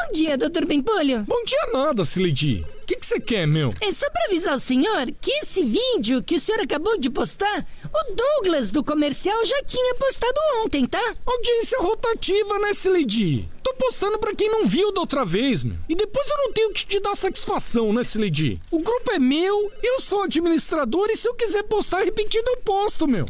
Bom 0.09 0.13
dia, 0.13 0.39
doutor 0.39 0.65
Pimpolho. 0.65 1.23
Bom 1.25 1.45
dia 1.45 1.69
nada, 1.71 2.03
Slendy. 2.03 2.65
O 2.83 2.87
que 2.87 2.97
você 2.99 3.21
quer, 3.21 3.47
meu? 3.47 3.75
É 3.79 3.93
só 3.93 4.09
pra 4.09 4.25
avisar 4.25 4.55
o 4.55 4.59
senhor 4.59 5.13
que 5.21 5.31
esse 5.31 5.63
vídeo 5.63 6.23
que 6.23 6.37
o 6.37 6.41
senhor 6.41 6.63
acabou 6.63 6.99
de 6.99 7.11
postar, 7.11 7.67
o 7.85 8.15
Douglas 8.15 8.71
do 8.71 8.83
comercial 8.83 9.45
já 9.45 9.63
tinha 9.65 9.95
postado 9.97 10.41
ontem, 10.65 10.87
tá? 10.87 11.15
Audiência 11.27 11.79
rotativa, 11.81 12.59
né, 12.59 12.71
Slendy? 12.71 13.51
Tô 13.63 13.75
postando 13.75 14.19
pra 14.19 14.35
quem 14.35 14.49
não 14.49 14.65
viu 14.65 14.91
da 14.93 15.01
outra 15.03 15.27
vez, 15.27 15.63
meu. 15.63 15.77
E 15.87 15.95
depois 15.95 16.27
eu 16.27 16.39
não 16.39 16.53
tenho 16.55 16.73
que 16.73 16.87
te 16.87 17.01
dar 17.01 17.15
satisfação, 17.15 17.93
né, 17.93 18.01
Slendy? 18.01 18.63
O 18.71 18.79
grupo 18.79 19.13
é 19.13 19.19
meu, 19.19 19.71
eu 19.83 20.01
sou 20.01 20.23
administrador 20.23 21.11
e 21.11 21.17
se 21.17 21.29
eu 21.29 21.35
quiser 21.35 21.65
postar 21.65 21.99
repetido, 22.03 22.49
eu 22.49 22.57
posto, 22.57 23.07
meu. 23.07 23.27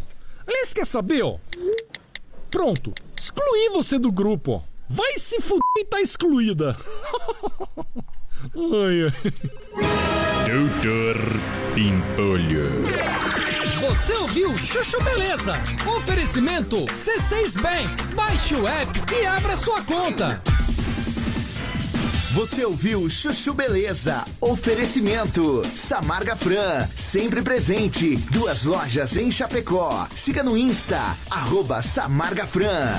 Aliás, 0.47 0.72
quer 0.72 0.87
saber, 0.87 1.24
ó? 1.24 1.39
Pronto, 2.49 2.95
excluí 3.18 3.68
você 3.70 3.99
do 3.99 4.12
grupo, 4.12 4.53
ó. 4.53 4.68
Vai 4.89 5.18
se 5.18 5.41
fuder 5.41 5.62
e 5.78 5.84
tá 5.84 6.01
excluída. 6.01 6.76
ai, 8.55 9.05
ai. 9.05 9.32
Doutor 10.47 11.16
Pimpolho. 11.74 12.82
Você 13.80 14.12
ouviu 14.14 14.57
Chuchu 14.57 15.03
Beleza? 15.03 15.57
Oferecimento 15.97 16.76
C6 16.86 17.61
Bank. 17.61 18.14
Baixe 18.14 18.55
o 18.55 18.66
app 18.66 19.12
e 19.12 19.26
abra 19.26 19.57
sua 19.57 19.82
conta. 19.82 20.43
Você 22.32 22.64
ouviu 22.64 23.11
Chuchu 23.11 23.53
Beleza? 23.53 24.24
Oferecimento. 24.41 25.62
Samarga 25.74 26.36
Fran, 26.36 26.86
sempre 26.97 27.43
presente. 27.43 28.16
Duas 28.30 28.64
lojas 28.64 29.16
em 29.16 29.30
Chapecó. 29.30 30.07
Siga 30.14 30.43
no 30.43 30.57
Insta, 30.57 31.16
arroba 31.30 31.82
Samarga 31.82 32.47
Fran. 32.47 32.99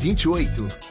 1928. 0.01 0.90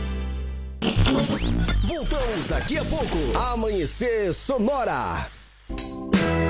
Voltamos 1.87 2.47
daqui 2.47 2.77
a 2.77 2.83
pouco. 2.85 3.37
Amanhecer 3.37 4.33
Sonora. 4.33 5.27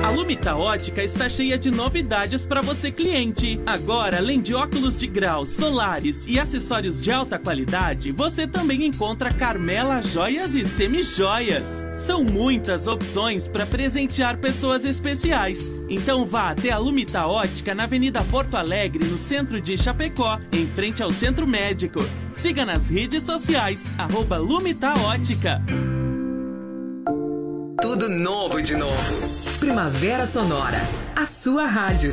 A 0.02 0.10
Lumita 0.10 0.56
Ótica 0.56 1.04
está 1.04 1.28
cheia 1.28 1.58
de 1.58 1.70
novidades 1.70 2.46
para 2.46 2.62
você 2.62 2.90
cliente. 2.90 3.60
Agora, 3.66 4.16
além 4.16 4.40
de 4.40 4.54
óculos 4.54 4.98
de 4.98 5.06
grau, 5.06 5.44
solares 5.44 6.26
e 6.26 6.40
acessórios 6.40 7.00
de 7.00 7.12
alta 7.12 7.38
qualidade, 7.38 8.10
você 8.10 8.46
também 8.46 8.86
encontra 8.86 9.30
Carmela 9.30 10.02
Joias 10.02 10.54
e 10.54 10.64
Semijoias. 10.64 11.84
São 11.94 12.24
muitas 12.24 12.86
opções 12.86 13.48
para 13.48 13.66
presentear 13.66 14.38
pessoas 14.38 14.84
especiais. 14.84 15.58
Então 15.88 16.24
vá 16.24 16.50
até 16.50 16.70
a 16.70 16.78
Lumita 16.78 17.26
Ótica 17.26 17.74
na 17.74 17.84
Avenida 17.84 18.24
Porto 18.24 18.56
Alegre, 18.56 19.04
no 19.04 19.18
centro 19.18 19.60
de 19.60 19.76
Chapecó, 19.76 20.40
em 20.50 20.66
frente 20.66 21.02
ao 21.02 21.12
Centro 21.12 21.46
Médico. 21.46 22.00
Siga 22.42 22.66
nas 22.66 22.88
redes 22.90 23.22
sociais, 23.22 23.80
arroba 23.96 24.36
Lumita 24.36 24.94
Ótica. 24.94 25.62
Tudo 27.80 28.08
novo 28.08 28.60
de 28.60 28.74
novo. 28.74 28.98
Primavera 29.60 30.26
Sonora, 30.26 30.80
a 31.14 31.24
sua 31.24 31.66
rádio. 31.66 32.12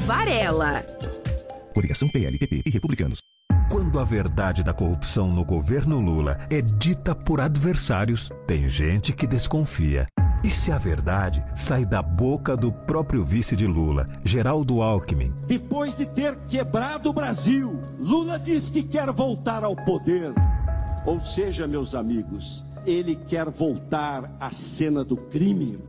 Varela. 0.05 0.83
Coligação 1.73 2.09
PLPP 2.09 2.63
e 2.65 2.69
Republicanos. 2.69 3.19
Quando 3.69 3.99
a 3.99 4.03
verdade 4.03 4.63
da 4.63 4.73
corrupção 4.73 5.31
no 5.31 5.45
governo 5.45 5.99
Lula 5.99 6.37
é 6.49 6.61
dita 6.61 7.15
por 7.15 7.39
adversários, 7.39 8.29
tem 8.45 8.67
gente 8.67 9.13
que 9.13 9.25
desconfia. 9.25 10.05
E 10.43 10.49
se 10.49 10.71
a 10.71 10.77
verdade 10.77 11.43
sai 11.55 11.85
da 11.85 12.01
boca 12.01 12.57
do 12.57 12.71
próprio 12.71 13.23
vice 13.23 13.55
de 13.55 13.67
Lula, 13.67 14.09
Geraldo 14.25 14.81
Alckmin? 14.81 15.33
Depois 15.47 15.95
de 15.95 16.05
ter 16.05 16.35
quebrado 16.47 17.09
o 17.09 17.13
Brasil, 17.13 17.79
Lula 17.99 18.39
diz 18.39 18.69
que 18.69 18.83
quer 18.83 19.11
voltar 19.11 19.63
ao 19.63 19.75
poder. 19.75 20.33
Ou 21.05 21.19
seja, 21.19 21.67
meus 21.67 21.93
amigos, 21.95 22.65
ele 22.85 23.15
quer 23.15 23.49
voltar 23.49 24.35
à 24.39 24.51
cena 24.51 25.03
do 25.03 25.15
crime. 25.15 25.79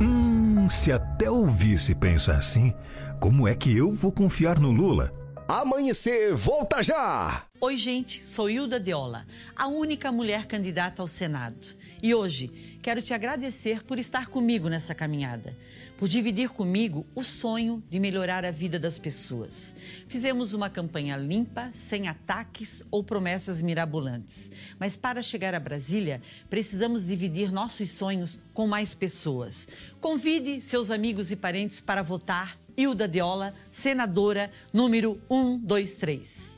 Hum, 0.00 0.68
se 0.70 0.90
até 0.90 1.30
o 1.30 1.46
vice 1.46 1.94
pensa 1.94 2.34
assim, 2.34 2.72
como 3.20 3.48
é 3.48 3.54
que 3.54 3.76
eu 3.76 3.90
vou 3.90 4.12
confiar 4.12 4.60
no 4.60 4.70
Lula? 4.70 5.12
Amanhecer, 5.48 6.34
volta 6.34 6.82
já! 6.82 7.46
Oi, 7.60 7.76
gente, 7.76 8.24
sou 8.24 8.48
Hilda 8.48 8.78
Deola, 8.78 9.26
a 9.56 9.66
única 9.66 10.12
mulher 10.12 10.46
candidata 10.46 11.02
ao 11.02 11.08
Senado. 11.08 11.66
E 12.00 12.14
hoje 12.14 12.78
quero 12.80 13.02
te 13.02 13.12
agradecer 13.12 13.82
por 13.82 13.98
estar 13.98 14.28
comigo 14.28 14.68
nessa 14.68 14.94
caminhada, 14.94 15.56
por 15.96 16.06
dividir 16.06 16.50
comigo 16.50 17.04
o 17.12 17.24
sonho 17.24 17.82
de 17.90 17.98
melhorar 17.98 18.44
a 18.44 18.52
vida 18.52 18.78
das 18.78 19.00
pessoas. 19.00 19.74
Fizemos 20.06 20.54
uma 20.54 20.70
campanha 20.70 21.16
limpa, 21.16 21.70
sem 21.74 22.06
ataques 22.06 22.84
ou 22.88 23.02
promessas 23.02 23.60
mirabolantes. 23.60 24.52
Mas 24.78 24.96
para 24.96 25.22
chegar 25.22 25.54
a 25.56 25.60
Brasília, 25.60 26.22
precisamos 26.48 27.06
dividir 27.06 27.50
nossos 27.50 27.90
sonhos 27.90 28.38
com 28.54 28.68
mais 28.68 28.94
pessoas. 28.94 29.66
Convide 30.00 30.60
seus 30.60 30.88
amigos 30.92 31.32
e 31.32 31.36
parentes 31.36 31.80
para 31.80 32.02
votar 32.02 32.56
Hilda 32.78 33.08
Deola, 33.08 33.52
senadora 33.72 34.52
número 34.72 35.18
123. 35.28 36.57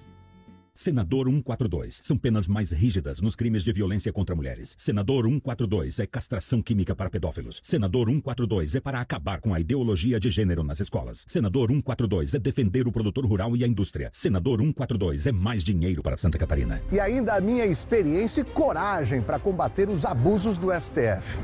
Senador 0.82 1.26
142. 1.26 2.00
São 2.02 2.16
penas 2.16 2.48
mais 2.48 2.72
rígidas 2.72 3.20
nos 3.20 3.36
crimes 3.36 3.64
de 3.64 3.70
violência 3.70 4.10
contra 4.10 4.34
mulheres. 4.34 4.74
Senador 4.78 5.26
142 5.26 5.98
é 5.98 6.06
castração 6.06 6.62
química 6.62 6.96
para 6.96 7.10
pedófilos. 7.10 7.60
Senador 7.62 8.08
142 8.08 8.76
é 8.76 8.80
para 8.80 8.98
acabar 8.98 9.42
com 9.42 9.52
a 9.52 9.60
ideologia 9.60 10.18
de 10.18 10.30
gênero 10.30 10.64
nas 10.64 10.80
escolas. 10.80 11.22
Senador 11.28 11.68
142 11.68 12.32
é 12.32 12.38
defender 12.38 12.88
o 12.88 12.92
produtor 12.92 13.26
rural 13.26 13.54
e 13.58 13.62
a 13.62 13.66
indústria. 13.66 14.08
Senador 14.10 14.58
142 14.60 15.26
é 15.26 15.32
mais 15.32 15.62
dinheiro 15.62 16.02
para 16.02 16.16
Santa 16.16 16.38
Catarina. 16.38 16.82
E 16.90 16.98
ainda 16.98 17.34
a 17.34 17.42
minha 17.42 17.66
experiência 17.66 18.40
e 18.40 18.44
coragem 18.44 19.20
para 19.20 19.38
combater 19.38 19.90
os 19.90 20.06
abusos 20.06 20.56
do 20.56 20.72
STF. 20.72 21.38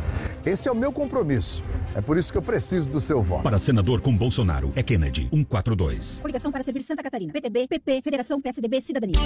Esse 0.47 0.66
é 0.66 0.72
o 0.72 0.74
meu 0.74 0.91
compromisso. 0.91 1.62
É 1.95 2.01
por 2.01 2.16
isso 2.16 2.32
que 2.32 2.39
eu 2.39 2.43
preciso 2.43 2.91
do 2.91 3.03
seu 3.03 3.20
voto. 3.20 3.43
Para 3.43 3.59
senador 3.59 4.01
com 4.01 4.16
Bolsonaro, 4.16 4.72
é 4.74 4.82
Kennedy 4.82 5.28
142. 5.30 6.20
Coligação 6.20 6.51
para 6.51 6.62
servir 6.62 6.82
Santa 6.82 7.03
Catarina. 7.03 7.34
PTB, 7.34 7.68
PP, 7.68 8.01
Federação 8.03 8.41
PSDB, 8.41 8.80
Cidadania. 8.80 9.26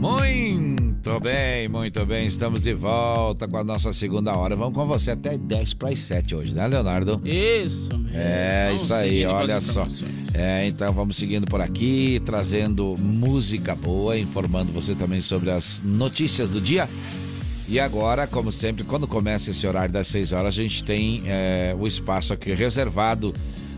Muito 0.00 1.20
bem, 1.20 1.68
muito 1.68 2.06
bem. 2.06 2.26
Estamos 2.26 2.62
de 2.62 2.72
volta 2.72 3.46
com 3.46 3.58
a 3.58 3.62
nossa 3.62 3.92
segunda 3.92 4.34
hora. 4.34 4.56
Vamos 4.56 4.72
com 4.72 4.86
você 4.86 5.10
até 5.10 5.36
10 5.36 5.74
para 5.74 5.90
as 5.90 5.98
7 5.98 6.34
hoje, 6.34 6.54
né, 6.54 6.66
Leonardo? 6.66 7.20
Isso 7.22 7.98
mesmo. 7.98 8.08
É, 8.14 8.68
Vamos 8.68 8.82
isso 8.82 8.94
aí, 8.94 9.26
olha 9.26 9.60
só. 9.60 9.86
É, 10.32 10.66
então 10.66 10.90
vamos 10.94 11.16
seguindo 11.16 11.44
por 11.44 11.60
aqui, 11.60 12.18
trazendo 12.24 12.94
música 12.98 13.74
boa, 13.74 14.18
informando 14.18 14.72
você 14.72 14.94
também 14.94 15.20
sobre 15.20 15.50
as 15.50 15.82
notícias 15.84 16.48
do 16.48 16.62
dia. 16.62 16.88
E 17.68 17.78
agora, 17.78 18.26
como 18.26 18.50
sempre, 18.50 18.84
quando 18.84 19.06
começa 19.06 19.50
esse 19.50 19.66
horário 19.66 19.92
das 19.92 20.08
6 20.08 20.32
horas, 20.32 20.54
a 20.54 20.62
gente 20.62 20.82
tem 20.82 21.24
é, 21.26 21.76
o 21.78 21.86
espaço 21.86 22.32
aqui 22.32 22.54
reservado 22.54 23.34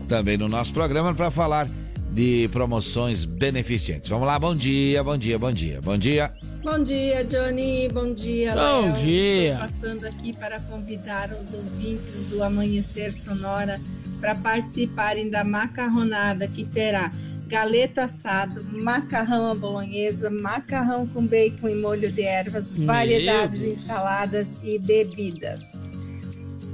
também 0.07 0.37
no 0.37 0.47
nosso 0.47 0.71
programa 0.73 1.13
para 1.13 1.29
falar 1.29 1.67
de 2.13 2.47
promoções 2.49 3.25
beneficentes. 3.25 4.07
Vamos 4.07 4.27
lá, 4.27 4.37
bom 4.37 4.55
dia, 4.55 5.03
bom 5.03 5.17
dia, 5.17 5.39
bom 5.39 5.51
dia, 5.51 5.81
bom 5.81 5.97
dia. 5.97 6.31
Bom 6.63 6.81
dia, 6.83 7.23
Johnny. 7.25 7.89
Bom 7.89 8.13
dia, 8.13 8.53
Bom 8.53 8.81
Léo. 8.93 8.93
dia. 9.05 9.53
Estou 9.53 9.59
passando 9.59 10.05
aqui 10.05 10.31
para 10.33 10.59
convidar 10.61 11.31
os 11.41 11.51
ouvintes 11.53 12.27
do 12.29 12.43
Amanhecer 12.43 13.13
Sonora 13.13 13.81
para 14.21 14.35
participarem 14.35 15.29
da 15.29 15.43
macarronada 15.43 16.47
que 16.47 16.63
terá 16.63 17.11
galeto 17.47 17.99
assado, 17.99 18.63
macarrão 18.71 19.49
à 19.51 19.55
bolonhesa, 19.55 20.29
macarrão 20.29 21.05
com 21.07 21.25
bacon 21.25 21.67
e 21.67 21.75
molho 21.75 22.11
de 22.11 22.21
ervas, 22.21 22.73
variedades 22.73 23.61
Deus. 23.61 23.79
ensaladas 23.79 24.61
e 24.63 24.79
bebidas. 24.79 25.82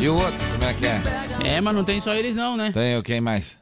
E 0.00 0.08
o 0.08 0.14
outro, 0.16 0.34
como 0.52 0.64
é 0.64 0.74
que 0.74 0.86
é? 0.86 1.00
É, 1.56 1.60
mas 1.60 1.74
não 1.74 1.84
tem 1.84 2.00
só 2.00 2.14
eles 2.14 2.34
não, 2.34 2.56
né? 2.56 2.72
Tem 2.72 2.96
o 2.98 3.02
quem 3.02 3.20
mais? 3.20 3.56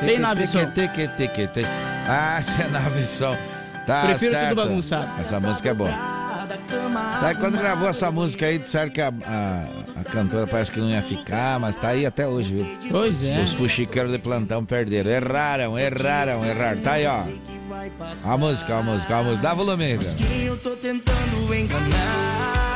Tem 0.00 0.18
nave 0.18 0.46
som. 0.46 0.58
Ah, 2.08 2.38
essa 2.38 2.62
é 2.62 2.68
nave 2.68 3.06
som. 3.06 3.36
Tá 3.86 4.02
Prefiro 4.06 4.32
certo. 4.32 4.48
tudo 4.48 4.56
bagunçado. 4.56 5.08
Essa 5.20 5.40
música 5.40 5.70
é 5.70 5.74
boa. 5.74 6.16
Tá, 7.20 7.34
quando 7.38 7.58
gravou 7.58 7.88
essa 7.88 8.10
música 8.10 8.46
aí, 8.46 8.58
disseram 8.58 8.90
que 8.90 9.00
a, 9.00 9.08
a, 9.08 10.00
a 10.00 10.04
cantora 10.04 10.46
parece 10.46 10.70
que 10.70 10.78
não 10.80 10.88
ia 10.88 11.02
ficar, 11.02 11.58
mas 11.58 11.74
tá 11.76 11.88
aí 11.88 12.06
até 12.06 12.26
hoje, 12.26 12.54
viu? 12.54 12.78
Pois 12.90 13.24
é. 13.28 13.40
Os 13.40 13.52
fuxiqueiros 13.54 14.12
de 14.12 14.18
plantão 14.18 14.64
perderam. 14.64 15.10
Erraram, 15.10 15.78
erraram, 15.78 16.44
erraram. 16.44 16.80
Tá 16.82 16.92
aí, 16.92 17.06
ó. 17.06 17.24
A 18.24 18.36
música, 18.36 18.76
a 18.76 18.82
música, 18.82 19.16
a 19.16 19.22
música. 19.22 19.42
Dá 19.42 19.54
volume. 19.54 19.98
Quem 19.98 20.42
eu 20.44 20.56
tô 20.58 20.70
tentando 20.70 21.54
enganar? 21.54 22.75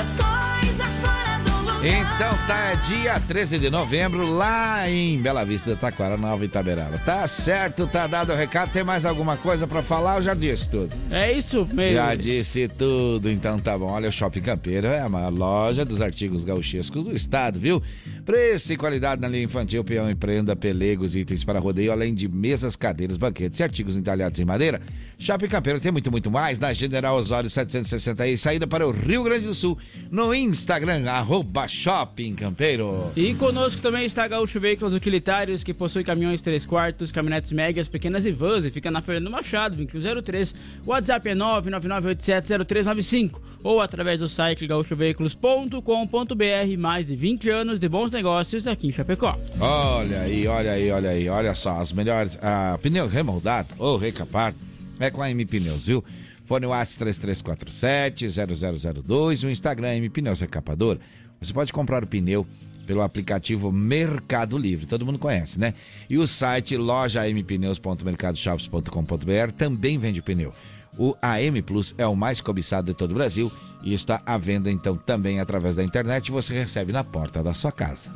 As 0.00 0.14
coisas 0.14 0.98
fora 1.00 1.38
do 1.44 1.50
lugar. 1.60 1.84
Então 1.84 2.46
tá, 2.46 2.56
é 2.72 2.76
dia 2.86 3.20
13 3.20 3.58
de 3.58 3.68
novembro, 3.68 4.26
lá 4.32 4.88
em 4.88 5.20
Bela 5.20 5.44
Vista, 5.44 5.76
Taquara, 5.76 6.16
Nova 6.16 6.42
Itaberaba. 6.42 6.96
Tá 6.98 7.28
certo, 7.28 7.86
tá 7.86 8.06
dado 8.06 8.32
o 8.32 8.36
recado. 8.36 8.72
Tem 8.72 8.82
mais 8.82 9.04
alguma 9.04 9.36
coisa 9.36 9.66
pra 9.66 9.82
falar? 9.82 10.16
Eu 10.16 10.22
já 10.22 10.32
disse 10.32 10.68
tudo. 10.70 10.94
É 11.10 11.32
isso 11.32 11.68
mesmo. 11.70 11.96
Já 11.96 12.14
disse 12.14 12.66
tudo, 12.66 13.30
então 13.30 13.58
tá 13.58 13.76
bom. 13.76 13.90
Olha, 13.90 14.08
o 14.08 14.12
Shopping 14.12 14.40
Campeiro 14.40 14.86
é 14.86 15.00
a 15.00 15.08
maior 15.08 15.32
loja 15.32 15.84
dos 15.84 16.00
artigos 16.00 16.44
gauchescos 16.44 17.04
do 17.04 17.14
estado, 17.14 17.60
viu? 17.60 17.82
Preço 18.30 18.72
e 18.72 18.76
qualidade 18.76 19.20
na 19.20 19.26
linha 19.26 19.42
infantil, 19.42 19.82
peão 19.82 20.08
e 20.08 20.14
prenda, 20.14 20.54
pelegos, 20.54 21.16
itens 21.16 21.42
para 21.42 21.58
rodeio, 21.58 21.90
além 21.90 22.14
de 22.14 22.28
mesas, 22.28 22.76
cadeiras, 22.76 23.16
banquetes 23.16 23.58
e 23.58 23.64
artigos 23.64 23.96
entalhados 23.96 24.38
em 24.38 24.44
madeira. 24.44 24.80
Shopping 25.18 25.48
Campeiro 25.48 25.80
tem 25.80 25.90
muito, 25.90 26.12
muito 26.12 26.30
mais 26.30 26.60
na 26.60 26.72
General 26.72 27.16
Osório 27.16 27.50
760 27.50 28.28
e 28.28 28.38
saída 28.38 28.68
para 28.68 28.86
o 28.86 28.92
Rio 28.92 29.24
Grande 29.24 29.46
do 29.46 29.54
Sul 29.54 29.76
no 30.12 30.32
Instagram, 30.32 31.10
arroba 31.10 31.66
Shopping 31.66 32.36
Campeiro. 32.36 33.10
E 33.16 33.34
conosco 33.34 33.82
também 33.82 34.06
está 34.06 34.28
Gaúcho 34.28 34.60
Veículos 34.60 34.94
Utilitários, 34.94 35.64
que 35.64 35.74
possui 35.74 36.04
caminhões 36.04 36.40
3 36.40 36.64
quartos, 36.66 37.10
caminhonetes 37.10 37.50
médias, 37.50 37.88
pequenas 37.88 38.24
e 38.24 38.30
vans, 38.30 38.64
e 38.64 38.70
fica 38.70 38.92
na 38.92 39.02
Fernando 39.02 39.32
Machado, 39.32 39.74
2103. 39.74 40.54
O 40.86 40.90
WhatsApp 40.90 41.30
é 41.30 41.34
999870395 41.34 43.40
ou 43.62 43.80
através 43.80 44.18
do 44.20 44.28
site 44.28 44.66
gaúchoveículos.com.br. 44.66 46.78
Mais 46.78 47.06
de 47.06 47.14
20 47.16 47.50
anos 47.50 47.78
de 47.78 47.88
bons 47.88 48.10
negócios 48.10 48.66
aqui 48.66 48.88
em 48.88 48.92
Chapecó. 48.92 49.38
Olha 49.58 50.20
aí, 50.22 50.46
olha 50.46 50.72
aí, 50.72 50.90
olha 50.90 51.10
aí, 51.10 51.28
olha 51.28 51.54
só, 51.54 51.80
as 51.80 51.92
melhores, 51.92 52.38
ah, 52.42 52.78
pneu 52.82 53.06
remoldado 53.06 53.68
ou 53.78 53.96
recapado 53.96 54.56
é 54.98 55.10
com 55.10 55.22
a 55.22 55.30
M 55.30 55.46
Pneus, 55.46 55.84
viu? 55.84 56.04
Fone 56.44 56.66
WhatsApp 56.66 57.12
3347-0002, 57.12 59.44
o 59.44 59.50
Instagram 59.50 59.94
M 59.96 60.10
Pneus 60.10 60.40
Recapador. 60.40 60.98
Você 61.40 61.52
pode 61.52 61.72
comprar 61.72 62.02
o 62.04 62.06
pneu 62.06 62.46
pelo 62.86 63.02
aplicativo 63.02 63.70
Mercado 63.70 64.56
Livre, 64.58 64.84
todo 64.84 65.06
mundo 65.06 65.18
conhece, 65.18 65.60
né? 65.60 65.74
E 66.08 66.18
o 66.18 66.26
site 66.26 66.76
lojampneus.mercadoshops.com.br 66.76 69.52
também 69.56 69.96
vende 69.96 70.20
pneu. 70.20 70.52
O 71.00 71.16
AM 71.22 71.62
Plus 71.62 71.94
é 71.96 72.06
o 72.06 72.14
mais 72.14 72.42
cobiçado 72.42 72.88
de 72.88 72.94
todo 72.94 73.12
o 73.12 73.14
Brasil 73.14 73.50
e 73.82 73.94
está 73.94 74.20
à 74.26 74.36
venda 74.36 74.70
então 74.70 74.98
também 74.98 75.40
através 75.40 75.74
da 75.74 75.82
internet. 75.82 76.30
Você 76.30 76.52
recebe 76.52 76.92
na 76.92 77.02
porta 77.02 77.42
da 77.42 77.54
sua 77.54 77.72
casa. 77.72 78.10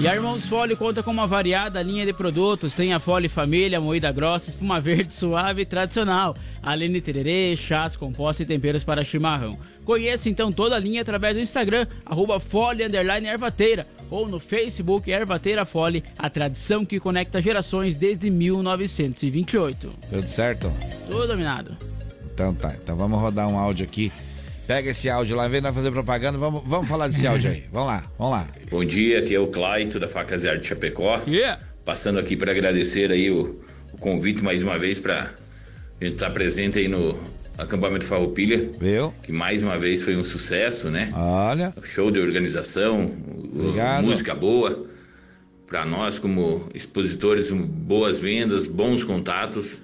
E 0.00 0.08
a 0.08 0.16
Irmãos 0.16 0.44
Fole 0.44 0.74
conta 0.74 1.00
com 1.00 1.12
uma 1.12 1.28
variada 1.28 1.80
linha 1.80 2.04
de 2.04 2.12
produtos. 2.12 2.74
Tem 2.74 2.92
a 2.92 2.98
Fole 2.98 3.28
Família, 3.28 3.80
moída 3.80 4.10
grossa, 4.10 4.50
espuma 4.50 4.80
verde 4.80 5.12
suave 5.12 5.62
e 5.62 5.64
tradicional. 5.64 6.34
Além 6.60 6.90
de 6.90 7.00
tererê, 7.00 7.54
chás, 7.54 7.94
compostos 7.94 8.40
e 8.44 8.48
temperos 8.48 8.82
para 8.82 9.04
chimarrão. 9.04 9.56
Conheça 9.84 10.28
então 10.28 10.50
toda 10.50 10.74
a 10.74 10.80
linha 10.80 11.02
através 11.02 11.36
do 11.36 11.40
Instagram, 11.40 11.86
arroba 12.04 12.40
Fole 12.40 12.82
Ervateira. 12.82 13.86
Ou 14.10 14.26
no 14.26 14.40
Facebook 14.40 15.08
Ervateira 15.08 15.64
Fole, 15.64 16.02
a 16.18 16.28
tradição 16.28 16.84
que 16.84 16.98
conecta 16.98 17.40
gerações 17.40 17.94
desde 17.94 18.28
1928. 18.28 19.92
Tudo 20.10 20.28
certo? 20.28 20.72
Tudo 21.08 21.28
dominado. 21.28 21.97
Então 22.38 22.54
tá, 22.54 22.72
então 22.80 22.94
vamos 22.94 23.20
rodar 23.20 23.48
um 23.48 23.58
áudio 23.58 23.84
aqui. 23.84 24.12
Pega 24.64 24.90
esse 24.90 25.10
áudio 25.10 25.34
lá, 25.34 25.48
vem 25.48 25.60
nós 25.60 25.74
fazer 25.74 25.90
propaganda, 25.90 26.38
vamos, 26.38 26.62
vamos 26.64 26.88
falar 26.88 27.08
desse 27.08 27.26
áudio 27.26 27.50
aí. 27.50 27.64
Vamos 27.72 27.88
lá, 27.88 28.04
vamos 28.16 28.32
lá. 28.32 28.48
Bom 28.70 28.84
dia, 28.84 29.18
aqui 29.18 29.34
é 29.34 29.40
o 29.40 29.48
Claito 29.48 29.98
da 29.98 30.06
Facas 30.06 30.44
e 30.44 30.48
Arte 30.48 30.68
Chapecó. 30.68 31.20
Passando 31.84 32.16
aqui 32.20 32.36
para 32.36 32.52
agradecer 32.52 33.10
aí 33.10 33.28
o, 33.28 33.60
o 33.92 33.98
convite 33.98 34.40
mais 34.44 34.62
uma 34.62 34.78
vez 34.78 35.00
para 35.00 35.32
a 36.00 36.04
gente 36.04 36.14
estar 36.14 36.30
presente 36.30 36.78
aí 36.78 36.86
no 36.86 37.18
acampamento 37.56 38.04
Farroupilha. 38.04 38.70
Viu? 38.80 39.12
Que 39.20 39.32
mais 39.32 39.60
uma 39.60 39.76
vez 39.76 40.02
foi 40.02 40.14
um 40.14 40.22
sucesso, 40.22 40.90
né? 40.90 41.10
Olha. 41.16 41.74
Show 41.82 42.08
de 42.12 42.20
organização, 42.20 43.10
Obrigado. 43.52 44.04
música 44.04 44.32
boa. 44.32 44.86
Para 45.66 45.84
nós 45.84 46.20
como 46.20 46.68
expositores, 46.72 47.50
boas 47.50 48.20
vendas, 48.20 48.68
bons 48.68 49.02
contatos. 49.02 49.82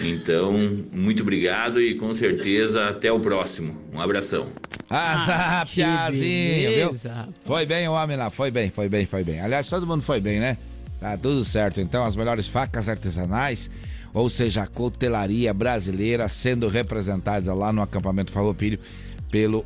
Então, 0.00 0.52
muito 0.92 1.22
obrigado 1.22 1.80
e 1.80 1.94
com 1.94 2.12
certeza 2.12 2.88
até 2.88 3.10
o 3.12 3.20
próximo. 3.20 3.78
Um 3.92 4.00
abração. 4.00 4.48
Ah, 4.90 5.60
Ah, 5.60 5.66
Piazinho, 5.66 6.70
viu? 6.74 7.00
Foi 7.46 7.64
bem 7.64 7.88
o 7.88 7.92
homem 7.92 8.16
lá, 8.16 8.30
foi 8.30 8.50
bem, 8.50 8.70
foi 8.70 8.88
bem, 8.88 9.06
foi 9.06 9.24
bem. 9.24 9.40
Aliás, 9.40 9.68
todo 9.68 9.86
mundo 9.86 10.02
foi 10.02 10.20
bem, 10.20 10.40
né? 10.40 10.56
Tá 11.00 11.16
tudo 11.16 11.44
certo. 11.44 11.80
Então, 11.80 12.04
as 12.04 12.16
melhores 12.16 12.46
facas 12.46 12.88
artesanais, 12.88 13.70
ou 14.12 14.28
seja, 14.28 14.62
a 14.62 14.66
cutelaria 14.66 15.52
brasileira 15.54 16.28
sendo 16.28 16.68
representada 16.68 17.52
lá 17.54 17.72
no 17.72 17.82
acampamento 17.82 18.32
Farroupilho 18.32 18.78
pelo 19.30 19.64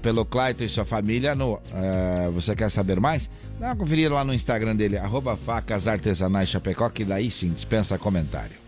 pelo 0.00 0.24
Clayton 0.24 0.64
e 0.64 0.68
sua 0.68 0.84
família. 0.84 1.32
No, 1.34 1.60
eh, 1.72 2.28
você 2.34 2.56
quer 2.56 2.70
saber 2.72 2.98
mais? 2.98 3.30
Dá 3.60 3.66
uma 3.68 3.76
conferida 3.76 4.12
lá 4.12 4.24
no 4.24 4.34
Instagram 4.34 4.74
dele, 4.74 4.96
arroba 4.98 5.36
facas 5.36 5.86
artesanais 5.86 6.48
Chapecó, 6.48 6.88
que 6.88 7.04
daí 7.04 7.30
sim 7.30 7.50
dispensa 7.52 7.96
comentário. 7.96 8.61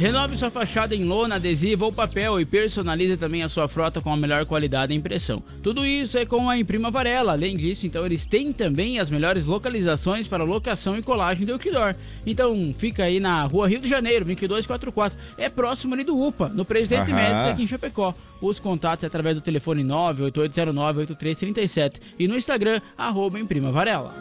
Renove 0.00 0.38
sua 0.38 0.50
fachada 0.50 0.94
em 0.94 1.04
lona, 1.04 1.34
adesivo 1.34 1.84
ou 1.84 1.92
papel 1.92 2.40
e 2.40 2.46
personalize 2.46 3.18
também 3.18 3.42
a 3.42 3.50
sua 3.50 3.68
frota 3.68 4.00
com 4.00 4.10
a 4.10 4.16
melhor 4.16 4.46
qualidade 4.46 4.94
e 4.94 4.96
impressão. 4.96 5.42
Tudo 5.62 5.84
isso 5.84 6.16
é 6.16 6.24
com 6.24 6.48
a 6.48 6.56
Imprima 6.56 6.90
Varela. 6.90 7.32
Além 7.32 7.54
disso, 7.54 7.84
então 7.84 8.06
eles 8.06 8.24
têm 8.24 8.50
também 8.50 8.98
as 8.98 9.10
melhores 9.10 9.44
localizações 9.44 10.26
para 10.26 10.42
locação 10.42 10.96
e 10.96 11.02
colagem 11.02 11.44
de 11.44 11.52
outdoor. 11.52 11.94
Então 12.26 12.74
fica 12.78 13.04
aí 13.04 13.20
na 13.20 13.44
Rua 13.44 13.68
Rio 13.68 13.78
de 13.78 13.90
Janeiro, 13.90 14.24
2244. 14.24 15.18
É 15.36 15.50
próximo 15.50 15.92
ali 15.92 16.02
do 16.02 16.18
UPA, 16.18 16.48
no 16.48 16.64
Presidente 16.64 17.12
Aham. 17.12 17.16
Médici 17.16 17.48
aqui 17.50 17.62
em 17.64 17.66
Chapecó. 17.66 18.14
Os 18.40 18.58
contatos 18.58 19.04
é 19.04 19.06
através 19.06 19.36
do 19.36 19.42
telefone 19.42 19.84
98809-8337 19.84 21.96
e 22.18 22.26
no 22.26 22.38
Instagram, 22.38 22.80
arroba 22.96 23.38
Imprima 23.38 23.70
Varela. 23.70 24.14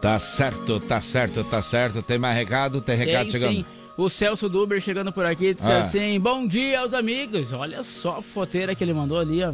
Tá 0.00 0.18
certo, 0.18 0.80
tá 0.80 1.00
certo, 1.00 1.44
tá 1.44 1.62
certo. 1.62 2.02
Tem 2.02 2.18
mais 2.18 2.36
recado? 2.36 2.80
Tem 2.80 2.96
recado 2.96 3.22
Tem 3.22 3.30
chegando? 3.30 3.52
sim. 3.52 3.64
O 3.96 4.08
Celso 4.08 4.48
Duber 4.48 4.80
chegando 4.80 5.12
por 5.12 5.24
aqui 5.24 5.54
disse 5.54 5.70
Ah. 5.70 5.78
assim: 5.80 6.18
Bom 6.18 6.46
dia 6.46 6.80
aos 6.80 6.92
amigos. 6.92 7.52
Olha 7.52 7.82
só 7.84 8.18
a 8.18 8.22
foteira 8.22 8.74
que 8.74 8.82
ele 8.82 8.92
mandou 8.92 9.18
ali, 9.20 9.42
ó. 9.42 9.52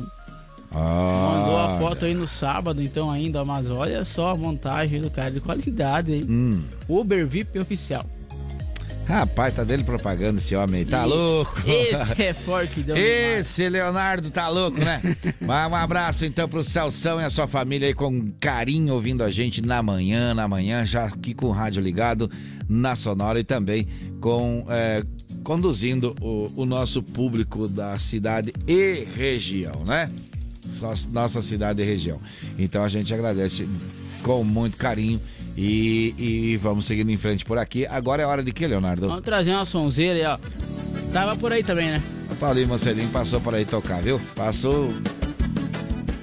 Ah, 0.72 1.32
Mandou 1.36 1.58
a 1.58 1.78
foto 1.80 2.04
aí 2.04 2.14
no 2.14 2.28
sábado, 2.28 2.80
então 2.80 3.10
ainda, 3.10 3.44
mas 3.44 3.68
olha 3.68 4.04
só 4.04 4.30
a 4.30 4.36
montagem 4.36 5.00
do 5.00 5.10
cara 5.10 5.30
de 5.30 5.40
qualidade, 5.40 6.12
hein? 6.14 6.26
Hum. 6.28 6.62
Uber 6.88 7.26
VIP 7.26 7.58
oficial. 7.58 8.06
Rapaz, 9.10 9.54
tá 9.54 9.64
dele 9.64 9.82
propaganda 9.82 10.40
esse 10.40 10.54
homem 10.54 10.80
aí, 10.80 10.84
tá 10.84 11.02
E- 11.04 11.08
louco? 11.08 11.60
Esse 11.66 12.22
é 12.22 12.32
forte, 12.32 12.80
deu 12.80 12.94
Esse 12.96 13.68
Leonardo 13.68 14.30
tá 14.30 14.48
louco, 14.48 14.78
né? 14.78 15.02
Mas 15.40 15.70
um 15.70 15.74
abraço 15.74 16.24
então 16.24 16.48
pro 16.48 16.62
Celção 16.62 17.20
e 17.20 17.24
a 17.24 17.30
sua 17.30 17.48
família 17.48 17.88
aí 17.88 17.94
com 17.94 18.30
carinho 18.38 18.94
ouvindo 18.94 19.24
a 19.24 19.30
gente 19.30 19.60
na 19.60 19.82
manhã, 19.82 20.32
na 20.32 20.46
manhã, 20.46 20.86
já 20.86 21.06
aqui 21.06 21.34
com 21.34 21.46
o 21.46 21.50
rádio 21.50 21.82
ligado 21.82 22.30
na 22.68 22.94
Sonora 22.94 23.40
e 23.40 23.44
também 23.44 23.88
com 24.20 24.64
é, 24.70 25.02
conduzindo 25.42 26.14
o, 26.20 26.46
o 26.62 26.64
nosso 26.64 27.02
público 27.02 27.66
da 27.66 27.98
cidade 27.98 28.52
e 28.66 29.08
região, 29.12 29.84
né? 29.84 30.08
Nossa 31.10 31.42
cidade 31.42 31.82
e 31.82 31.84
região. 31.84 32.20
Então 32.56 32.84
a 32.84 32.88
gente 32.88 33.12
agradece 33.12 33.68
com 34.22 34.44
muito 34.44 34.76
carinho 34.76 35.20
e, 35.56 36.14
e 36.18 36.56
vamos 36.56 36.86
seguindo 36.86 37.10
em 37.10 37.16
frente 37.16 37.44
por 37.44 37.58
aqui. 37.58 37.86
Agora 37.86 38.22
é 38.22 38.26
hora 38.26 38.42
de 38.42 38.52
quê, 38.52 38.66
Leonardo? 38.66 39.08
Vamos 39.08 39.24
trazer 39.24 39.52
uma 39.52 39.64
sonzeira 39.64 40.14
aí, 40.14 40.24
ó. 40.24 40.38
Tava 41.12 41.36
por 41.36 41.52
aí 41.52 41.62
também, 41.64 41.90
né? 41.90 42.02
O 42.30 42.34
Paulinho 42.36 42.68
Mocelinho 42.68 43.08
passou 43.08 43.40
por 43.40 43.54
aí 43.54 43.64
tocar, 43.64 44.00
viu? 44.00 44.20
Passou 44.36 44.88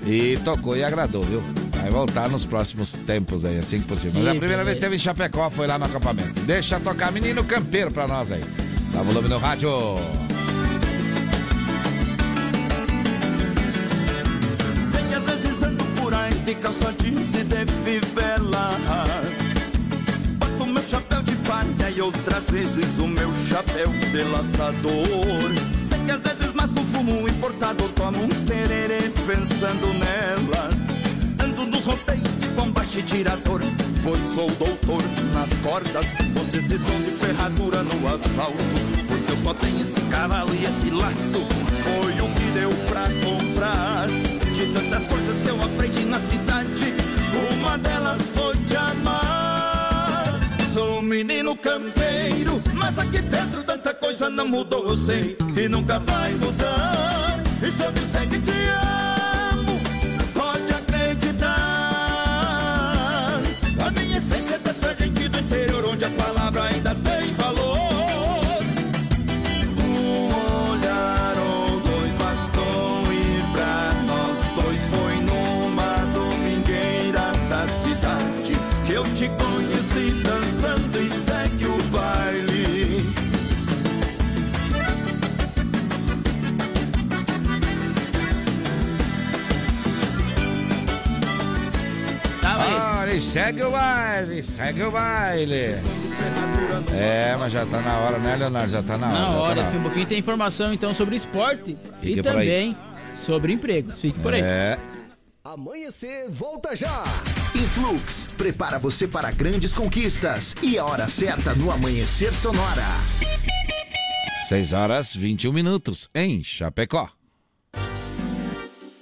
e 0.06 0.38
tocou 0.44 0.76
e 0.78 0.84
agradou, 0.84 1.22
viu? 1.24 1.44
Vai 1.82 1.90
voltar 1.90 2.30
nos 2.30 2.46
próximos 2.46 2.94
tempos 2.94 3.46
aí, 3.46 3.58
assim 3.60 3.82
que 3.82 3.88
possível. 3.88 4.14
Mas 4.16 4.24
Que 4.24 4.38
a 4.38 4.40
primeira 4.40 4.64
vez 4.64 4.76
que 4.76 4.82
teve 4.82 4.96
em 4.96 5.00
Chapecó, 5.00 5.50
foi 5.50 5.68
lá 5.68 5.78
no 5.78 5.86
acampamento. 5.86 6.40
Deixa 6.42 6.80
tocar 6.80 7.12
menino 7.12 7.44
campeiro 7.44 7.92
pra 7.92 8.08
nós 8.08 8.32
aí. 8.32 8.44
Dá 8.94 9.04
volume 9.04 9.28
no 9.28 9.38
rádio. 9.38 9.70
Sei 14.92 15.04
que 15.08 15.14
às 15.16 15.24
vezes 15.24 15.64
ando 15.64 15.84
por 16.02 16.14
aí 16.14 16.34
de 16.34 16.56
calça 16.56 16.94
jeans 17.02 17.36
chapéu 23.58 23.90
de 23.90 24.24
laçador. 24.24 25.50
Sei 25.82 26.00
que 26.06 26.12
às 26.12 26.22
vezes 26.22 26.54
mais 26.54 26.72
com 26.72 26.82
fumo 26.86 27.28
importado 27.28 27.90
tomo 27.90 28.24
um 28.24 28.30
tererê 28.46 29.10
pensando 29.26 29.94
nela. 29.98 30.70
Ando 31.44 31.66
nos 31.66 31.86
rodeios 31.86 32.40
de 32.40 32.48
bombacha 32.50 33.00
e 33.00 33.04
tirador 33.04 33.62
Pois 34.04 34.22
sou 34.36 34.48
doutor 34.52 35.02
nas 35.34 35.50
cordas. 35.60 36.06
Você 36.36 36.62
se 36.62 36.78
som 36.78 37.00
de 37.02 37.12
ferradura 37.20 37.82
no 37.82 38.08
asfalto 38.08 38.58
Pois 39.08 39.30
eu 39.30 39.38
só 39.44 39.54
tenho 39.56 39.82
esse 39.82 40.02
cavalo 40.02 40.54
e 40.54 40.64
esse 40.64 40.90
laço. 40.92 41.48
Foi 41.84 42.14
o 42.14 42.30
que 42.36 42.52
deu 42.52 42.70
pra 42.88 43.08
comprar 43.26 44.08
De 44.54 44.72
tantas 44.72 45.08
coisas 45.08 45.42
que 45.42 45.50
eu 45.50 45.64
aprendi 45.64 46.06
na 46.06 46.20
cidade. 46.20 46.94
Uma 47.60 47.78
delas 47.78 48.22
foi 48.36 48.56
te 48.66 48.76
amar. 48.76 50.40
Sou 50.74 51.00
um 51.00 51.02
menino 51.02 51.56
campeiro 51.56 52.67
Mas 52.88 53.00
aqui 53.00 53.22
dentro 53.22 53.62
tanta 53.64 53.94
coisa 53.94 54.30
não 54.30 54.48
mudou, 54.48 54.88
eu 54.88 54.96
sei 54.96 55.38
E 55.58 55.68
nunca 55.68 56.00
vai 56.00 56.34
mudar. 56.36 57.44
E 57.62 57.70
se 57.70 57.84
eu 57.84 57.92
disser 57.92 58.30
que 58.30 58.40
segue 93.38 93.64
o 93.64 93.72
baile, 93.72 94.44
segue 94.44 94.84
o 94.84 94.92
baile. 94.92 95.76
É, 96.92 97.36
mas 97.38 97.54
já 97.54 97.66
tá 97.66 97.82
na 97.82 97.98
hora, 98.00 98.18
né, 98.18 98.36
Leonardo? 98.36 98.72
Já 98.72 98.82
tá 98.82 98.98
na 98.98 99.08
hora. 99.08 99.14
Na 99.14 99.28
já 99.28 99.32
tá 99.32 99.38
hora, 99.40 99.64
na 99.64 99.78
um 99.78 99.82
pouquinho 99.84 100.08
tem 100.08 100.18
informação 100.18 100.74
então 100.74 100.96
sobre 100.96 101.16
esporte 101.16 101.78
Fique 102.02 102.20
e 102.20 102.24
também 102.24 102.76
sobre 103.16 103.54
empregos. 103.54 104.00
Fique 104.00 104.20
por 104.20 104.34
aí. 104.34 104.42
É. 104.42 104.80
Amanhecer, 105.44 106.30
volta 106.30 106.76
já. 106.76 107.04
Influx 107.56 108.28
prepara 108.38 108.80
você 108.80 109.08
para 109.08 109.32
grandes 109.32 109.74
conquistas 109.74 110.56
e 110.62 110.78
a 110.78 110.86
hora 110.86 111.08
certa 111.08 111.54
no 111.54 111.72
Amanhecer 111.72 112.34
Sonora. 112.34 112.86
6 114.50 114.74
horas 114.74 115.14
21 115.14 115.54
minutos 115.54 116.10
em 116.14 116.44
Chapecó. 116.44 117.17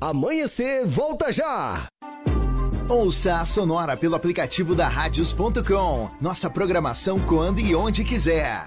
Amanhecer, 0.00 0.86
volta 0.86 1.30
já! 1.30 1.86
Ouça 2.88 3.36
a 3.36 3.44
Sonora 3.44 3.98
pelo 3.98 4.14
aplicativo 4.14 4.74
da 4.74 4.88
Radios.com. 4.88 6.10
Nossa 6.18 6.48
programação 6.48 7.20
quando 7.20 7.60
e 7.60 7.74
onde 7.74 8.02
quiser. 8.02 8.66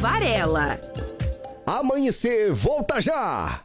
Varela. 0.00 0.78
Amanhecer, 1.66 2.52
volta 2.52 3.00
já! 3.00 3.62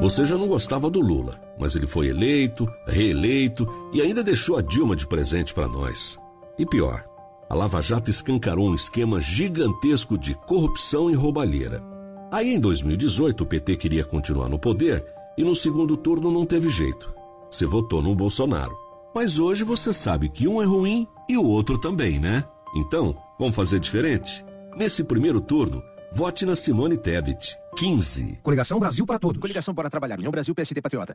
Você 0.00 0.24
já 0.24 0.36
não 0.36 0.46
gostava 0.46 0.90
do 0.90 1.00
Lula, 1.00 1.40
mas 1.58 1.74
ele 1.74 1.86
foi 1.86 2.08
eleito, 2.08 2.68
reeleito 2.86 3.66
e 3.92 4.00
ainda 4.00 4.22
deixou 4.22 4.56
a 4.56 4.62
Dilma 4.62 4.94
de 4.94 5.06
presente 5.06 5.52
para 5.52 5.68
nós. 5.68 6.18
E 6.58 6.64
pior, 6.64 7.04
a 7.48 7.54
Lava 7.54 7.80
Jato 7.80 8.10
escancarou 8.10 8.68
um 8.68 8.74
esquema 8.74 9.20
gigantesco 9.20 10.16
de 10.16 10.34
corrupção 10.46 11.10
e 11.10 11.14
roubalheira. 11.14 11.82
Aí 12.30 12.54
em 12.54 12.60
2018 12.60 13.42
o 13.42 13.46
PT 13.46 13.76
queria 13.76 14.04
continuar 14.04 14.48
no 14.48 14.58
poder 14.58 15.04
e 15.36 15.44
no 15.44 15.54
segundo 15.54 15.96
turno 15.96 16.30
não 16.30 16.44
teve 16.44 16.68
jeito. 16.68 17.12
Você 17.50 17.66
votou 17.66 18.02
no 18.02 18.14
Bolsonaro. 18.14 18.76
Mas 19.14 19.38
hoje 19.38 19.64
você 19.64 19.92
sabe 19.92 20.28
que 20.28 20.48
um 20.48 20.60
é 20.60 20.64
ruim 20.64 21.06
e 21.28 21.36
o 21.36 21.44
outro 21.44 21.78
também, 21.78 22.18
né? 22.18 22.44
Então, 22.76 23.16
vamos 23.38 23.54
fazer 23.54 23.78
diferente? 23.78 24.44
Nesse 24.76 25.04
primeiro 25.04 25.40
turno, 25.40 25.84
vote 26.12 26.44
na 26.44 26.56
Simone 26.56 26.96
Tebet. 26.96 27.63
15. 27.74 28.40
Coligação 28.42 28.78
Brasil 28.78 29.04
para 29.04 29.18
todos. 29.18 29.40
Coligação 29.40 29.74
para 29.74 29.90
trabalhar. 29.90 30.16
União 30.16 30.30
Brasil, 30.30 30.54
PSD 30.54 30.80
Patriota. 30.80 31.14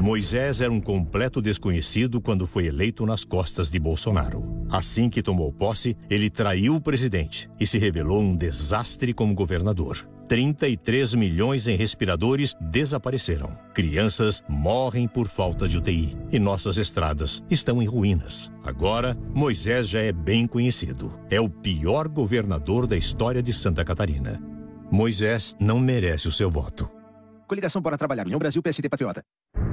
Moisés 0.00 0.62
era 0.62 0.72
um 0.72 0.80
completo 0.80 1.42
desconhecido 1.42 2.20
quando 2.22 2.46
foi 2.46 2.66
eleito 2.66 3.04
nas 3.04 3.22
costas 3.22 3.70
de 3.70 3.78
Bolsonaro. 3.78 4.42
Assim 4.70 5.10
que 5.10 5.22
tomou 5.22 5.52
posse, 5.52 5.96
ele 6.08 6.30
traiu 6.30 6.76
o 6.76 6.80
presidente 6.80 7.50
e 7.60 7.66
se 7.66 7.78
revelou 7.78 8.20
um 8.20 8.34
desastre 8.34 9.12
como 9.12 9.34
governador. 9.34 10.08
33 10.26 11.14
milhões 11.14 11.66
em 11.66 11.76
respiradores 11.76 12.54
desapareceram. 12.60 13.58
Crianças 13.74 14.42
morrem 14.48 15.08
por 15.08 15.26
falta 15.26 15.66
de 15.66 15.76
UTI 15.76 16.16
e 16.30 16.38
nossas 16.38 16.78
estradas 16.78 17.42
estão 17.50 17.82
em 17.82 17.86
ruínas. 17.86 18.50
Agora, 18.64 19.18
Moisés 19.34 19.88
já 19.88 20.00
é 20.00 20.12
bem 20.12 20.46
conhecido. 20.46 21.12
É 21.28 21.40
o 21.40 21.50
pior 21.50 22.08
governador 22.08 22.86
da 22.86 22.96
história 22.96 23.42
de 23.42 23.52
Santa 23.52 23.84
Catarina. 23.84 24.40
Moisés 24.90 25.56
não 25.60 25.78
merece 25.78 26.26
o 26.26 26.32
seu 26.32 26.50
voto. 26.50 26.90
Coligação 27.46 27.80
para 27.80 27.96
trabalhar. 27.96 28.24
União 28.24 28.40
Brasil, 28.40 28.60
PSD 28.60 28.88
Patriota. 28.88 29.22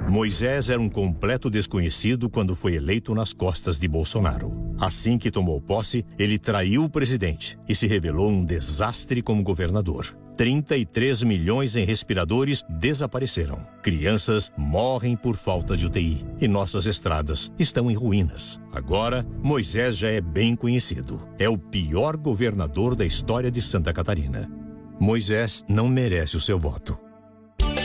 Moisés 0.08 0.70
era 0.70 0.80
um 0.80 0.90
completo 0.90 1.50
desconhecido 1.50 2.30
quando 2.30 2.56
foi 2.56 2.76
eleito 2.76 3.16
nas 3.16 3.34
costas 3.34 3.80
de 3.80 3.88
Bolsonaro. 3.88 4.54
Assim 4.80 5.18
que 5.18 5.32
tomou 5.32 5.60
posse, 5.60 6.06
ele 6.20 6.38
traiu 6.38 6.84
o 6.84 6.90
presidente 6.90 7.58
e 7.68 7.74
se 7.74 7.88
revelou 7.88 8.30
um 8.30 8.46
desastre 8.46 9.24
como 9.24 9.42
governador. 9.42 10.16
33 10.38 11.24
milhões 11.24 11.76
em 11.76 11.84
respiradores 11.84 12.64
desapareceram. 12.70 13.66
Crianças 13.82 14.52
morrem 14.56 15.18
por 15.18 15.36
falta 15.36 15.76
de 15.76 15.88
UTI 15.88 16.24
e 16.40 16.48
nossas 16.48 16.86
estradas 16.86 17.52
estão 17.58 17.90
em 17.90 17.96
ruínas. 17.96 18.60
Agora, 18.72 19.26
Moisés 19.42 19.98
já 19.98 20.10
é 20.10 20.22
bem 20.22 20.56
conhecido. 20.56 21.28
É 21.40 21.50
o 21.50 21.58
pior 21.58 22.16
governador 22.16 22.96
da 22.96 23.04
história 23.06 23.50
de 23.50 23.64
Santa 23.64 23.92
Catarina. 23.92 24.48
Moisés 25.00 25.64
não 25.68 25.88
merece 25.88 26.36
o 26.38 26.42
seu 26.42 26.58
voto. 26.58 26.98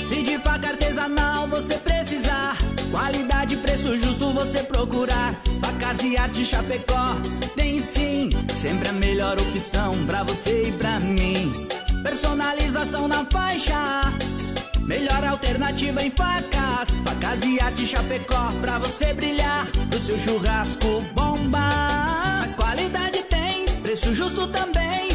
Se 0.02 0.22
de 0.22 0.38
faca 0.38 0.68
artesanal 0.68 1.46
você 1.46 1.76
precisar, 1.76 2.56
qualidade 2.90 3.54
e 3.54 3.58
preço 3.58 3.96
justo 3.98 4.32
você 4.32 4.62
procurar. 4.62 5.40
Facas 5.60 6.02
e 6.02 6.16
arte 6.16 6.44
Chapecó 6.44 7.14
tem 7.54 7.78
sim, 7.78 8.30
sempre 8.56 8.88
a 8.88 8.92
melhor 8.92 9.38
opção 9.38 9.94
pra 10.06 10.22
você 10.22 10.68
e 10.68 10.72
pra 10.72 10.98
mim. 11.00 11.52
Personalização 12.02 13.06
na 13.06 13.24
faixa, 13.26 14.12
melhor 14.80 15.22
alternativa 15.24 16.02
em 16.02 16.10
facas. 16.10 16.90
Facas 17.04 17.44
e 17.44 17.60
arte 17.60 17.86
Chapecó 17.86 18.50
pra 18.60 18.78
você 18.78 19.12
brilhar, 19.12 19.66
o 19.94 20.00
seu 20.00 20.18
churrasco 20.18 21.02
bomba. 21.14 21.60
Mas 22.40 22.54
qualidade 22.54 23.22
tem, 23.24 23.66
preço 23.82 24.14
justo 24.14 24.48
também 24.48 25.11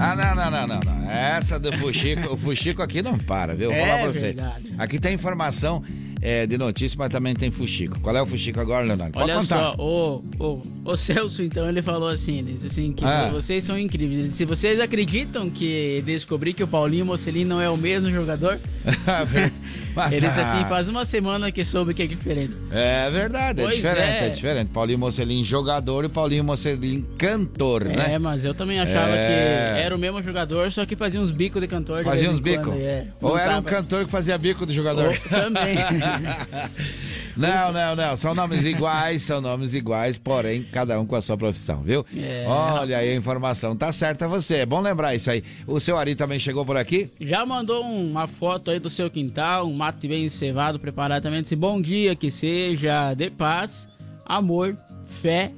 Ah, 0.00 0.14
não, 0.16 0.34
não, 0.34 0.50
não, 0.50 0.66
não, 0.66 0.80
não. 0.80 1.10
Essa 1.10 1.58
do 1.58 1.76
Fuxico, 1.78 2.34
o 2.34 2.36
Fuxico 2.36 2.82
aqui 2.82 3.02
não 3.02 3.16
para, 3.18 3.52
viu? 3.54 3.70
Vou 3.70 3.78
É 3.78 3.86
falar 3.86 3.98
pra 4.02 4.12
você. 4.12 4.20
verdade. 4.20 4.74
Aqui 4.78 4.98
tem 5.00 5.14
informação 5.14 5.82
é, 6.20 6.46
de 6.46 6.58
notícia, 6.58 6.96
mas 6.98 7.10
também 7.10 7.34
tem 7.34 7.50
fuxico. 7.50 7.98
Qual 8.00 8.16
é 8.16 8.22
o 8.22 8.26
fuxico 8.26 8.60
agora, 8.60 8.84
Leonardo? 8.84 9.12
Pode 9.12 9.30
Olha 9.30 9.40
contar. 9.40 9.72
só, 9.72 9.82
o, 9.82 10.24
o, 10.38 10.62
o 10.84 10.96
Celso, 10.96 11.42
então, 11.42 11.68
ele 11.68 11.82
falou 11.82 12.08
assim, 12.08 12.38
ele 12.38 12.52
disse 12.54 12.66
assim, 12.66 12.92
que 12.92 13.04
Ah. 13.04 13.28
vocês 13.32 13.64
são 13.64 13.78
incríveis. 13.78 14.34
Se 14.34 14.44
vocês 14.44 14.80
acreditam 14.80 15.48
que 15.50 16.02
descobri 16.04 16.52
que 16.52 16.62
o 16.62 16.68
Paulinho 16.68 17.06
Mocelin 17.06 17.44
não 17.44 17.60
é 17.60 17.68
o 17.70 17.76
mesmo 17.76 18.10
jogador, 18.10 18.58
Mas, 20.04 20.12
ele 20.12 20.26
disse 20.28 20.40
assim, 20.40 20.64
faz 20.66 20.88
uma 20.88 21.04
semana 21.04 21.50
que 21.52 21.64
soube 21.64 21.92
que 21.94 22.02
é 22.02 22.06
diferente. 22.06 22.56
É 22.70 23.10
verdade, 23.10 23.60
é 23.60 23.64
Pois 23.64 23.76
diferente, 23.76 24.00
é. 24.24 24.26
é. 24.26 24.30
diferente. 24.30 24.68
Paulinho 24.70 24.98
Mocelin 24.98 25.44
jogador 25.44 26.04
e 26.04 26.08
Paulinho 26.08 26.44
Mocelin 26.44 27.04
cantor, 27.18 27.84
né? 27.84 28.14
É, 28.14 28.18
mas 28.18 28.44
eu 28.44 28.54
também 28.54 28.78
achava 28.80 29.10
É. 29.10 29.74
que 29.74 29.80
era 29.80 29.94
o 29.94 29.98
mesmo 29.98 30.22
jogador, 30.22 30.70
só 30.72 30.86
que 30.86 30.94
fazia 30.96 31.20
uns 31.20 31.30
bicos 31.30 31.60
de 31.60 31.66
cantor. 31.68 31.98
de 31.98 32.04
Fazia 32.04 32.22
vez 32.22 32.34
uns 32.34 32.40
bicos? 32.40 32.74
é. 32.76 33.06
Ou 33.20 33.30
Não 33.30 33.38
era 33.38 33.50
um 33.58 33.62
tava- 33.62 33.70
cantor 33.76 34.04
que 34.04 34.10
fazia 34.10 34.38
bico 34.38 34.64
do 34.64 34.72
jogador? 34.72 35.08
Ou 35.08 35.38
também. 35.40 35.76
Não, 37.38 37.72
não, 37.72 37.96
não. 37.96 38.16
São 38.16 38.34
nomes 38.34 38.64
iguais, 38.64 39.22
são 39.22 39.40
nomes 39.40 39.74
iguais, 39.74 40.18
porém, 40.18 40.64
cada 40.72 40.98
um 41.00 41.06
com 41.06 41.16
a 41.16 41.22
sua 41.22 41.36
profissão, 41.36 41.82
viu? 41.82 42.04
É. 42.16 42.44
Olha 42.48 42.98
aí 42.98 43.10
a 43.10 43.14
informação. 43.16 43.76
Tá 43.76 43.92
certa 43.92 44.26
você. 44.28 44.56
É 44.56 44.66
bom 44.66 44.80
lembrar 44.80 45.14
isso 45.14 45.30
aí. 45.30 45.42
O 45.66 45.78
seu 45.80 45.96
Ari 45.96 46.14
também 46.14 46.38
chegou 46.38 46.64
por 46.66 46.76
aqui? 46.76 47.10
Já 47.20 47.46
mandou 47.46 47.82
uma 47.84 48.26
foto 48.26 48.70
aí 48.70 48.78
do 48.78 48.90
seu 48.90 49.08
quintal, 49.10 49.66
um 49.68 49.72
mate 49.74 50.08
bem 50.08 50.24
encevado, 50.24 50.78
preparado 50.78 51.22
também. 51.22 51.42
Disse, 51.42 51.56
bom 51.56 51.80
dia, 51.80 52.14
que 52.16 52.30
seja 52.30 53.14
de 53.14 53.30
paz, 53.30 53.88
amor, 54.26 54.76
fé 55.22 55.52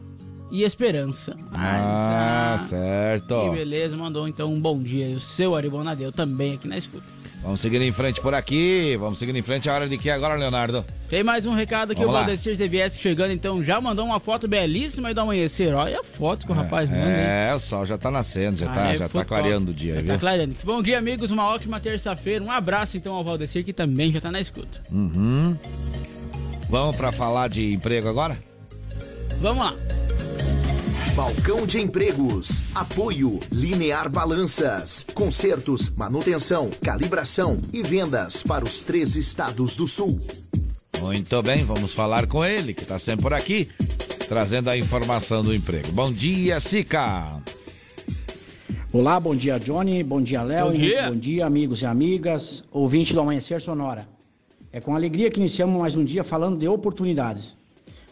e 0.52 0.62
esperança. 0.64 1.36
Ah, 1.52 2.54
Ah, 2.54 2.58
certo. 2.68 3.42
Que 3.44 3.50
beleza, 3.56 3.96
mandou 3.96 4.26
então 4.28 4.52
um 4.52 4.60
bom 4.60 4.78
dia. 4.82 5.08
E 5.08 5.14
o 5.14 5.20
seu 5.20 5.54
Ari 5.54 5.70
Bonadeu 5.70 6.10
também 6.12 6.54
aqui 6.54 6.66
na 6.68 6.76
escuta. 6.76 7.06
Vamos 7.42 7.60
seguir 7.62 7.80
em 7.80 7.90
frente 7.90 8.20
por 8.20 8.34
aqui. 8.34 8.96
Vamos 8.98 9.18
seguir 9.18 9.34
em 9.34 9.40
frente. 9.42 9.68
A 9.68 9.74
hora 9.74 9.88
de 9.88 9.96
que 9.96 10.10
agora, 10.10 10.34
Leonardo? 10.34 10.84
Tem 11.08 11.24
mais 11.24 11.46
um 11.46 11.54
recado 11.54 11.92
aqui, 11.92 12.02
Vamos 12.02 12.14
o. 12.14 12.18
Valdecir 12.18 12.54
ZVS 12.54 12.98
chegando, 12.98 13.32
então 13.32 13.64
já 13.64 13.80
mandou 13.80 14.04
uma 14.04 14.20
foto 14.20 14.46
belíssima 14.46 15.08
aí 15.08 15.14
do 15.14 15.20
amanhecer. 15.22 15.74
Olha 15.74 16.00
a 16.00 16.04
foto 16.04 16.44
que 16.46 16.52
o 16.52 16.54
rapaz 16.54 16.88
manda, 16.88 17.02
hein? 17.02 17.06
É, 17.48 17.54
o 17.54 17.58
sol 17.58 17.86
já 17.86 17.96
tá 17.96 18.10
nascendo, 18.10 18.58
já, 18.58 18.70
Ah, 18.70 18.74
tá, 18.74 18.92
é 18.92 18.96
já 18.98 19.08
tá 19.08 19.24
clareando 19.24 19.70
o 19.70 19.74
dia, 19.74 19.94
Já 19.96 20.00
viu? 20.02 20.12
tá 20.12 20.18
clareando. 20.18 20.54
Bom 20.64 20.82
dia, 20.82 20.98
amigos. 20.98 21.30
Uma 21.30 21.46
ótima 21.48 21.80
terça-feira. 21.80 22.44
Um 22.44 22.50
abraço 22.50 22.96
então 22.98 23.14
ao 23.14 23.24
Valdecir, 23.24 23.64
que 23.64 23.72
também 23.72 24.12
já 24.12 24.20
tá 24.20 24.30
na 24.30 24.40
escuta. 24.40 24.82
Uhum. 24.92 25.56
Vamos 26.68 26.94
pra 26.94 27.10
falar 27.10 27.48
de 27.48 27.72
emprego 27.72 28.06
agora? 28.08 28.36
Vamos 29.40 29.64
lá. 29.64 29.74
Balcão 31.14 31.66
de 31.66 31.80
Empregos. 31.80 32.74
Apoio 32.74 33.40
Linear 33.50 34.08
Balanças. 34.08 35.04
Consertos, 35.12 35.90
manutenção, 35.90 36.70
calibração 36.82 37.58
e 37.72 37.82
vendas 37.82 38.42
para 38.42 38.64
os 38.64 38.82
três 38.82 39.16
estados 39.16 39.76
do 39.76 39.88
sul. 39.88 40.20
Muito 41.00 41.42
bem, 41.42 41.64
vamos 41.64 41.92
falar 41.92 42.26
com 42.26 42.44
ele, 42.44 42.72
que 42.74 42.84
tá 42.84 42.98
sempre 42.98 43.22
por 43.22 43.34
aqui, 43.34 43.68
trazendo 44.28 44.70
a 44.70 44.76
informação 44.76 45.42
do 45.42 45.54
emprego. 45.54 45.90
Bom 45.92 46.12
dia, 46.12 46.60
Sica! 46.60 47.40
Olá, 48.92 49.18
bom 49.18 49.34
dia, 49.34 49.58
Johnny. 49.58 50.02
Bom 50.02 50.20
dia, 50.20 50.42
Léo. 50.42 50.66
Bom 50.66 50.72
dia. 50.72 51.10
Bom 51.10 51.16
dia, 51.16 51.46
amigos 51.46 51.82
e 51.82 51.86
amigas, 51.86 52.64
ouvinte 52.70 53.14
do 53.14 53.20
Amanhecer 53.20 53.60
Sonora. 53.60 54.08
É 54.72 54.80
com 54.80 54.94
alegria 54.94 55.30
que 55.30 55.38
iniciamos 55.38 55.80
mais 55.80 55.96
um 55.96 56.04
dia 56.04 56.22
falando 56.22 56.58
de 56.58 56.68
oportunidades. 56.68 57.59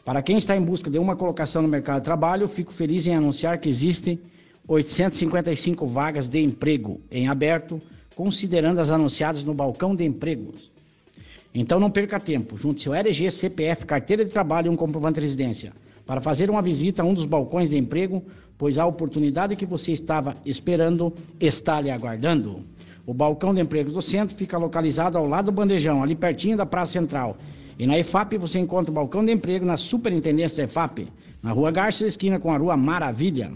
Para 0.08 0.22
quem 0.22 0.38
está 0.38 0.56
em 0.56 0.62
busca 0.62 0.88
de 0.88 0.98
uma 0.98 1.14
colocação 1.14 1.60
no 1.60 1.68
mercado 1.68 1.98
de 1.98 2.06
trabalho, 2.06 2.48
fico 2.48 2.72
feliz 2.72 3.06
em 3.06 3.14
anunciar 3.14 3.58
que 3.58 3.68
existem 3.68 4.18
855 4.66 5.86
vagas 5.86 6.30
de 6.30 6.42
emprego 6.42 6.98
em 7.10 7.28
aberto, 7.28 7.78
considerando 8.16 8.80
as 8.80 8.88
anunciadas 8.88 9.44
no 9.44 9.52
balcão 9.52 9.94
de 9.94 10.06
empregos. 10.06 10.70
Então 11.54 11.78
não 11.78 11.90
perca 11.90 12.18
tempo, 12.18 12.56
junte 12.56 12.80
seu 12.80 12.94
RG, 12.94 13.30
CPF, 13.30 13.84
carteira 13.84 14.24
de 14.24 14.30
trabalho 14.30 14.68
e 14.68 14.70
um 14.70 14.76
comprovante 14.76 15.16
de 15.16 15.20
residência 15.20 15.74
para 16.06 16.22
fazer 16.22 16.48
uma 16.48 16.62
visita 16.62 17.02
a 17.02 17.04
um 17.04 17.12
dos 17.12 17.26
balcões 17.26 17.68
de 17.68 17.76
emprego, 17.76 18.24
pois 18.56 18.78
a 18.78 18.86
oportunidade 18.86 19.56
que 19.56 19.66
você 19.66 19.92
estava 19.92 20.38
esperando 20.42 21.12
está 21.38 21.82
lhe 21.82 21.90
aguardando. 21.90 22.64
O 23.06 23.12
balcão 23.12 23.52
de 23.52 23.60
empregos 23.60 23.92
do 23.92 24.00
centro 24.00 24.34
fica 24.34 24.56
localizado 24.56 25.18
ao 25.18 25.28
lado 25.28 25.46
do 25.46 25.52
bandejão, 25.52 26.02
ali 26.02 26.14
pertinho 26.14 26.56
da 26.56 26.64
Praça 26.64 26.92
Central. 26.92 27.36
E 27.78 27.86
na 27.86 27.96
EFAP 27.96 28.36
você 28.36 28.58
encontra 28.58 28.90
o 28.90 28.94
balcão 28.94 29.24
de 29.24 29.30
emprego 29.30 29.64
na 29.64 29.76
Superintendência 29.76 30.56
da 30.56 30.64
EFAP, 30.64 31.06
na 31.40 31.52
Rua 31.52 31.70
Garça, 31.70 32.04
esquina 32.04 32.40
com 32.40 32.50
a 32.50 32.56
Rua 32.56 32.76
Maravilha. 32.76 33.52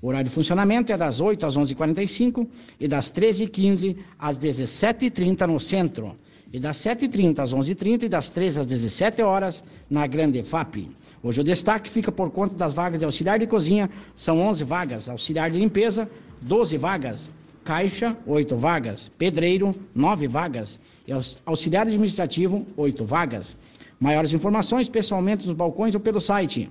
O 0.00 0.08
horário 0.08 0.28
de 0.28 0.34
funcionamento 0.34 0.92
é 0.92 0.96
das 0.96 1.20
8 1.20 1.44
às 1.44 1.58
11h45 1.58 2.46
e 2.80 2.88
das 2.88 3.12
13h15 3.12 3.96
às 4.18 4.38
17h30 4.38 5.46
no 5.46 5.60
centro. 5.60 6.16
E 6.50 6.58
das 6.58 6.78
7h30 6.78 7.38
às 7.40 7.52
11h30 7.52 8.04
e 8.04 8.08
das 8.08 8.30
13 8.30 8.60
às 8.60 8.66
17 8.66 9.20
horas 9.20 9.62
na 9.90 10.06
Grande 10.06 10.42
FAP. 10.42 10.88
Hoje 11.22 11.40
o 11.42 11.44
destaque 11.44 11.90
fica 11.90 12.10
por 12.10 12.30
conta 12.30 12.54
das 12.54 12.72
vagas 12.72 13.00
de 13.00 13.04
auxiliar 13.04 13.38
de 13.38 13.46
cozinha, 13.46 13.90
são 14.14 14.40
11 14.40 14.64
vagas, 14.64 15.08
auxiliar 15.08 15.50
de 15.50 15.58
limpeza, 15.58 16.08
12 16.40 16.78
vagas, 16.78 17.28
caixa, 17.70 18.16
8 18.26 18.56
vagas, 18.56 19.10
pedreiro, 19.18 19.74
9 19.92 20.28
vagas, 20.28 20.78
e 21.06 21.12
aux- 21.12 21.36
auxiliar 21.44 21.84
administrativo, 21.86 22.64
8 22.76 23.04
vagas. 23.04 23.56
Maiores 23.98 24.32
informações 24.32 24.88
pessoalmente 24.88 25.46
nos 25.48 25.56
balcões 25.56 25.94
ou 25.94 26.00
pelo 26.00 26.20
site 26.20 26.70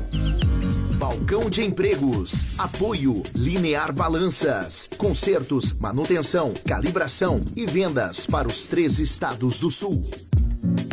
Balcão 1.00 1.48
de 1.48 1.64
Empregos. 1.64 2.58
Apoio 2.58 3.22
Linear 3.34 3.90
Balanças. 3.90 4.86
Consertos, 4.98 5.72
manutenção, 5.72 6.52
calibração 6.68 7.40
e 7.56 7.64
vendas 7.64 8.26
para 8.26 8.46
os 8.46 8.64
três 8.64 8.98
estados 8.98 9.58
do 9.58 9.70
sul. 9.70 10.10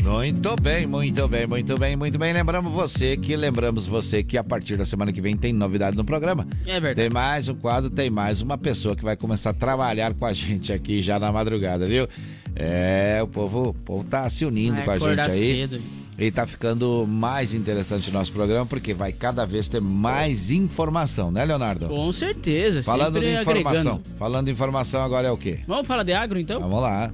Muito 0.02 0.56
bem, 0.62 0.88
muito 0.88 1.28
bem, 1.28 1.46
muito 1.46 1.78
bem, 1.78 1.98
muito 1.98 2.18
bem. 2.18 2.32
Lembramos 2.32 2.72
você 2.72 3.18
que 3.18 3.36
lembramos 3.36 3.86
você 3.86 4.24
que 4.24 4.38
a 4.38 4.44
partir 4.46 4.78
da 4.78 4.86
semana 4.86 5.12
que 5.12 5.20
vem 5.20 5.36
tem 5.36 5.52
novidade 5.52 5.98
no 5.98 6.06
programa. 6.06 6.48
É 6.66 6.80
verdade. 6.80 6.96
Tem 6.96 7.10
mais 7.10 7.50
um 7.50 7.56
quadro, 7.56 7.90
tem 7.90 8.10
mais 8.10 8.42
uma 8.42 8.58
pessoa 8.58 8.96
que 8.96 9.04
vai 9.04 9.18
começar 9.18 9.50
a 9.50 9.54
trabalhar 9.54 10.14
com 10.14 10.26
a 10.26 10.32
gente 10.34 10.72
aqui 10.72 11.02
já 11.02 11.20
na 11.20 11.34
madrugada, 11.34 11.86
viu? 11.86 12.08
É, 12.56 13.20
o 13.22 13.28
povo, 13.28 13.72
o 13.72 13.74
povo 13.74 14.06
tá 14.06 14.30
se 14.30 14.46
unindo 14.46 14.82
Vai 14.84 15.00
com 15.00 15.06
a 15.06 15.10
gente 15.16 15.20
aí. 15.20 15.68
cedo. 15.68 16.07
E 16.18 16.32
tá 16.32 16.48
ficando 16.48 17.06
mais 17.08 17.54
interessante 17.54 18.10
o 18.10 18.14
nosso 18.14 18.32
programa, 18.32 18.66
porque 18.66 18.92
vai 18.94 19.12
cada 19.14 19.46
vez 19.46 19.68
ter 19.68 19.80
mais 19.80 20.50
informação, 20.50 21.30
né, 21.32 21.46
Leonardo? 21.46 21.88
Com 21.88 22.12
certeza. 22.12 22.82
Falando 22.82 23.20
de 23.20 23.28
informação. 23.36 23.70
agregando. 23.70 24.02
Falando 24.18 24.46
de 24.48 24.52
informação, 24.52 25.04
agora 25.04 25.28
é 25.28 25.32
o 25.32 25.38
quê? 25.38 25.60
Vamos 25.68 25.86
falar 25.86 26.04
de 26.04 26.14
agro 26.14 26.40
então? 26.40 26.60
Vamos 26.60 26.82
lá. 26.82 27.12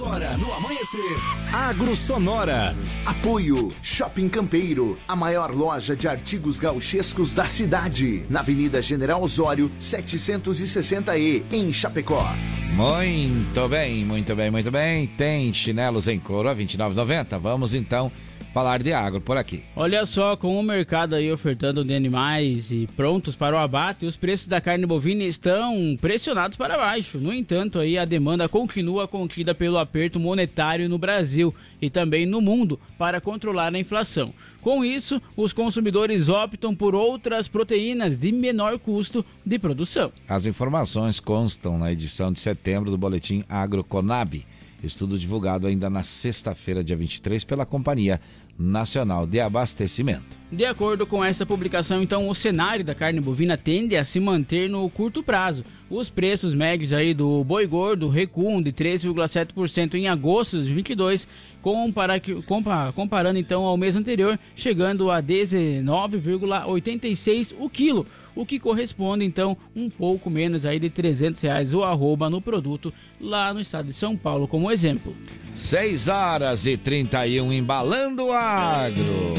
Agora 0.00 0.34
no 0.38 0.50
Amanhecer. 0.50 1.18
Agro 1.52 1.94
Sonora. 1.94 2.74
Apoio 3.04 3.70
Shopping 3.82 4.30
Campeiro, 4.30 4.98
a 5.06 5.14
maior 5.14 5.54
loja 5.54 5.94
de 5.94 6.08
artigos 6.08 6.58
gauchescos 6.58 7.34
da 7.34 7.46
cidade, 7.46 8.24
na 8.30 8.40
Avenida 8.40 8.80
General 8.80 9.22
Osório, 9.22 9.70
760E, 9.78 11.42
em 11.52 11.70
Chapecó. 11.70 12.26
Muito 12.72 13.68
bem, 13.68 14.02
muito 14.02 14.34
bem, 14.34 14.50
muito 14.50 14.70
bem. 14.70 15.06
Tem 15.06 15.52
chinelos 15.52 16.08
em 16.08 16.18
couro 16.18 16.48
a 16.48 16.54
R$ 16.54 16.64
29,90. 16.64 17.38
Vamos 17.38 17.74
então 17.74 18.10
falar 18.52 18.82
de 18.82 18.92
agro 18.92 19.20
por 19.20 19.36
aqui. 19.36 19.62
Olha 19.76 20.04
só, 20.04 20.36
com 20.36 20.58
o 20.58 20.62
mercado 20.62 21.14
aí 21.14 21.30
ofertando 21.30 21.84
de 21.84 21.94
animais 21.94 22.70
e 22.70 22.88
prontos 22.96 23.36
para 23.36 23.54
o 23.54 23.58
abate, 23.58 24.06
os 24.06 24.16
preços 24.16 24.46
da 24.46 24.60
carne 24.60 24.86
bovina 24.86 25.24
estão 25.24 25.96
pressionados 26.00 26.56
para 26.56 26.76
baixo. 26.76 27.18
No 27.18 27.32
entanto, 27.32 27.78
aí 27.78 27.96
a 27.96 28.04
demanda 28.04 28.48
continua 28.48 29.06
contida 29.06 29.54
pelo 29.54 29.78
aperto 29.78 30.18
monetário 30.18 30.88
no 30.88 30.98
Brasil 30.98 31.54
e 31.80 31.88
também 31.88 32.26
no 32.26 32.40
mundo 32.40 32.78
para 32.98 33.20
controlar 33.20 33.74
a 33.74 33.78
inflação. 33.78 34.32
Com 34.60 34.84
isso, 34.84 35.22
os 35.36 35.52
consumidores 35.52 36.28
optam 36.28 36.74
por 36.74 36.94
outras 36.94 37.48
proteínas 37.48 38.18
de 38.18 38.30
menor 38.30 38.78
custo 38.78 39.24
de 39.44 39.58
produção. 39.58 40.12
As 40.28 40.44
informações 40.44 41.18
constam 41.18 41.78
na 41.78 41.90
edição 41.90 42.30
de 42.30 42.40
setembro 42.40 42.90
do 42.90 42.98
boletim 42.98 43.42
Agroconab, 43.48 44.44
estudo 44.82 45.18
divulgado 45.18 45.66
ainda 45.66 45.88
na 45.88 46.02
sexta-feira, 46.02 46.84
dia 46.84 46.96
23, 46.96 47.44
pela 47.44 47.64
Companhia 47.64 48.20
Nacional 48.60 49.26
de 49.26 49.40
Abastecimento. 49.40 50.38
De 50.52 50.64
acordo 50.64 51.06
com 51.06 51.24
essa 51.24 51.46
publicação, 51.46 52.02
então, 52.02 52.28
o 52.28 52.34
cenário 52.34 52.84
da 52.84 52.94
carne 52.94 53.20
bovina 53.20 53.56
tende 53.56 53.96
a 53.96 54.04
se 54.04 54.18
manter 54.20 54.68
no 54.68 54.88
curto 54.90 55.22
prazo. 55.22 55.64
Os 55.88 56.10
preços 56.10 56.54
médios 56.54 56.92
aí 56.92 57.14
do 57.14 57.42
boi 57.44 57.66
gordo 57.66 58.08
recuam 58.08 58.60
de 58.60 58.72
3,7% 58.72 59.94
em 59.94 60.08
agosto 60.08 60.52
de 60.58 60.64
2022, 60.64 61.26
compara- 61.62 62.20
compa- 62.46 62.92
comparando 62.92 63.38
então 63.38 63.62
ao 63.64 63.76
mês 63.76 63.94
anterior, 63.96 64.38
chegando 64.56 65.08
a 65.10 65.20
19,86 65.20 67.54
o 67.58 67.68
quilo, 67.70 68.04
o 68.34 68.46
que 68.46 68.58
corresponde 68.58 69.24
então 69.24 69.56
um 69.74 69.88
pouco 69.88 70.30
menos 70.30 70.64
aí 70.64 70.78
de 70.78 70.90
300 70.90 71.40
reais 71.40 71.74
o 71.74 71.82
arroba 71.82 72.30
no 72.30 72.40
produto 72.40 72.92
lá 73.20 73.52
no 73.52 73.60
estado 73.60 73.86
de 73.86 73.92
São 73.92 74.16
Paulo, 74.16 74.48
como 74.48 74.70
exemplo. 74.70 75.14
6 75.54 76.08
horas 76.08 76.66
e 76.66 76.76
31, 76.76 77.52
embalando 77.52 78.26
o 78.26 78.32
agro. 78.32 79.34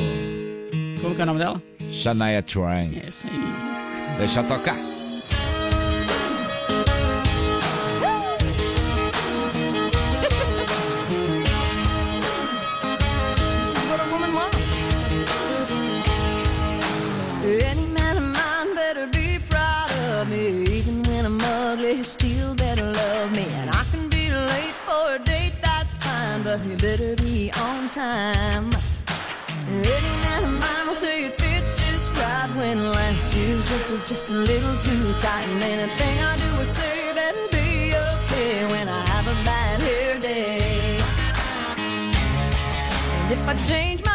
Como 1.01 1.15
que 1.15 1.21
é 1.21 1.23
o 1.23 1.27
nome 1.27 1.39
dela? 1.39 1.61
Shania 1.91 2.41
Twain. 2.41 3.01
Essa 3.05 3.27
aí. 3.27 4.17
Deixa 4.19 4.43
tocar. 4.43 5.00
Of 20.21 20.29
me. 20.29 20.63
Even 20.77 21.01
when 21.03 21.25
I'm 21.25 21.41
ugly, 21.41 21.97
he 21.97 22.03
still 22.03 22.53
better 22.55 22.91
love 22.91 23.31
me. 23.31 23.45
And 23.59 23.69
I 23.69 23.83
can 23.91 24.07
be 24.09 24.31
late 24.31 24.75
for 24.85 25.15
a 25.15 25.19
date, 25.19 25.53
that's 25.61 25.93
fine, 25.95 26.43
but 26.43 26.61
he 26.61 26.75
better 26.75 27.15
be 27.15 27.51
on 27.53 27.87
time. 27.87 28.69
Any 29.67 30.11
man 30.23 30.43
of 30.43 30.53
mine 30.63 30.87
will 30.87 30.95
say 30.95 31.25
it 31.25 31.41
fits 31.41 31.71
just 31.79 32.13
right 32.15 32.49
when 32.55 32.91
last 32.91 33.35
year's 33.35 33.67
dress 33.67 33.89
is 33.89 34.09
just 34.09 34.29
a 34.29 34.33
little 34.33 34.77
too 34.77 35.13
tight. 35.13 35.47
And 35.53 35.63
anything 35.63 36.15
I 36.19 36.37
do 36.37 36.61
or 36.61 36.65
say 36.65 37.13
better 37.13 37.47
be 37.51 37.93
okay 38.13 38.65
when 38.71 38.89
I 38.89 39.01
have 39.13 39.27
a 39.27 39.37
bad 39.43 39.81
hair 39.81 40.19
day. 40.19 40.99
And 43.21 43.31
if 43.33 43.47
I 43.47 43.55
change 43.69 44.03
my 44.05 44.10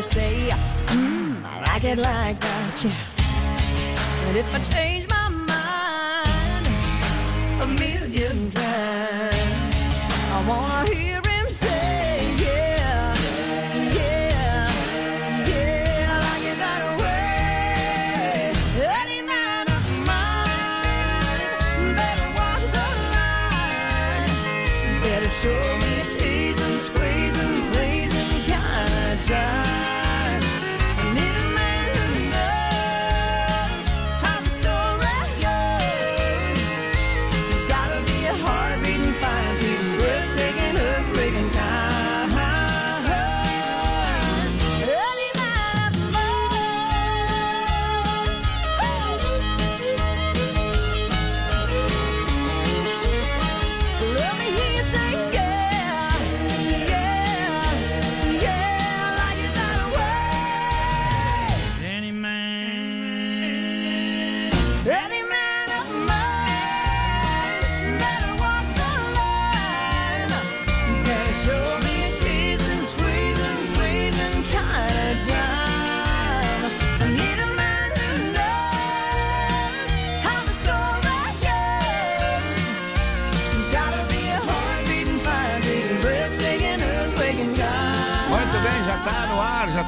better 0.00 0.14
say, 0.14 0.50
Mmm, 0.86 1.44
I 1.44 1.60
like 1.72 1.84
it 1.84 1.98
like 1.98 2.40
that, 2.40 2.84
yeah. 2.84 4.28
And 4.28 4.36
if 4.36 4.54
I 4.54 4.58
change 4.60 5.08
my 5.08 5.28
mind 5.28 6.66
a 7.62 7.66
million 7.66 8.50
times, 8.50 9.74
I 10.32 10.44
wanna 10.48 10.94
hear 10.94 11.16
him 11.16 11.29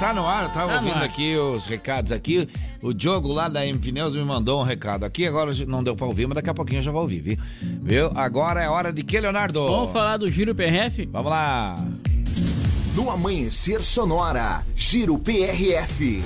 tá 0.03 0.13
no 0.13 0.27
ar. 0.27 0.45
Eu 0.45 0.49
tava 0.51 0.69
Tá 0.73 0.77
ouvindo 0.79 0.97
ar. 0.97 1.03
aqui 1.05 1.37
os 1.37 1.65
recados 1.67 2.11
aqui. 2.13 2.49
O 2.83 2.93
Diogo 2.93 3.33
lá 3.33 3.49
da 3.49 3.65
M 3.67 3.79
Pneus 3.79 4.13
me 4.15 4.23
mandou 4.25 4.61
um 4.61 4.65
recado 4.65 5.05
aqui. 5.05 5.27
Agora 5.27 5.53
não 5.67 5.83
deu 5.85 5.95
pra 5.95 6.07
ouvir, 6.07 6.27
mas 6.27 6.35
daqui 6.35 6.51
a 6.51 6.55
pouquinho 6.55 6.81
eu 6.81 6.83
já 6.83 6.91
vou 6.91 7.03
ouvir, 7.03 7.21
viu? 7.21 7.39
Viu? 7.83 8.11
Agora 8.15 8.61
é 8.63 8.69
hora 8.69 8.93
de 8.93 9.03
que, 9.03 9.19
Leonardo? 9.21 9.65
Vamos 9.65 9.93
falar 9.93 10.17
do 10.17 10.31
Giro 10.31 10.55
PRF? 10.55 11.07
Vamos 11.13 11.31
lá. 11.31 11.75
No 12.97 13.09
Amanhecer 13.11 13.81
Sonora, 13.83 14.67
Giro 14.75 15.17
PRF. 15.19 16.23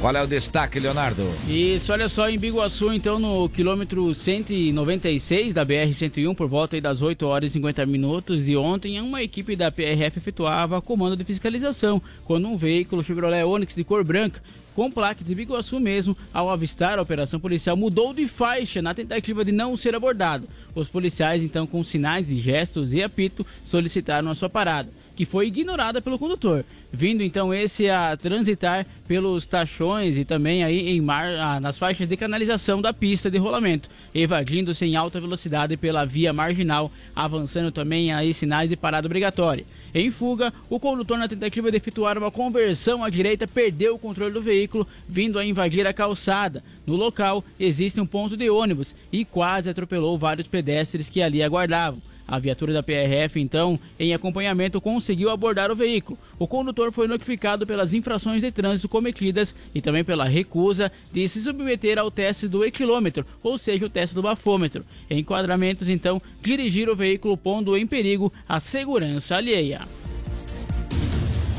Qual 0.00 0.14
é 0.14 0.22
o 0.22 0.28
destaque, 0.28 0.78
Leonardo? 0.78 1.24
Isso, 1.48 1.92
olha 1.92 2.08
só, 2.08 2.30
em 2.30 2.38
Biguaçu, 2.38 2.92
então, 2.92 3.18
no 3.18 3.48
quilômetro 3.48 4.14
196 4.14 5.52
da 5.52 5.66
BR-101, 5.66 6.36
por 6.36 6.46
volta 6.46 6.80
das 6.80 7.02
8 7.02 7.26
horas 7.26 7.50
e 7.50 7.54
50 7.54 7.84
minutos 7.84 8.44
de 8.44 8.56
ontem, 8.56 9.00
uma 9.00 9.24
equipe 9.24 9.56
da 9.56 9.72
PRF 9.72 10.18
efetuava 10.18 10.80
comando 10.80 11.16
de 11.16 11.24
fiscalização, 11.24 12.00
quando 12.24 12.46
um 12.46 12.56
veículo 12.56 13.02
Chevrolet 13.02 13.42
Onix 13.42 13.74
de 13.74 13.82
cor 13.82 14.04
branca, 14.04 14.40
com 14.72 14.88
placa 14.88 15.24
de 15.24 15.34
Biguaçu 15.34 15.80
mesmo, 15.80 16.16
ao 16.32 16.48
avistar 16.48 17.00
a 17.00 17.02
operação 17.02 17.40
policial, 17.40 17.76
mudou 17.76 18.14
de 18.14 18.28
faixa 18.28 18.80
na 18.80 18.94
tentativa 18.94 19.44
de 19.44 19.50
não 19.50 19.76
ser 19.76 19.96
abordado. 19.96 20.48
Os 20.76 20.88
policiais, 20.88 21.42
então, 21.42 21.66
com 21.66 21.82
sinais 21.82 22.30
e 22.30 22.38
gestos 22.38 22.92
e 22.92 23.02
apito, 23.02 23.44
solicitaram 23.64 24.30
a 24.30 24.34
sua 24.36 24.48
parada. 24.48 24.88
Que 25.18 25.24
foi 25.24 25.48
ignorada 25.48 26.00
pelo 26.00 26.16
condutor. 26.16 26.64
Vindo 26.92 27.24
então 27.24 27.52
esse 27.52 27.90
a 27.90 28.16
transitar 28.16 28.86
pelos 29.08 29.46
tachões 29.46 30.16
e 30.16 30.24
também 30.24 30.62
aí 30.62 30.90
em 30.90 31.00
mar, 31.00 31.28
ah, 31.30 31.58
nas 31.58 31.76
faixas 31.76 32.08
de 32.08 32.16
canalização 32.16 32.80
da 32.80 32.92
pista 32.92 33.28
de 33.28 33.36
rolamento, 33.36 33.90
evadindo-se 34.14 34.84
em 34.84 34.94
alta 34.94 35.20
velocidade 35.20 35.76
pela 35.76 36.06
via 36.06 36.32
marginal, 36.32 36.88
avançando 37.16 37.72
também 37.72 38.12
aí 38.12 38.32
sinais 38.32 38.70
de 38.70 38.76
parada 38.76 39.08
obrigatória. 39.08 39.64
Em 39.92 40.08
fuga, 40.08 40.54
o 40.70 40.78
condutor, 40.78 41.18
na 41.18 41.26
tentativa 41.26 41.68
de 41.68 41.78
efetuar 41.78 42.16
uma 42.16 42.30
conversão 42.30 43.02
à 43.02 43.10
direita, 43.10 43.48
perdeu 43.48 43.96
o 43.96 43.98
controle 43.98 44.32
do 44.32 44.40
veículo, 44.40 44.86
vindo 45.08 45.36
a 45.36 45.44
invadir 45.44 45.84
a 45.84 45.92
calçada. 45.92 46.62
No 46.86 46.94
local, 46.94 47.42
existe 47.58 48.00
um 48.00 48.06
ponto 48.06 48.36
de 48.36 48.48
ônibus 48.48 48.94
e 49.10 49.24
quase 49.24 49.68
atropelou 49.68 50.16
vários 50.16 50.46
pedestres 50.46 51.08
que 51.08 51.20
ali 51.20 51.42
aguardavam. 51.42 52.00
A 52.28 52.38
viatura 52.38 52.74
da 52.74 52.82
PRF, 52.82 53.40
então, 53.40 53.80
em 53.98 54.12
acompanhamento, 54.12 54.82
conseguiu 54.82 55.30
abordar 55.30 55.72
o 55.72 55.74
veículo. 55.74 56.18
O 56.38 56.46
condutor 56.46 56.92
foi 56.92 57.08
notificado 57.08 57.66
pelas 57.66 57.94
infrações 57.94 58.42
de 58.42 58.52
trânsito 58.52 58.86
cometidas 58.86 59.54
e 59.74 59.80
também 59.80 60.04
pela 60.04 60.26
recusa 60.26 60.92
de 61.10 61.26
se 61.26 61.42
submeter 61.42 61.98
ao 61.98 62.10
teste 62.10 62.46
do 62.46 62.66
equilômetro, 62.66 63.24
ou 63.42 63.56
seja, 63.56 63.86
o 63.86 63.90
teste 63.90 64.14
do 64.14 64.20
bafômetro. 64.20 64.84
Enquadramentos, 65.08 65.88
então, 65.88 66.20
dirigir 66.42 66.90
o 66.90 66.96
veículo 66.96 67.34
pondo 67.34 67.74
em 67.78 67.86
perigo 67.86 68.30
a 68.46 68.60
segurança 68.60 69.36
alheia. 69.36 69.88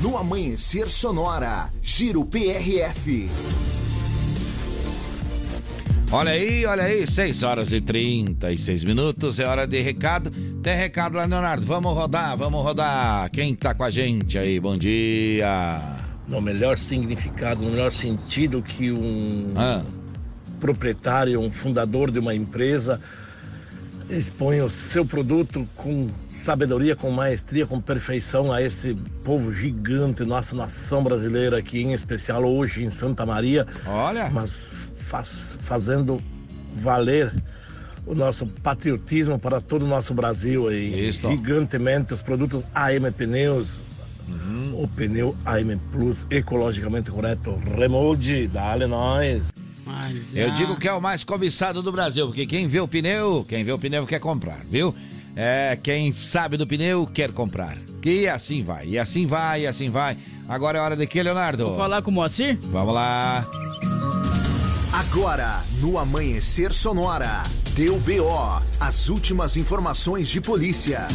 No 0.02 0.16
Amanhecer 0.16 0.88
Sonora, 0.88 1.74
Giro 1.82 2.24
PRF. 2.24 3.28
Olha 6.12 6.32
aí, 6.32 6.66
olha 6.66 6.84
aí, 6.86 7.06
6 7.06 7.44
horas 7.44 7.72
e 7.72 7.80
36 7.80 8.84
minutos, 8.84 9.38
é 9.38 9.46
hora 9.46 9.68
de 9.68 9.80
recado. 9.80 10.32
Tem 10.64 10.76
recado 10.76 11.16
lá, 11.16 11.26
Leonardo. 11.26 11.68
Vamos 11.68 11.94
rodar, 11.94 12.36
vamos 12.36 12.64
rodar. 12.64 13.30
Quem 13.30 13.54
tá 13.54 13.76
com 13.76 13.84
a 13.84 13.92
gente 13.92 14.36
aí? 14.36 14.60
Bom 14.60 14.76
dia. 14.76 15.80
No 16.28 16.42
melhor 16.42 16.80
significado, 16.80 17.62
no 17.62 17.70
melhor 17.70 17.92
sentido 17.92 18.60
que 18.64 18.92
um 18.92 19.54
proprietário, 20.60 21.40
um 21.40 21.52
fundador 21.52 22.10
de 22.10 22.18
uma 22.18 22.34
empresa 22.34 23.00
expõe 24.10 24.62
o 24.62 24.70
seu 24.70 25.06
produto 25.06 25.68
com 25.76 26.08
sabedoria, 26.34 26.96
com 26.96 27.12
maestria, 27.12 27.68
com 27.68 27.80
perfeição 27.80 28.52
a 28.52 28.60
esse 28.60 28.96
povo 29.24 29.54
gigante, 29.54 30.24
nossa 30.24 30.56
nação 30.56 31.04
brasileira 31.04 31.60
aqui, 31.60 31.84
em 31.84 31.94
especial 31.94 32.44
hoje 32.44 32.84
em 32.84 32.90
Santa 32.90 33.26
Maria. 33.26 33.68
Olha! 33.86 34.28
Mas 34.32 34.74
faz, 35.10 35.60
fazendo 35.64 36.22
valer 36.76 37.34
o 38.06 38.14
nosso 38.14 38.46
patriotismo 38.46 39.40
para 39.40 39.60
todo 39.60 39.84
o 39.84 39.88
nosso 39.88 40.14
Brasil 40.14 40.68
aí. 40.68 41.12
Gigantemente 41.12 42.14
os 42.14 42.22
produtos 42.22 42.64
AM 42.74 43.12
Pneus, 43.12 43.82
o 44.74 44.88
pneu 44.88 45.36
AM 45.46 45.76
Plus 45.92 46.28
ecologicamente 46.30 47.10
correto, 47.10 47.60
Remolde, 47.76 48.48
dá-lhe 48.48 48.86
nós. 48.86 49.52
Mas, 49.84 50.36
Eu 50.36 50.50
ah, 50.50 50.54
digo 50.54 50.80
que 50.80 50.88
é 50.88 50.94
o 50.94 51.02
mais 51.02 51.24
cobiçado 51.24 51.82
do 51.82 51.92
Brasil, 51.92 52.28
porque 52.28 52.46
quem 52.46 52.68
vê 52.68 52.80
o 52.80 52.88
pneu, 52.88 53.44
quem 53.50 53.64
vê 53.64 53.72
o 53.72 53.80
pneu 53.80 54.06
quer 54.06 54.20
comprar, 54.20 54.60
viu? 54.70 54.96
É, 55.36 55.78
quem 55.82 56.12
sabe 56.12 56.58
do 56.58 56.68
pneu 56.68 57.08
quer 57.08 57.32
comprar. 57.32 57.78
E 58.04 58.28
assim 58.28 58.64
vai, 58.64 58.88
e 58.88 59.00
assim 59.00 59.26
vai, 59.26 59.62
e 59.62 59.68
assim 59.68 59.90
vai. 59.90 60.18
Agora 60.48 60.78
é 60.78 60.82
hora 60.82 60.96
de 60.96 61.08
quê, 61.08 61.24
Leonardo? 61.24 61.66
Vou 61.70 61.78
falar 61.78 62.04
com 62.04 62.12
o 62.12 62.14
Moacir? 62.14 62.58
Vamos 62.62 62.94
lá. 62.94 63.44
Agora, 64.92 65.64
no 65.80 66.00
Amanhecer 66.00 66.74
Sonora, 66.74 67.44
deu 67.76 68.00
BO, 68.00 68.60
as 68.80 69.08
últimas 69.08 69.56
informações 69.56 70.28
de 70.28 70.42
polícia. 70.42 71.08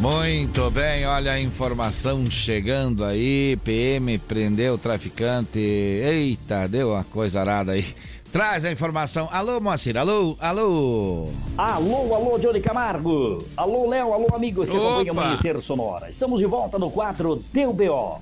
Muito 0.00 0.68
bem, 0.68 1.06
olha 1.06 1.32
a 1.32 1.40
informação 1.40 2.26
chegando 2.26 3.04
aí. 3.04 3.56
PM 3.62 4.18
prendeu 4.18 4.74
o 4.74 4.78
traficante. 4.78 5.60
Eita, 5.60 6.66
deu 6.66 6.90
uma 6.90 7.04
coisa 7.04 7.38
arada 7.38 7.72
aí. 7.72 7.94
Traz 8.32 8.64
a 8.64 8.72
informação. 8.72 9.28
Alô, 9.30 9.60
Moacir, 9.60 9.96
alô, 9.96 10.36
alô. 10.40 11.28
Alô, 11.56 12.14
alô, 12.14 12.38
Johnny 12.40 12.60
Camargo. 12.60 13.46
Alô, 13.56 13.88
Léo, 13.88 14.12
alô, 14.12 14.34
amigos 14.34 14.68
que 14.68 14.76
acompanham 14.76 15.14
o 15.14 15.18
Opa. 15.18 15.20
Amanhecer 15.20 15.60
Sonora. 15.60 16.10
Estamos 16.10 16.40
de 16.40 16.46
volta 16.46 16.76
no 16.76 16.90
quadro 16.90 17.40
Deu 17.52 17.72
BO. 17.72 18.20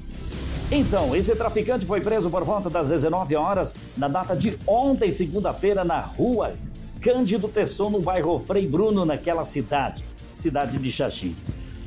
Então, 0.72 1.16
esse 1.16 1.34
traficante 1.34 1.84
foi 1.84 2.00
preso 2.00 2.30
por 2.30 2.44
volta 2.44 2.70
das 2.70 2.90
19 2.90 3.34
horas, 3.34 3.76
na 3.96 4.06
data 4.06 4.36
de 4.36 4.56
ontem, 4.64 5.10
segunda-feira, 5.10 5.82
na 5.82 6.00
rua 6.00 6.52
Cândido 7.00 7.48
Tesson, 7.48 7.90
no 7.90 8.00
bairro 8.00 8.38
Frei 8.38 8.68
Bruno, 8.68 9.04
naquela 9.04 9.44
cidade, 9.44 10.04
cidade 10.32 10.78
de 10.78 10.92
Xaxim. 10.92 11.34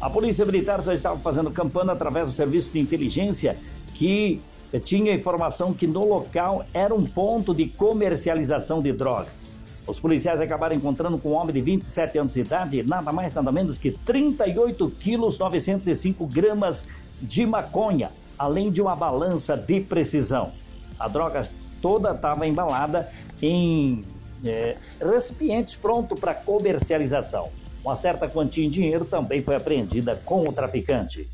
A 0.02 0.10
Polícia 0.10 0.46
Militar 0.46 0.84
já 0.84 0.94
estava 0.94 1.18
fazendo 1.20 1.50
campana 1.50 1.94
através 1.94 2.28
do 2.28 2.34
serviço 2.34 2.74
de 2.74 2.80
inteligência 2.80 3.56
que 3.94 4.42
tinha 4.84 5.14
informação 5.14 5.74
que 5.74 5.88
no 5.88 6.06
local 6.06 6.66
era 6.74 6.94
um 6.94 7.06
ponto 7.06 7.56
de 7.56 7.68
comercialização 7.68 8.82
de 8.82 8.92
drogas. 8.92 9.54
Os 9.88 9.98
policiais 9.98 10.42
acabaram 10.42 10.76
encontrando 10.76 11.18
com 11.18 11.30
um 11.30 11.36
homem 11.36 11.54
de 11.54 11.62
27 11.62 12.18
anos 12.18 12.34
de 12.34 12.42
idade, 12.42 12.84
nada 12.84 13.14
mais 13.14 13.34
nada 13.34 13.50
menos 13.50 13.78
que 13.78 13.92
38 13.92 14.90
quilos 15.00 15.40
905 15.40 16.28
gramas 16.28 16.86
de 17.22 17.46
maconha, 17.46 18.12
além 18.38 18.72
de 18.72 18.82
uma 18.82 18.96
balança 18.96 19.56
de 19.56 19.80
precisão. 19.82 20.52
A 21.00 21.08
droga 21.08 21.42
toda 21.82 22.12
estava 22.12 22.48
embalada 22.48 23.10
em 23.42 24.02
eh, 24.46 24.78
recipientes 25.02 25.76
prontos 25.76 26.20
para 26.20 26.34
comercialização. 26.34 27.50
Uma 27.84 27.96
certa 27.96 28.28
quantia 28.28 28.66
em 28.66 28.70
dinheiro 28.70 29.04
também 29.04 29.42
foi 29.42 29.56
apreendida 29.56 30.20
com 30.24 30.48
o 30.48 30.54
traficante. 30.54 31.28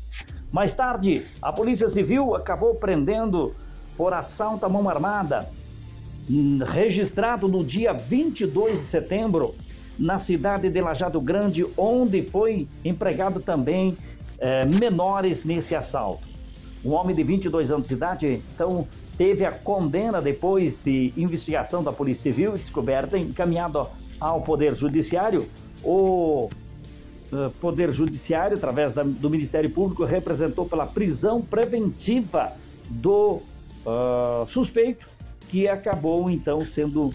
Mais 0.50 0.74
tarde, 0.74 1.24
a 1.40 1.52
Polícia 1.52 1.88
Civil 1.88 2.34
acabou 2.34 2.74
prendendo 2.74 3.54
por 3.96 4.12
assalto 4.12 4.66
à 4.66 4.68
mão 4.68 4.88
armada, 4.88 5.48
hum, 6.28 6.58
registrado 6.64 7.46
no 7.46 7.64
dia 7.64 7.92
22 7.92 8.78
de 8.78 8.84
setembro, 8.84 9.54
na 9.96 10.18
cidade 10.18 10.68
de 10.68 10.80
Lajado 10.80 11.20
Grande, 11.20 11.64
onde 11.76 12.22
foi 12.22 12.66
empregado 12.84 13.38
também 13.38 13.96
eh, 14.38 14.64
menores 14.64 15.44
nesse 15.44 15.76
assalto. 15.76 16.29
Um 16.84 16.92
homem 16.92 17.14
de 17.14 17.22
22 17.22 17.70
anos 17.70 17.88
de 17.88 17.94
idade, 17.94 18.42
então, 18.54 18.86
teve 19.18 19.44
a 19.44 19.52
condena 19.52 20.20
depois 20.20 20.78
de 20.82 21.12
investigação 21.16 21.82
da 21.82 21.92
Polícia 21.92 22.32
Civil 22.32 22.52
descoberta, 22.52 23.18
encaminhado 23.18 23.86
ao 24.18 24.40
Poder 24.40 24.74
Judiciário. 24.74 25.46
O 25.82 26.48
eh, 27.32 27.50
Poder 27.60 27.92
Judiciário, 27.92 28.56
através 28.56 28.94
do 28.94 29.28
Ministério 29.28 29.70
Público, 29.70 30.04
representou 30.04 30.66
pela 30.66 30.86
prisão 30.86 31.42
preventiva 31.42 32.52
do 32.88 33.42
ah, 33.86 34.44
suspeito, 34.46 35.08
que 35.48 35.68
acabou 35.68 36.30
então 36.30 36.60
sendo 36.60 37.12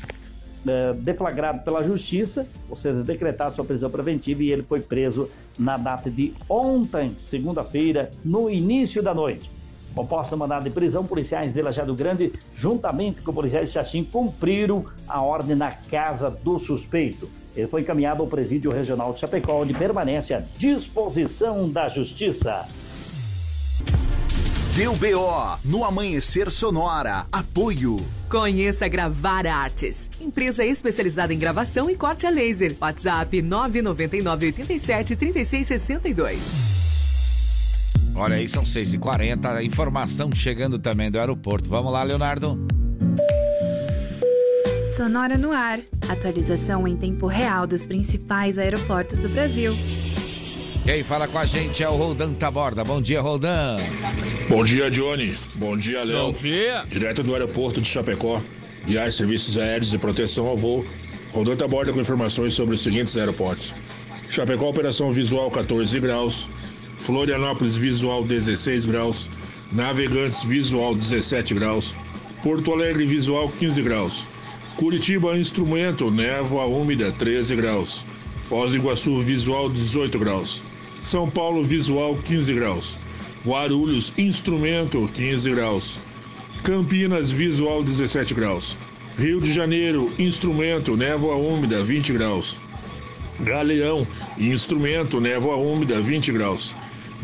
eh, 0.68 0.94
deflagrado 0.94 1.64
pela 1.64 1.84
Justiça, 1.84 2.48
ou 2.70 2.76
seja, 2.76 3.04
decretado 3.04 3.54
sua 3.54 3.64
prisão 3.64 3.90
preventiva 3.90 4.42
e 4.44 4.52
ele 4.52 4.64
foi 4.64 4.82
preso 4.82 5.30
na 5.58 5.78
data 5.78 6.10
de 6.10 6.34
ontem, 6.50 7.16
segunda-feira, 7.18 8.10
no 8.24 8.50
início 8.50 9.04
da 9.04 9.14
noite. 9.14 9.55
Composta 9.96 10.36
mandado 10.36 10.66
de 10.66 10.70
prisão, 10.70 11.06
policiais 11.06 11.54
de 11.54 11.62
Lajado 11.62 11.96
Grande, 11.96 12.34
juntamente 12.54 13.22
com 13.22 13.34
policiais 13.34 13.70
de 13.70 13.74
Xaxim, 13.74 14.04
cumpriram 14.04 14.86
a 15.08 15.22
ordem 15.22 15.56
na 15.56 15.72
casa 15.72 16.30
do 16.30 16.58
suspeito. 16.60 17.30
Ele 17.56 17.68
foi 17.68 17.82
encaminhado 17.82 18.22
ao 18.22 18.28
presídio 18.28 18.70
regional 18.70 19.14
de 19.14 19.20
Chapecó, 19.20 19.62
onde 19.62 19.74
permanece 19.74 20.34
à 20.34 20.44
disposição 20.58 21.70
da 21.70 21.88
Justiça. 21.88 22.68
Deu 24.76 24.94
BO, 24.94 25.58
no 25.64 25.86
Amanhecer 25.86 26.52
Sonora, 26.52 27.26
apoio. 27.32 27.96
Conheça 28.30 28.90
Gravar 28.90 29.48
Artes, 29.48 30.10
empresa 30.20 30.66
especializada 30.66 31.34
em 31.34 31.40
gravação 31.40 31.90
e 31.90 31.96
corte 31.96 32.28
a 32.28 32.30
laser. 32.30 32.76
WhatsApp 32.82 33.42
999 33.42 34.48
87 34.48 35.16
36 35.16 35.68
62. 35.70 36.75
Olha 38.16 38.38
aí, 38.38 38.48
são 38.48 38.64
6h40. 38.64 39.46
A 39.46 39.64
informação 39.64 40.30
chegando 40.34 40.80
também 40.80 41.12
do 41.12 41.20
aeroporto. 41.20 41.70
Vamos 41.70 41.92
lá, 41.92 42.02
Leonardo. 42.04 42.58
Sonora 44.96 45.38
no 45.38 45.52
ar. 45.52 45.80
Atualização 46.08 46.88
em 46.88 46.96
tempo 46.96 47.28
real 47.28 47.68
dos 47.68 47.86
principais 47.86 48.58
aeroportos 48.58 49.20
do 49.20 49.28
Brasil. 49.28 49.74
Quem 50.86 51.04
fala 51.04 51.28
com 51.28 51.38
a 51.38 51.46
gente 51.46 51.84
é 51.84 51.90
o 51.90 51.96
Roldan 51.98 52.34
Taborda. 52.34 52.84
Bom 52.84 53.02
dia, 53.02 53.20
Roldan. 53.20 53.78
Bom 54.48 54.64
dia, 54.64 54.90
Johnny. 54.90 55.36
Bom 55.56 55.76
dia, 55.76 56.04
Léo. 56.04 56.32
Bom 56.32 56.40
dia. 56.40 56.86
Direto 56.88 57.24
do 57.24 57.34
aeroporto 57.34 57.82
de 57.82 57.90
Chapecó, 57.90 58.40
guiar 58.86 59.12
serviços 59.12 59.58
aéreos 59.58 59.90
de 59.90 59.98
proteção 59.98 60.46
ao 60.46 60.56
voo. 60.56 60.86
Rodante 61.34 61.64
aborda 61.64 61.92
com 61.92 62.00
informações 62.00 62.54
sobre 62.54 62.76
os 62.76 62.82
seguintes 62.82 63.18
aeroportos. 63.18 63.74
Chapecó, 64.30 64.70
operação 64.70 65.12
visual 65.12 65.50
14 65.52 66.00
graus. 66.00 66.48
Florianópolis, 66.98 67.78
visual 67.78 68.24
16 68.24 68.86
graus. 68.86 69.30
Navegantes, 69.72 70.44
visual 70.44 70.96
17 70.96 71.54
graus. 71.54 71.94
Porto 72.44 72.74
Alegre, 72.74 73.06
visual 73.06 73.50
15 73.50 73.82
graus. 73.82 74.26
Curitiba, 74.78 75.38
instrumento, 75.38 76.12
névoa 76.12 76.66
úmida 76.66 77.12
13 77.12 77.56
graus. 77.56 78.04
Foz 78.44 78.72
do 78.72 78.78
Iguaçu, 78.78 79.22
visual 79.22 79.70
18 79.70 80.20
graus. 80.20 80.62
São 81.06 81.30
Paulo 81.30 81.64
Visual 81.64 82.16
15 82.16 82.52
graus. 82.56 82.98
Guarulhos 83.46 84.12
Instrumento 84.18 85.08
15 85.14 85.52
graus. 85.52 86.00
Campinas 86.64 87.30
Visual 87.30 87.84
17 87.84 88.34
graus. 88.34 88.76
Rio 89.16 89.40
de 89.40 89.54
Janeiro 89.54 90.12
Instrumento 90.18 90.98
Névoa 90.98 91.36
Úmida 91.36 91.84
20 91.84 92.12
graus. 92.12 92.58
Galeão 93.40 94.08
Instrumento 94.40 95.22
Névoa 95.22 95.58
Úmida 95.58 96.02
20 96.02 96.32
graus. 96.32 96.74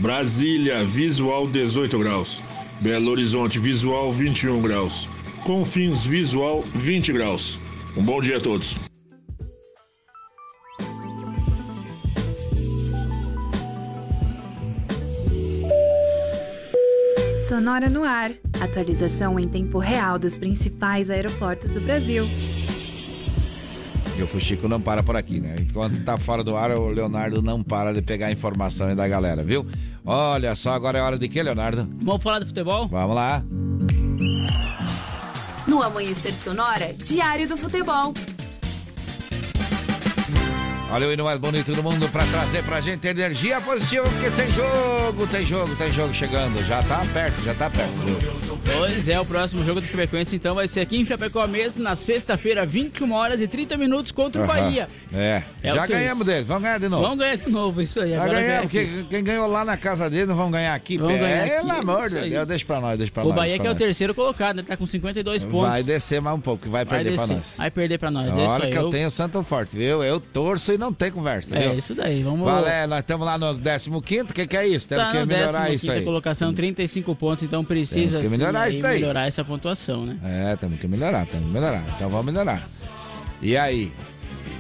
Brasília 0.02 0.84
Visual 0.84 1.46
18 1.46 2.00
graus. 2.00 2.42
Belo 2.82 3.12
Horizonte 3.12 3.60
Visual 3.60 4.12
21 4.12 4.60
graus. 4.60 5.08
Confins 5.44 6.08
Visual 6.08 6.64
20 6.74 7.14
graus. 7.14 7.60
Um 7.96 8.04
bom 8.04 8.20
dia 8.20 8.38
a 8.38 8.42
todos. 8.42 8.76
Sonora 17.48 17.88
no 17.88 18.04
ar. 18.04 18.32
Atualização 18.60 19.40
em 19.40 19.48
tempo 19.48 19.78
real 19.78 20.18
dos 20.18 20.36
principais 20.36 21.12
aeroportos 21.12 21.72
do 21.74 21.80
Brasil. 21.80 22.26
E 24.22 24.24
o 24.24 24.28
Fuxico 24.28 24.68
não 24.68 24.80
para 24.80 25.02
por 25.02 25.16
aqui, 25.16 25.40
né? 25.40 25.56
Enquanto 25.60 26.00
tá 26.04 26.16
fora 26.16 26.44
do 26.44 26.56
ar, 26.56 26.70
o 26.70 26.90
Leonardo 26.90 27.42
não 27.42 27.64
para 27.64 27.92
de 27.92 28.04
pegar 28.04 28.28
a 28.28 28.32
informação 28.32 28.88
aí 28.88 28.96
da 28.96 29.08
galera, 29.08 29.44
viu? 29.44 29.66
Olha 30.06 30.56
só, 30.56 30.74
agora 30.74 31.00
é 31.00 31.02
hora 31.02 31.18
de 31.18 31.28
quê, 31.28 31.42
Leonardo? 31.42 31.90
Vamos 32.04 32.22
falar 32.22 32.38
de 32.38 32.46
futebol? 32.46 32.88
Vamos 32.88 33.16
lá. 33.16 33.44
No 35.66 35.82
Amanhecer 35.82 36.38
Sonora, 36.38 36.94
Diário 36.94 37.50
do 37.50 37.58
Futebol. 37.58 38.14
Olha 40.94 41.08
o 41.08 41.14
hino 41.14 41.24
mais 41.24 41.38
bonito 41.38 41.72
do 41.74 41.82
mundo 41.82 42.10
pra 42.10 42.26
trazer 42.26 42.64
pra 42.64 42.82
gente 42.82 43.08
energia 43.08 43.62
positiva, 43.62 44.04
porque 44.10 44.30
tem 44.32 44.52
jogo, 44.52 45.28
tem 45.28 45.46
jogo, 45.46 45.76
tem 45.78 45.90
jogo 45.94 46.14
chegando. 46.14 46.62
Já 46.66 46.84
tá 46.84 47.02
perto, 47.14 47.42
já 47.46 47.54
tá 47.54 47.70
perto. 47.70 47.92
Pois 48.66 49.08
é, 49.08 49.18
o 49.18 49.26
próximo 49.26 49.64
jogo 49.64 49.80
do 49.80 49.88
Chapecoense 49.88 50.36
então 50.36 50.54
vai 50.54 50.68
ser 50.68 50.82
aqui 50.82 50.98
em 51.00 51.06
Chapecó 51.06 51.48
mesmo, 51.48 51.82
na 51.82 51.96
sexta-feira, 51.96 52.66
21 52.66 53.10
horas 53.14 53.40
e 53.40 53.48
30 53.48 53.78
minutos 53.78 54.12
contra 54.12 54.42
o 54.42 54.44
Aham. 54.44 54.54
Bahia. 54.54 54.90
É, 55.14 55.44
É 55.64 55.72
o 55.72 55.76
já 55.76 55.88
ganhamos 55.88 56.26
deles, 56.26 56.46
vamos 56.48 56.64
ganhar 56.64 56.78
de 56.80 56.90
novo. 56.90 57.04
Vamos 57.04 57.20
ganhar 57.20 57.38
de 57.38 57.50
novo, 57.50 57.82
isso 57.82 58.02
aí. 58.02 58.12
Já 58.12 58.28
ganhamos, 58.28 58.72
quem, 58.72 59.04
quem 59.06 59.24
ganhou 59.24 59.48
lá 59.48 59.64
na 59.64 59.78
casa 59.78 60.10
deles 60.10 60.28
não 60.28 60.36
vão 60.36 60.52
ganhar 60.52 60.76
aqui. 60.76 60.98
Vamos 60.98 61.18
ganhar 61.20 61.44
aqui, 61.46 61.52
Pelo 61.56 61.72
amor 61.72 62.10
de. 62.10 62.30
Deus, 62.30 62.48
deixa 62.48 62.66
pra 62.66 62.82
nós, 62.82 62.98
deixa 62.98 63.14
pra 63.14 63.24
O 63.24 63.28
nós. 63.28 63.36
Bahia 63.38 63.52
deixa 63.52 63.62
que 63.64 63.68
é 63.68 63.72
o 63.72 63.76
pra 63.76 63.86
terceiro 63.86 64.14
colocado, 64.14 64.60
ele 64.60 64.68
tá 64.68 64.76
com 64.76 64.86
52 64.86 65.46
pontos. 65.46 65.70
Vai 65.70 65.84
descer 65.84 66.20
mais 66.22 66.36
um 66.38 66.42
pouco, 66.42 66.70
vai 66.70 66.84
Vai 66.84 67.00
perder 67.00 67.16
pra 67.16 67.26
descer. 67.28 67.38
nós. 67.38 67.56
Vai 67.58 67.72
perder 67.72 67.98
pra 67.98 68.12
nós, 68.12 68.28
é 68.28 68.30
isso 68.32 68.40
Olha 68.42 68.66
aí. 68.66 68.72
que 68.72 68.78
eu 68.78 68.90
tenho 68.90 69.10
Santo 69.10 69.42
Forte, 69.44 69.78
viu? 69.78 70.04
Eu 70.04 70.20
torço 70.20 70.74
e 70.74 70.81
não 70.82 70.92
tem 70.94 71.12
conversa, 71.12 71.56
É 71.56 71.70
viu? 71.70 71.78
isso 71.78 71.96
daí, 71.96 72.22
vamos 72.24 72.44
Valé, 72.46 72.86
nós 72.88 73.00
estamos 73.00 73.26
lá 73.26 73.38
no 73.38 73.56
15 74.02 74.22
o 74.24 74.34
que, 74.34 74.48
que 74.48 74.58
é 74.58 74.68
isso? 74.68 74.88
Temos 74.88 75.06
Tá 75.06 75.12
que 75.12 75.26
melhorar 75.26 75.70
15ª 75.70 75.74
isso 75.76 75.92
aí. 75.92 76.04
colocação, 76.04 76.54
35 76.54 77.16
pontos, 77.16 77.44
então 77.44 77.64
precisa 77.64 78.18
Temos 78.18 78.32
que 78.32 78.38
melhorar 78.38 78.66
sim, 78.66 78.72
isso 78.74 78.82
daí. 78.82 79.00
melhorar 79.00 79.28
essa 79.28 79.46
pontuação, 79.46 80.06
né? 80.06 80.18
É, 80.24 80.56
temos 80.58 80.80
que 80.80 80.88
melhorar, 80.88 81.26
temos 81.28 81.46
que 81.48 81.54
melhorar. 81.54 81.84
Então 81.96 82.10
vamos 82.10 82.26
melhorar. 82.26 82.68
E 83.42 83.56
aí? 83.56 83.92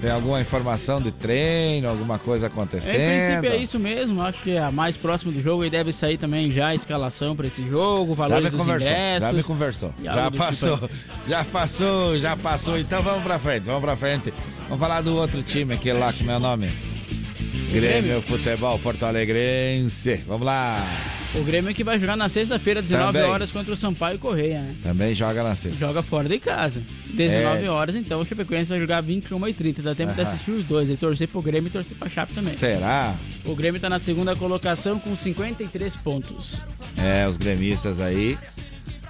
Tem 0.01 0.11
alguma 0.11 0.41
informação 0.41 1.01
de 1.01 1.11
treino, 1.11 1.87
alguma 1.89 2.17
coisa 2.19 2.47
acontecendo? 2.47 2.95
Em 2.95 3.27
princípio 3.39 3.51
é 3.51 3.57
isso 3.57 3.79
mesmo, 3.79 4.21
acho 4.21 4.41
que 4.43 4.51
é 4.51 4.59
a 4.59 4.71
mais 4.71 4.97
próxima 4.97 5.31
do 5.31 5.41
jogo 5.41 5.63
e 5.65 5.69
deve 5.69 5.91
sair 5.91 6.17
também 6.17 6.51
já 6.51 6.67
a 6.67 6.75
escalação 6.75 7.35
pra 7.35 7.47
esse 7.47 7.67
jogo, 7.67 8.09
Já 8.09 8.15
valores 8.15 8.45
me 8.45 8.49
dos 8.51 8.59
conversou, 8.59 8.91
ingressos. 8.91 9.21
já 9.27 9.33
me 9.33 9.43
conversou. 9.43 9.93
Já 10.03 10.25
tipo 10.25 10.37
passou, 10.37 10.79
aí. 10.81 10.89
já 11.27 11.43
passou, 11.45 12.17
já 12.19 12.37
passou. 12.37 12.77
Então 12.79 13.01
vamos 13.01 13.23
pra 13.23 13.39
frente, 13.39 13.63
vamos 13.63 13.81
pra 13.81 13.95
frente. 13.95 14.33
Vamos 14.67 14.79
falar 14.79 15.01
do 15.01 15.15
outro 15.15 15.41
time, 15.43 15.73
aquele 15.73 15.99
lá, 15.99 16.11
como 16.13 16.31
é 16.31 16.37
o 16.37 16.39
nome? 16.39 16.69
Grêmio. 17.71 18.21
Futebol 18.21 18.77
Porto 18.79 19.05
Alegrense. 19.05 20.15
Vamos 20.27 20.45
lá. 20.45 20.85
O 21.33 21.43
Grêmio 21.43 21.73
que 21.73 21.81
vai 21.83 21.97
jogar 21.97 22.17
na 22.17 22.27
sexta-feira, 22.27 22.81
19 22.81 23.13
Também. 23.13 23.29
horas, 23.31 23.51
contra 23.53 23.73
o 23.73 23.77
Sampaio 23.77 24.19
Correia, 24.19 24.59
né? 24.59 24.75
Também 24.83 25.13
joga 25.13 25.41
na 25.41 25.55
sexta. 25.55 25.77
Joga 25.79 26.01
fora 26.03 26.27
de 26.27 26.37
casa. 26.39 26.83
19 27.13 27.65
É. 27.65 27.69
horas, 27.69 27.95
então 27.95 28.19
o 28.19 28.25
Chapecoense 28.25 28.69
vai 28.69 28.79
jogar 28.81 28.99
21 29.01 29.47
e 29.47 29.53
30 29.53 29.81
Dá 29.81 29.95
tempo 29.95 30.13
de 30.13 30.19
Aham. 30.21 30.29
assistir 30.29 30.51
os 30.51 30.65
dois. 30.65 30.89
E 30.89 30.97
torcer 30.97 31.29
pro 31.29 31.41
Grêmio 31.41 31.69
e 31.69 31.71
torcer 31.71 31.95
pra 31.97 32.09
Chape 32.09 32.33
também. 32.33 32.53
Será? 32.53 33.15
O 33.45 33.55
Grêmio 33.55 33.79
tá 33.79 33.89
na 33.89 33.97
segunda 33.99 34.35
colocação 34.35 34.99
com 34.99 35.15
53 35.15 35.95
pontos. 35.95 36.61
É, 36.97 37.25
os 37.25 37.37
gremistas 37.37 38.01
aí 38.01 38.37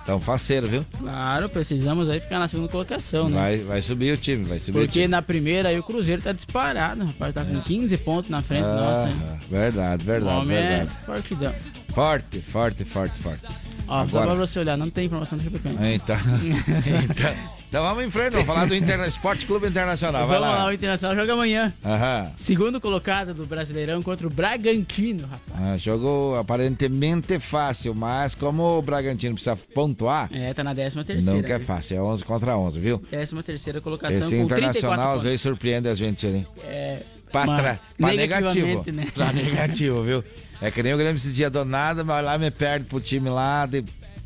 estão 0.01 0.19
faceiros, 0.19 0.69
viu? 0.69 0.85
Claro, 0.99 1.47
precisamos 1.49 2.09
aí 2.09 2.19
ficar 2.19 2.39
na 2.39 2.47
segunda 2.47 2.67
colocação, 2.69 3.29
né? 3.29 3.39
Vai, 3.39 3.57
vai 3.59 3.81
subir 3.81 4.13
o 4.13 4.17
time, 4.17 4.45
vai 4.45 4.59
subir 4.59 4.77
o 4.77 4.81
Porque 4.81 5.07
na 5.07 5.21
primeira 5.21 5.69
aí 5.69 5.79
o 5.79 5.83
Cruzeiro 5.83 6.21
tá 6.21 6.31
disparado, 6.33 7.05
rapaz. 7.05 7.33
Tá 7.33 7.43
com 7.45 7.61
15 7.61 7.95
pontos 7.97 8.29
na 8.29 8.41
frente 8.41 8.65
Ah, 8.65 8.75
nossa, 8.75 9.09
hein? 9.35 9.39
verdade, 9.49 10.03
O 10.03 10.05
verdade, 10.05 10.35
homem 10.35 10.57
verdade. 10.57 10.91
é 11.01 11.05
fortidão. 11.05 11.53
Forte, 11.93 12.39
forte, 12.39 12.83
forte, 12.85 13.19
forte. 13.19 13.45
Ó, 13.87 14.07
só 14.07 14.19
Agora- 14.19 14.25
pra 14.37 14.45
você 14.47 14.59
olhar, 14.59 14.77
não 14.77 14.89
tem 14.89 15.05
informação 15.05 15.37
do 15.37 15.43
Chapecoense. 15.43 15.77
Então, 15.83 16.17
então, 17.03 17.60
então 17.71 17.83
vamos 17.83 18.03
em 18.03 18.11
frente, 18.11 18.31
vamos 18.33 18.45
falar 18.45 18.65
do 18.65 18.75
Interna 18.75 19.07
Esporte 19.07 19.45
Clube 19.45 19.65
Internacional. 19.65 20.27
Vai 20.27 20.37
Vamos 20.37 20.53
lá, 20.55 20.63
lá. 20.65 20.69
o 20.69 20.73
Internacional 20.73 21.15
joga 21.15 21.31
amanhã. 21.31 21.73
Aham. 21.85 22.31
Segundo 22.37 22.81
colocado 22.81 23.33
do 23.33 23.45
Brasileirão 23.45 24.01
contra 24.03 24.27
o 24.27 24.29
Bragantino, 24.29 25.25
rapaz. 25.25 25.41
Ah, 25.73 25.77
jogo 25.77 26.35
aparentemente 26.37 27.39
fácil, 27.39 27.95
mas 27.95 28.35
como 28.35 28.77
o 28.77 28.81
Bragantino 28.81 29.35
precisa 29.35 29.55
pontuar, 29.55 30.29
É, 30.33 30.53
tá 30.53 30.65
na 30.65 30.75
13 30.75 31.01
terceira. 31.05 31.31
nunca 31.31 31.53
é 31.53 31.59
fácil. 31.59 31.95
É 31.97 32.01
11 32.01 32.25
contra 32.25 32.57
11, 32.57 32.77
viu? 32.79 32.99
13 33.09 33.41
terceira 33.41 33.79
colocação 33.79 34.17
Esse 34.19 34.29
com 34.37 34.47
34 34.47 34.77
Internacional 34.79 35.15
às 35.15 35.21
vezes 35.21 35.39
surpreende 35.41 35.87
a 35.87 35.95
gente, 35.95 36.27
hein? 36.27 36.45
É, 36.65 36.99
Pra, 37.31 37.45
tra- 37.45 37.79
pra 37.97 38.13
negativo. 38.13 38.83
né? 38.91 39.07
Pra 39.13 39.31
negativo, 39.31 40.03
viu? 40.03 40.21
É 40.61 40.69
que 40.69 40.83
nem 40.83 40.93
o 40.93 40.97
Grêmio 40.97 41.15
esse 41.15 41.31
dia 41.31 41.49
do 41.49 41.63
nada, 41.63 42.03
mas 42.03 42.23
lá 42.25 42.37
me 42.37 42.51
perde 42.51 42.85
pro 42.85 42.99
time 42.99 43.29
lá 43.29 43.65
de 43.65 43.81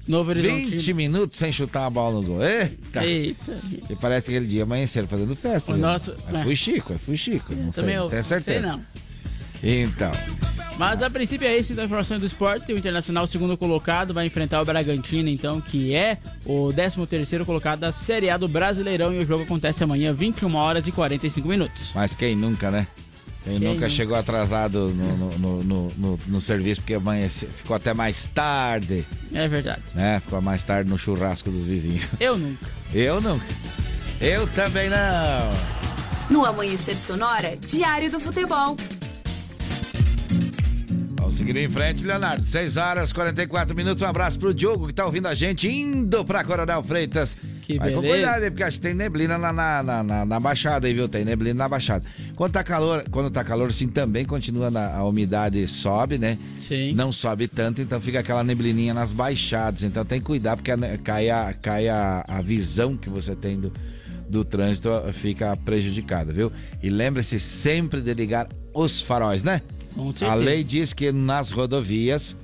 Novo 0.07 0.33
20 0.33 0.45
Horizontino. 0.47 0.95
minutos 0.97 1.37
sem 1.37 1.51
chutar 1.51 1.85
a 1.85 1.89
bola 1.89 2.21
no 2.21 2.23
gol. 2.27 2.43
Eita! 2.43 3.03
Eita. 3.05 3.57
E 3.89 3.95
parece 3.95 4.29
que 4.29 4.35
aquele 4.35 4.47
dia 4.47 4.63
amanheceram 4.63 5.07
fazendo 5.07 5.35
festa. 5.35 5.71
O 5.71 5.75
viu? 5.75 5.81
nosso- 5.83 6.15
É, 6.31 6.37
é. 6.41 6.43
Fui 6.43 6.55
Chico, 6.55 6.93
é, 6.93 6.97
fui 6.97 7.17
Chico. 7.17 7.53
Não 7.55 7.71
sei, 7.71 7.81
Também 7.83 7.95
eu 7.95 8.03
não 8.03 8.09
tenho 8.09 8.23
certeza. 8.23 8.61
sei 8.61 8.69
não. 8.69 8.81
Então, 9.63 10.11
Mas 10.77 11.01
a 11.01 11.09
princípio 11.09 11.47
é 11.47 11.57
esse 11.57 11.73
da 11.73 11.85
informação 11.85 12.19
do 12.19 12.25
esporte. 12.25 12.71
O 12.71 12.77
Internacional, 12.77 13.25
segundo 13.25 13.57
colocado, 13.57 14.13
vai 14.13 14.27
enfrentar 14.27 14.61
o 14.61 14.65
Bragantino, 14.65 15.29
então, 15.29 15.59
que 15.61 15.95
é 15.95 16.17
o 16.45 16.71
13 16.73 17.07
terceiro 17.07 17.45
colocado 17.45 17.79
da 17.79 17.91
Série 17.91 18.29
A 18.29 18.37
do 18.37 18.47
Brasileirão. 18.47 19.11
E 19.13 19.19
o 19.19 19.25
jogo 19.25 19.43
acontece 19.43 19.83
amanhã, 19.83 20.13
21 20.13 20.53
horas 20.55 20.85
e 20.85 20.91
45 20.91 21.47
minutos. 21.47 21.91
mas 21.95 22.13
quem 22.13 22.35
nunca, 22.35 22.69
né? 22.69 22.85
Quem, 23.45 23.59
Quem 23.59 23.73
nunca 23.73 23.87
chegou 23.89 24.17
atrasado 24.17 24.89
no, 24.89 25.17
no, 25.17 25.37
no, 25.37 25.63
no- 25.63 25.91
no- 25.95 26.19
no 26.27 26.41
serviço 26.41 26.81
porque 26.81 26.95
amanhece, 26.95 27.45
ficou 27.45 27.75
até 27.75 27.93
mais 27.93 28.25
tarde, 28.33 29.05
É 29.31 29.47
verdade. 29.47 29.81
né? 29.93 30.19
Ficou 30.19 30.41
mais 30.41 30.63
tarde 30.63 30.89
no 30.89 30.97
churrasco 30.97 31.49
dos 31.51 31.63
vizinhos. 31.65 32.05
Eu 32.19 32.37
nunca. 32.37 32.65
Eu 32.93 33.21
nunca. 33.21 33.45
Eu 34.19 34.47
também 34.47 34.89
não. 34.89 34.97
No 36.29 36.43
Amanhecer 36.43 36.95
Sonora, 36.99 37.55
Diário 37.55 38.09
do 38.11 38.19
Futebol. 38.19 38.75
Vamos 41.25 41.39
seguir 41.39 41.57
em 41.57 41.67
frente, 41.67 42.03
Leonardo. 42.05 42.45
6 42.45 42.77
horas 42.77 43.11
44 43.11 43.75
minutos. 43.75 44.03
Um 44.03 44.05
abraço 44.05 44.37
pro 44.37 44.53
Diogo 44.53 44.85
que 44.85 44.93
tá 44.93 45.03
ouvindo 45.07 45.27
a 45.27 45.33
gente, 45.33 45.67
indo 45.67 46.23
pra 46.23 46.43
Coronel 46.43 46.83
Freitas. 46.83 47.35
Que 47.63 47.79
Vai 47.79 47.93
com 47.93 48.01
beleza. 48.01 48.17
cuidado 48.27 48.43
aí, 48.43 48.51
porque 48.51 48.63
acho 48.63 48.77
que 48.79 48.85
tem 48.85 48.93
neblina 48.93 49.35
na, 49.35 49.51
na, 49.51 50.03
na, 50.03 50.23
na- 50.23 50.39
baixada 50.39 50.85
aí, 50.85 50.93
viu? 50.93 51.09
Tem 51.09 51.25
neblina 51.25 51.55
na 51.63 51.67
baixada. 51.67 52.05
Quando 52.35 52.51
tá 52.53 52.63
calor, 52.63 53.05
quando 53.09 53.31
tá 53.31 53.43
calor, 53.43 53.73
sim, 53.73 53.87
também 53.87 54.23
continua 54.23 54.69
na, 54.69 54.95
a 54.95 55.03
umidade 55.03 55.67
sobe, 55.67 56.19
né? 56.19 56.37
Sim. 56.61 56.93
Não 56.93 57.11
sobe 57.11 57.47
tanto, 57.47 57.81
então 57.81 57.99
fica 57.99 58.19
aquela 58.19 58.43
neblininha 58.43 58.93
nas 58.93 59.11
baixadas. 59.11 59.81
Então 59.81 60.05
tem 60.05 60.19
que 60.19 60.27
cuidar, 60.27 60.55
porque 60.55 60.69
cai, 61.03 61.31
a, 61.31 61.55
cai 61.59 61.89
a, 61.89 62.23
a 62.27 62.39
visão 62.43 62.95
que 62.95 63.09
você 63.09 63.35
tem 63.35 63.59
do, 63.59 63.73
do 64.29 64.45
trânsito, 64.45 64.89
fica 65.11 65.57
prejudicada, 65.57 66.31
viu? 66.31 66.51
E 66.83 66.89
lembre-se 66.91 67.39
sempre 67.39 67.99
de 67.99 68.13
ligar 68.13 68.47
os 68.75 69.01
faróis, 69.01 69.43
né? 69.43 69.63
A 70.27 70.33
lei 70.35 70.63
diz 70.63 70.93
que 70.93 71.11
nas 71.11 71.51
rodovias 71.51 72.35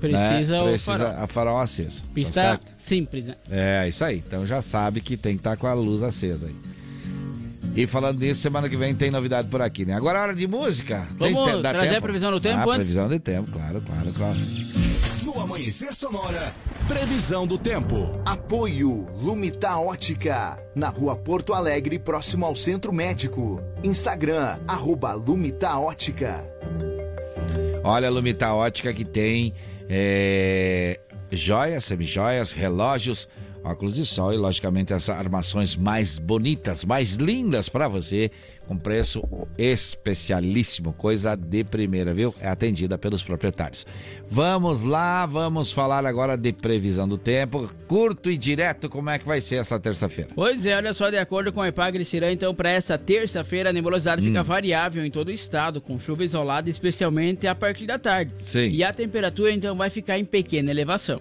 Precisa 0.00 0.56
né, 0.56 0.62
o 0.62 0.64
precisa 0.68 0.98
farol. 0.98 1.24
a 1.24 1.26
farol 1.26 1.58
aceso. 1.58 2.02
tá 2.02 2.08
Pista 2.14 2.40
certo? 2.40 2.64
simples, 2.78 3.24
né? 3.24 3.36
É, 3.50 3.88
isso 3.88 4.04
aí. 4.04 4.22
Então 4.26 4.46
já 4.46 4.62
sabe 4.62 5.00
que 5.00 5.16
tem 5.16 5.34
que 5.34 5.40
estar 5.40 5.56
com 5.56 5.66
a 5.66 5.74
luz 5.74 6.02
acesa 6.02 6.46
aí. 6.46 6.54
E 7.74 7.86
falando 7.86 8.20
nisso, 8.20 8.40
semana 8.40 8.68
que 8.68 8.76
vem 8.76 8.94
tem 8.94 9.10
novidade 9.10 9.48
por 9.48 9.60
aqui, 9.60 9.84
né? 9.84 9.94
Agora 9.94 10.18
é 10.18 10.22
hora 10.22 10.34
de 10.34 10.46
música. 10.46 11.06
Tem 11.18 11.32
Vamos 11.32 11.50
te- 11.56 11.62
dá 11.62 11.70
trazer 11.72 11.88
tempo? 11.88 11.98
a 11.98 12.02
previsão 12.02 12.30
do 12.30 12.40
tempo 12.40 12.58
ah, 12.58 12.62
antes? 12.62 12.74
previsão 12.76 13.08
de 13.08 13.18
tempo, 13.18 13.50
claro, 13.52 13.80
claro, 13.80 14.12
claro. 14.12 14.36
No 15.24 15.40
Amanhecer 15.40 15.94
Sonora, 15.94 16.52
previsão 16.88 17.46
do 17.46 17.58
tempo. 17.58 18.08
Apoio 18.24 19.06
Lumita 19.20 19.76
Ótica, 19.76 20.58
na 20.74 20.88
rua 20.88 21.14
Porto 21.14 21.52
Alegre, 21.54 21.98
próximo 21.98 22.46
ao 22.46 22.56
Centro 22.56 22.92
Médico. 22.92 23.60
Instagram, 23.84 24.58
arroba 24.66 25.12
Lumita 25.12 25.76
Ótica. 25.78 26.44
Olha 27.82 28.08
a 28.08 28.10
Lumita 28.10 28.52
Ótica 28.52 28.92
que 28.92 29.04
tem 29.04 29.54
é, 29.88 31.00
joias, 31.30 31.84
semijoias, 31.84 32.52
relógios. 32.52 33.28
Óculos 33.70 33.94
de 33.94 34.04
sol 34.06 34.32
e, 34.32 34.36
logicamente, 34.36 34.92
as 34.94 35.08
armações 35.08 35.76
mais 35.76 36.18
bonitas, 36.18 36.84
mais 36.84 37.14
lindas 37.14 37.68
para 37.68 37.86
você, 37.88 38.30
com 38.66 38.76
preço 38.76 39.22
especialíssimo, 39.56 40.92
coisa 40.92 41.34
de 41.34 41.64
primeira, 41.64 42.12
viu? 42.12 42.34
É 42.40 42.48
atendida 42.48 42.98
pelos 42.98 43.22
proprietários. 43.22 43.86
Vamos 44.30 44.82
lá, 44.82 45.24
vamos 45.26 45.72
falar 45.72 46.04
agora 46.04 46.36
de 46.36 46.52
previsão 46.52 47.08
do 47.08 47.16
tempo, 47.16 47.70
curto 47.86 48.30
e 48.30 48.36
direto, 48.36 48.88
como 48.88 49.08
é 49.10 49.18
que 49.18 49.26
vai 49.26 49.40
ser 49.40 49.56
essa 49.56 49.80
terça-feira? 49.80 50.30
Pois 50.34 50.66
é, 50.66 50.76
olha 50.76 50.92
só, 50.92 51.08
de 51.08 51.16
acordo 51.16 51.52
com 51.52 51.60
o 51.60 51.64
Epagre 51.66 52.04
Cirã, 52.04 52.30
então 52.30 52.54
para 52.54 52.70
essa 52.70 52.98
terça-feira 52.98 53.70
a 53.70 53.72
nebulosidade 53.72 54.22
fica 54.22 54.40
Hum. 54.40 54.44
variável 54.44 55.04
em 55.04 55.10
todo 55.10 55.28
o 55.28 55.32
estado, 55.32 55.80
com 55.80 55.98
chuva 55.98 56.24
isolada, 56.24 56.68
especialmente 56.68 57.46
a 57.46 57.54
partir 57.54 57.86
da 57.86 57.98
tarde. 57.98 58.32
Sim. 58.46 58.68
E 58.70 58.84
a 58.84 58.92
temperatura 58.92 59.50
então 59.52 59.74
vai 59.76 59.88
ficar 59.90 60.18
em 60.18 60.24
pequena 60.24 60.70
elevação. 60.70 61.20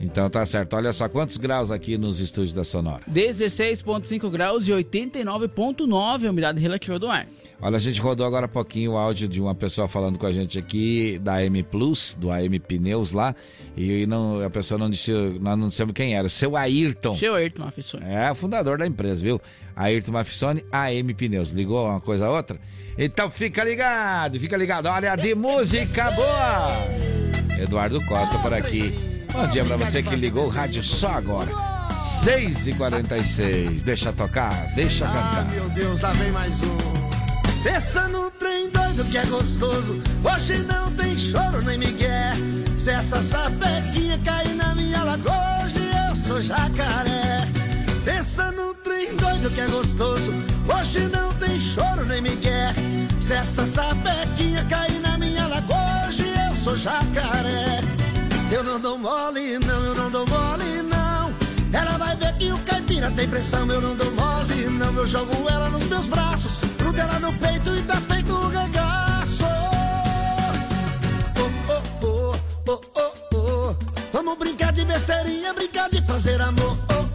Então 0.00 0.30
tá 0.30 0.44
certo. 0.46 0.74
Olha 0.74 0.92
só 0.92 1.08
quantos 1.08 1.36
graus 1.36 1.70
aqui 1.70 1.98
nos 1.98 2.20
estúdios 2.20 2.54
da 2.54 2.64
Sonora. 2.64 3.02
16,5 3.10 4.30
graus 4.30 4.66
e 4.66 4.72
89,9 4.72 6.26
a 6.26 6.30
umidade 6.30 6.58
relativa 6.58 6.98
do 6.98 7.08
ar. 7.08 7.26
Olha, 7.62 7.76
a 7.76 7.80
gente 7.80 8.00
rodou 8.00 8.26
agora 8.26 8.46
há 8.46 8.48
pouquinho 8.48 8.92
o 8.92 8.96
áudio 8.96 9.28
de 9.28 9.38
uma 9.38 9.54
pessoa 9.54 9.86
falando 9.86 10.18
com 10.18 10.24
a 10.24 10.32
gente 10.32 10.58
aqui 10.58 11.18
da 11.18 11.44
M 11.44 11.62
Plus, 11.62 12.16
do 12.18 12.30
AM 12.30 12.58
Pneus 12.58 13.12
lá, 13.12 13.36
e 13.76 14.06
não, 14.06 14.42
a 14.42 14.48
pessoa 14.48 14.78
não 14.78 14.88
disse, 14.88 15.12
nós 15.38 15.58
não 15.58 15.68
dissemos 15.68 15.92
quem 15.92 16.16
era, 16.16 16.30
seu 16.30 16.56
Ayrton. 16.56 17.14
Seu 17.16 17.34
Ayrton 17.34 17.64
Mafissoni. 17.64 18.04
É, 18.06 18.32
o 18.32 18.34
fundador 18.34 18.78
da 18.78 18.86
empresa, 18.86 19.22
viu? 19.22 19.38
Ayrton 19.76 20.12
Mafissoni, 20.12 20.64
AM 20.72 21.12
Pneus. 21.12 21.50
Ligou 21.50 21.86
uma 21.86 22.00
coisa 22.00 22.26
a 22.26 22.30
outra? 22.30 22.58
Então 22.96 23.30
fica 23.30 23.62
ligado, 23.62 24.40
fica 24.40 24.56
ligado. 24.56 24.86
Olha, 24.86 25.14
de 25.14 25.34
música 25.34 26.10
boa! 26.12 27.60
Eduardo 27.62 28.02
Costa 28.06 28.38
por 28.38 28.54
aqui. 28.54 29.19
Bom 29.32 29.46
dia 29.48 29.64
pra 29.64 29.76
você 29.76 30.02
que 30.02 30.16
ligou 30.16 30.46
o 30.46 30.48
rádio 30.48 30.82
só 30.82 31.12
agora. 31.12 31.50
6h46. 32.24 33.82
Deixa 33.82 34.12
tocar, 34.12 34.66
deixa 34.74 35.06
cantar. 35.06 35.44
Meu 35.50 35.68
Deus, 35.70 36.00
lá 36.00 36.12
vem 36.12 36.30
mais 36.32 36.60
um. 36.62 36.76
Pensa 37.62 38.08
no 38.08 38.30
trem 38.32 38.70
doido 38.70 39.04
que 39.04 39.18
é 39.18 39.24
gostoso. 39.26 40.02
Hoje 40.24 40.58
não 40.58 40.90
tem 40.92 41.16
choro 41.16 41.62
nem 41.62 41.78
migué. 41.78 42.32
Se 42.78 42.90
essa 42.90 43.22
sapequinha 43.22 44.18
cair 44.24 44.54
na 44.54 44.74
minha 44.74 45.02
lagoa, 45.04 45.64
hoje 45.64 45.90
eu 46.08 46.16
sou 46.16 46.40
jacaré. 46.40 47.46
Pensa 48.04 48.50
no 48.52 48.74
trem 48.74 49.14
doido 49.16 49.50
que 49.50 49.60
é 49.60 49.66
gostoso. 49.66 50.32
Hoje 50.68 51.00
não 51.00 51.32
tem 51.34 51.60
choro 51.60 52.04
nem 52.06 52.20
migué. 52.20 52.74
Se 53.20 53.34
essa 53.34 53.66
sapequinha 53.66 54.64
cair 54.64 55.00
na 55.00 55.18
minha 55.18 55.46
lagoa, 55.46 56.08
hoje 56.08 56.24
eu 56.48 56.56
sou 56.56 56.76
jacaré. 56.76 57.80
Eu 58.52 58.64
não 58.64 58.80
dou 58.80 58.98
mole, 58.98 59.58
não, 59.60 59.84
eu 59.84 59.94
não 59.94 60.10
dou 60.10 60.26
mole, 60.26 60.82
não. 60.82 61.32
Ela 61.72 61.96
vai 61.96 62.16
ver 62.16 62.36
que 62.36 62.52
o 62.52 62.58
caipira 62.58 63.08
tem 63.12 63.28
pressão, 63.28 63.64
eu 63.70 63.80
não 63.80 63.94
dou 63.94 64.10
mole, 64.10 64.68
não. 64.70 64.92
Eu 64.92 65.06
jogo 65.06 65.48
ela 65.48 65.70
nos 65.70 65.84
meus 65.86 66.08
braços, 66.08 66.60
grudo 66.76 67.00
ela 67.00 67.20
no 67.20 67.32
peito 67.34 67.72
e 67.74 67.82
tá 67.82 68.00
feito 68.00 68.32
um 68.32 68.48
regaço. 68.48 69.44
Oh, 71.38 71.72
oh, 71.72 72.06
oh, 72.06 72.34
oh, 72.66 72.80
oh, 72.96 73.36
oh. 73.36 73.76
Vamos 74.12 74.36
brincar 74.36 74.72
de 74.72 74.84
besteirinha, 74.84 75.54
brincar 75.54 75.88
de 75.88 76.02
fazer 76.02 76.40
amor. 76.40 76.76
Oh, 76.90 77.09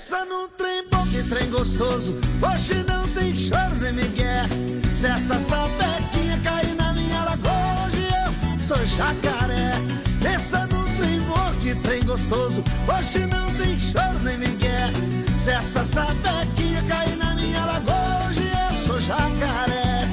Pensa 0.00 0.24
num 0.24 0.48
trem 0.56 0.88
bom, 0.90 1.06
que 1.08 1.22
trem 1.24 1.50
gostoso. 1.50 2.14
Hoje 2.40 2.82
não 2.88 3.06
tem 3.08 3.36
choro 3.36 3.76
nem 3.82 3.92
migué. 3.92 4.46
Se 4.94 5.06
essa 5.06 5.38
sapequinha 5.38 6.40
cair 6.42 6.74
na 6.74 6.94
minha 6.94 7.22
lagoa, 7.22 7.84
hoje 7.84 8.08
eu 8.08 8.64
sou 8.64 8.86
jacaré. 8.86 9.74
Pensa 10.22 10.66
num 10.68 10.96
trem 10.96 11.20
bom, 11.20 11.52
que 11.60 11.74
trem 11.82 12.02
gostoso. 12.04 12.64
Hoje 12.88 13.26
não 13.26 13.52
tem 13.56 13.78
choro 13.78 14.18
nem 14.24 14.38
migué. 14.38 14.90
Se 15.38 15.50
essa 15.50 15.84
sapequinha 15.84 16.82
cair 16.88 17.16
na 17.16 17.34
minha 17.34 17.62
lagoa, 17.62 18.26
hoje 18.26 18.50
eu 18.70 18.86
sou 18.86 19.00
jacaré. 19.02 20.08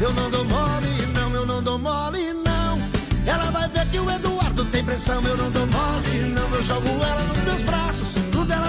Eu 0.00 0.14
não 0.14 0.30
dou 0.30 0.46
mole, 0.46 1.06
não, 1.14 1.34
eu 1.34 1.44
não 1.44 1.62
dou 1.62 1.78
mole, 1.78 2.32
não. 2.32 2.78
Ela 3.26 3.50
vai 3.50 3.68
ver 3.68 3.86
que 3.90 3.98
o 3.98 4.10
Eduardo 4.10 4.64
tem 4.64 4.82
pressão, 4.82 5.22
eu 5.22 5.36
não 5.36 5.50
dou 5.50 5.66
mole, 5.66 6.20
não. 6.34 6.54
Eu 6.56 6.62
jogo 6.62 6.88
ela 6.88 7.22
nos 7.24 7.40
meus 7.42 7.62
braços, 7.64 8.15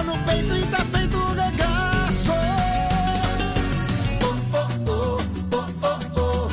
no 0.04 0.18
peito 0.24 0.56
e 0.56 0.66
tá 0.66 0.84
feito 0.84 1.16
um 1.16 1.34
regaço. 1.34 2.32
Oh, 4.22 4.36
oh, 5.54 5.66
oh. 6.16 6.48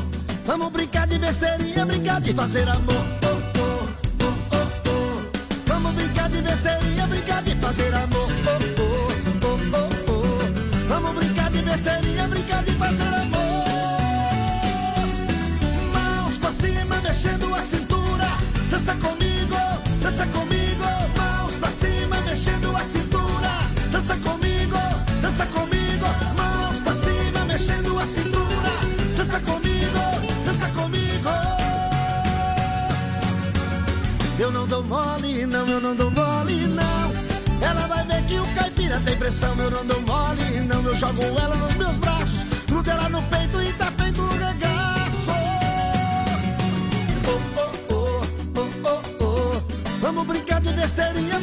Vamos 0.46 0.72
brincar 0.72 1.08
de 1.08 1.18
besteirinha, 1.18 1.86
brincar 1.86 2.22
de 2.22 2.34
fazer 2.34 2.68
amor. 2.70 3.06
Vamos 5.68 5.94
brincar 5.94 6.30
de 6.30 6.42
besteirinha, 6.42 7.08
brincar 7.08 7.44
de 7.44 7.56
fazer 7.56 7.94
amor. 7.94 8.30
Vamos 10.88 11.16
brincar 11.16 11.52
de 11.52 11.62
besteirinha, 11.62 12.28
brincar 12.28 12.64
de 12.64 12.72
fazer 12.74 13.14
amor. 13.14 13.66
Mãos 15.94 16.38
pra 16.38 16.52
cima, 16.54 16.96
mexendo 17.02 17.54
a 17.54 17.62
cintura. 17.62 18.38
Dança 18.70 18.96
comigo, 18.96 19.56
dança 20.02 20.26
comigo. 20.28 20.86
Mãos 21.18 21.56
pra 21.56 21.72
cima, 21.72 22.22
mexendo 22.22 22.76
a 22.76 22.84
cintura. 22.84 23.05
Dança 23.96 24.18
comigo, 24.18 24.78
dança 25.22 25.46
comigo. 25.46 26.06
Mãos 26.36 26.80
pra 26.82 26.94
cima, 26.96 27.46
mexendo 27.46 27.98
a 27.98 28.06
cintura. 28.06 28.74
Dança 29.16 29.40
comigo, 29.40 30.00
dança 30.46 30.68
comigo. 30.68 31.30
Eu 34.38 34.52
não 34.52 34.68
dou 34.68 34.84
mole, 34.84 35.46
não, 35.46 35.66
eu 35.66 35.80
não 35.80 35.96
dou 35.96 36.12
mole, 36.12 36.68
não. 36.68 37.66
Ela 37.66 37.88
vai 37.88 38.06
ver 38.06 38.22
que 38.26 38.38
o 38.38 38.46
caipira 38.54 39.00
tem 39.00 39.16
pressão, 39.16 39.56
eu 39.60 39.72
não 39.72 39.86
dou 39.86 40.02
mole, 40.02 40.60
não. 40.68 40.84
Eu 40.84 40.94
jogo 40.94 41.24
ela 41.24 41.56
nos 41.56 41.76
meus 41.76 41.98
braços, 41.98 42.44
grudo 42.68 42.92
ela 42.92 43.08
no 43.08 43.22
peito 43.24 43.62
e 43.62 43.72
tá 43.72 43.90
feito 43.98 44.22
um 44.22 44.28
regaço. 44.28 45.32
Oh, 47.26 47.40
oh, 47.62 47.94
oh, 47.94 48.60
oh, 48.60 48.90
oh, 48.90 49.24
oh. 49.24 49.62
Vamos 50.02 50.28
brincar 50.28 50.60
de 50.60 50.74
besteirinha, 50.74 51.35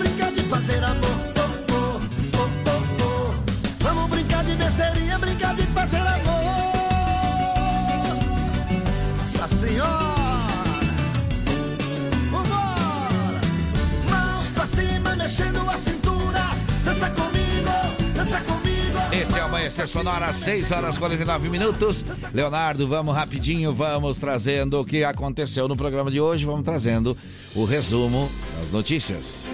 Sonora, 19.93 20.33
6 20.33 20.71
horas 20.73 20.97
e 20.97 20.99
49 20.99 21.51
minutos. 21.51 22.03
Leonardo, 22.33 22.89
vamos 22.89 23.15
rapidinho, 23.15 23.75
vamos 23.75 24.17
trazendo 24.17 24.81
o 24.81 24.87
que 24.87 25.05
aconteceu 25.05 25.69
no 25.69 25.77
programa 25.77 26.11
de 26.11 26.19
hoje. 26.19 26.47
Vamos 26.47 26.63
trazendo 26.63 27.15
o 27.55 27.67
resumo 27.67 28.31
das 28.59 28.73
notícias. 28.73 29.45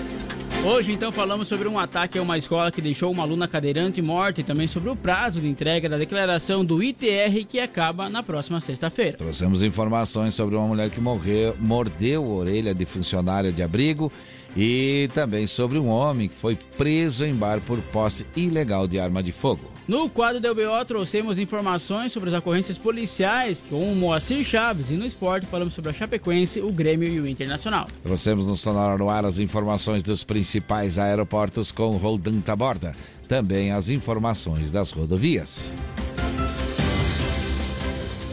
Hoje, 0.64 0.92
então, 0.92 1.10
falamos 1.10 1.48
sobre 1.48 1.66
um 1.66 1.76
ataque 1.76 2.20
a 2.20 2.22
uma 2.22 2.38
escola 2.38 2.70
que 2.70 2.80
deixou 2.80 3.10
uma 3.10 3.24
aluna 3.24 3.48
cadeirante 3.48 4.00
morta 4.00 4.40
e 4.40 4.44
também 4.44 4.68
sobre 4.68 4.88
o 4.90 4.94
prazo 4.94 5.40
de 5.40 5.48
entrega 5.48 5.88
da 5.88 5.96
declaração 5.96 6.64
do 6.64 6.80
ITR 6.80 7.44
que 7.48 7.58
acaba 7.58 8.08
na 8.08 8.22
próxima 8.22 8.60
sexta-feira. 8.60 9.18
Trouxemos 9.18 9.60
informações 9.60 10.36
sobre 10.36 10.54
uma 10.54 10.68
mulher 10.68 10.88
que 10.88 11.00
morreu, 11.00 11.56
mordeu 11.58 12.24
a 12.24 12.28
orelha 12.28 12.72
de 12.72 12.86
funcionária 12.86 13.50
de 13.50 13.60
abrigo 13.60 14.12
e 14.56 15.10
também 15.14 15.48
sobre 15.48 15.80
um 15.80 15.88
homem 15.88 16.28
que 16.28 16.36
foi 16.36 16.56
preso 16.76 17.24
em 17.24 17.34
bar 17.34 17.60
por 17.60 17.80
posse 17.80 18.24
ilegal 18.36 18.86
de 18.86 19.00
arma 19.00 19.20
de 19.20 19.32
fogo. 19.32 19.77
No 19.88 20.10
quadro 20.10 20.38
do 20.38 20.50
UBO, 20.50 20.84
trouxemos 20.86 21.38
informações 21.38 22.12
sobre 22.12 22.28
as 22.28 22.36
ocorrências 22.36 22.76
policiais 22.76 23.64
com 23.70 23.90
o 23.90 23.96
Moacir 23.96 24.44
Chaves 24.44 24.90
e 24.90 24.92
no 24.92 25.06
esporte 25.06 25.46
falamos 25.46 25.72
sobre 25.72 25.90
a 25.90 25.94
Chapecoense, 25.94 26.60
o 26.60 26.70
Grêmio 26.70 27.08
e 27.08 27.18
o 27.18 27.26
Internacional. 27.26 27.88
Trouxemos 28.02 28.46
no 28.46 28.54
Sonora 28.54 28.98
no 28.98 29.08
ar 29.08 29.24
as 29.24 29.38
informações 29.38 30.02
dos 30.02 30.22
principais 30.22 30.98
aeroportos 30.98 31.72
com 31.72 31.96
Roldan 31.96 32.38
Taborda. 32.42 32.94
Também 33.26 33.72
as 33.72 33.88
informações 33.88 34.70
das 34.70 34.90
rodovias. 34.90 35.72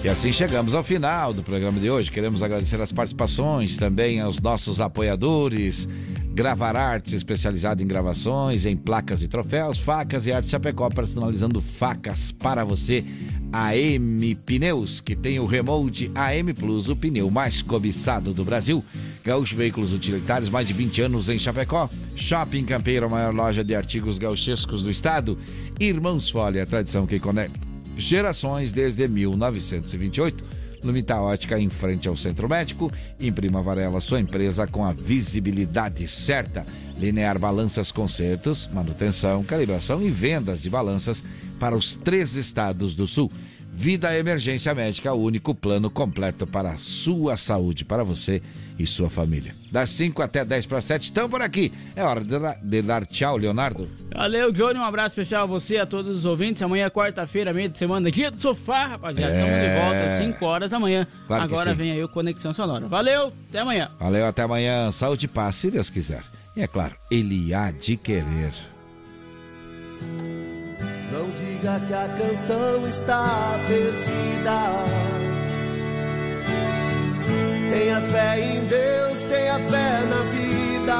E 0.03 0.10
assim 0.10 0.34
chegamos 0.34 0.73
ao 0.73 0.84
final 0.84 1.34
do 1.34 1.41
programa 1.41 1.80
de 1.80 1.90
hoje. 1.90 2.11
Queremos 2.11 2.44
agradecer 2.44 2.82
as 2.82 2.91
participações 2.91 3.77
também 3.77 4.19
aos 4.19 4.41
nossos 4.41 4.82
apoiadores. 4.82 5.88
Gravar 6.35 6.75
Artes, 6.75 7.13
especializado 7.13 7.81
em 7.81 7.87
gravações, 7.87 8.65
em 8.65 8.75
placas 8.75 9.23
e 9.23 9.27
troféus, 9.27 9.79
facas 9.79 10.27
e 10.27 10.33
arte 10.33 10.49
Chapecó, 10.49 10.89
personalizando 10.89 11.61
facas 11.61 12.29
para 12.33 12.65
você. 12.65 13.05
AM 13.53 14.35
Pneus, 14.45 14.99
que 14.99 15.15
tem 15.15 15.39
o 15.39 15.45
remote 15.45 16.11
AM 16.13 16.53
Plus, 16.53 16.89
o 16.89 16.95
pneu 16.95 17.31
mais 17.31 17.61
cobiçado 17.61 18.33
do 18.33 18.43
Brasil. 18.43 18.83
Gaúcho 19.23 19.55
Veículos 19.55 19.93
Utilitários, 19.93 20.49
mais 20.49 20.67
de 20.67 20.73
20 20.73 21.03
anos 21.03 21.29
em 21.29 21.39
Chapecó. 21.39 21.89
Shopping 22.17 22.65
Campeiro, 22.65 23.05
a 23.05 23.09
maior 23.09 23.33
loja 23.33 23.63
de 23.63 23.73
artigos 23.73 24.17
gauchescos 24.17 24.83
do 24.83 24.91
estado. 24.91 25.39
Irmãos 25.79 26.29
Folha, 26.29 26.63
a 26.63 26.65
tradição 26.65 27.07
que 27.07 27.17
conecta 27.17 27.65
gerações 27.97 28.73
desde 28.73 29.07
1928. 29.07 30.43
Lumita 30.85 31.19
Ótica 31.19 31.59
em 31.59 31.69
frente 31.69 32.07
ao 32.07 32.15
Centro 32.15 32.47
Médico. 32.47 32.91
Imprima 33.19 33.61
Varela, 33.61 33.99
sua 33.99 34.19
empresa 34.19 34.67
com 34.67 34.85
a 34.85 34.93
visibilidade 34.93 36.07
certa. 36.07 36.65
Linear 36.97 37.39
Balanças 37.39 37.91
Concertos, 37.91 38.69
manutenção, 38.71 39.43
calibração 39.43 40.01
e 40.01 40.09
vendas 40.09 40.61
de 40.61 40.69
balanças 40.69 41.23
para 41.59 41.75
os 41.75 41.95
três 41.95 42.35
estados 42.35 42.95
do 42.95 43.07
sul. 43.07 43.31
Vida 43.73 44.17
Emergência 44.17 44.73
Médica, 44.73 45.11
o 45.13 45.21
único 45.21 45.53
plano 45.53 45.89
completo 45.89 46.47
para 46.47 46.69
a 46.71 46.77
sua 46.77 47.35
saúde, 47.35 47.83
para 47.83 48.03
você 48.03 48.41
e 48.77 48.85
sua 48.85 49.10
família. 49.10 49.53
Das 49.72 49.89
5 49.91 50.22
até 50.22 50.43
10 50.43 50.65
para 50.65 50.81
7, 50.81 51.03
estão 51.03 51.30
por 51.30 51.41
aqui. 51.41 51.72
É 51.95 52.03
hora 52.03 52.22
de 52.22 52.39
dar, 52.39 52.57
de 52.61 52.81
dar 52.81 53.06
tchau, 53.06 53.38
Leonardo. 53.38 53.89
Valeu, 54.14 54.52
Johnny. 54.52 54.80
Um 54.80 54.84
abraço 54.84 55.10
especial 55.10 55.43
a 55.43 55.45
você, 55.45 55.77
a 55.77 55.85
todos 55.85 56.18
os 56.18 56.26
ouvintes. 56.26 56.61
Amanhã, 56.61 56.89
quarta-feira, 56.89 57.53
meio 57.53 57.69
de 57.69 57.77
semana, 57.77 58.11
dia 58.11 58.31
do 58.31 58.39
sofá, 58.39 58.85
rapaziada. 58.88 59.34
É. 59.34 59.41
Estamos 59.41 59.61
de 59.61 59.81
volta 59.81 60.06
às 60.06 60.18
5 60.18 60.45
horas 60.45 60.72
da 60.72 60.80
manhã. 60.80 61.07
Claro 61.27 61.43
Agora 61.43 61.73
vem 61.73 61.91
aí 61.91 62.03
o 62.03 62.10
Conexão 62.10 62.53
Sonora. 62.53 62.88
Valeu, 62.88 63.31
até 63.49 63.60
amanhã. 63.60 63.89
Valeu, 63.99 64.26
até 64.26 64.43
amanhã. 64.43 64.91
Saúde 64.91 65.26
e 65.26 65.30
paz, 65.30 65.56
se 65.56 65.72
Deus 65.72 65.89
quiser. 65.89 66.23
E 66.56 66.61
é 66.61 66.68
claro, 66.68 66.95
Ele 67.11 67.53
há 67.53 67.72
de 67.72 67.97
querer. 67.97 68.53
Não 71.11 71.30
diga 71.31 71.80
que 71.88 71.93
a 71.93 72.07
canção 72.18 72.88
está 72.88 73.60
perdida. 73.68 75.34
Tenha 77.71 78.01
fé 78.01 78.39
em 78.39 78.65
Deus, 78.65 79.23
tenha 79.23 79.59
fé 79.59 80.05
na 80.09 80.23
vida. 80.31 80.99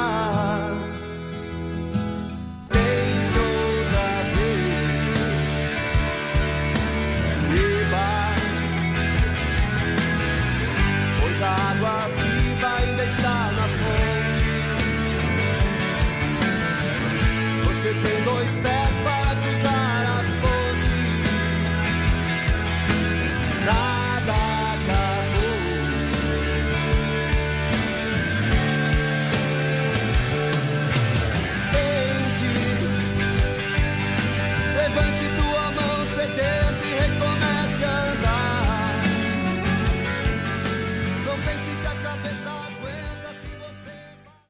Tem 2.70 3.08
toda 3.34 4.06
vez. 4.34 5.48
Eba, 7.60 8.08
pois 11.20 11.42
a 11.42 11.44
água. 11.70 12.35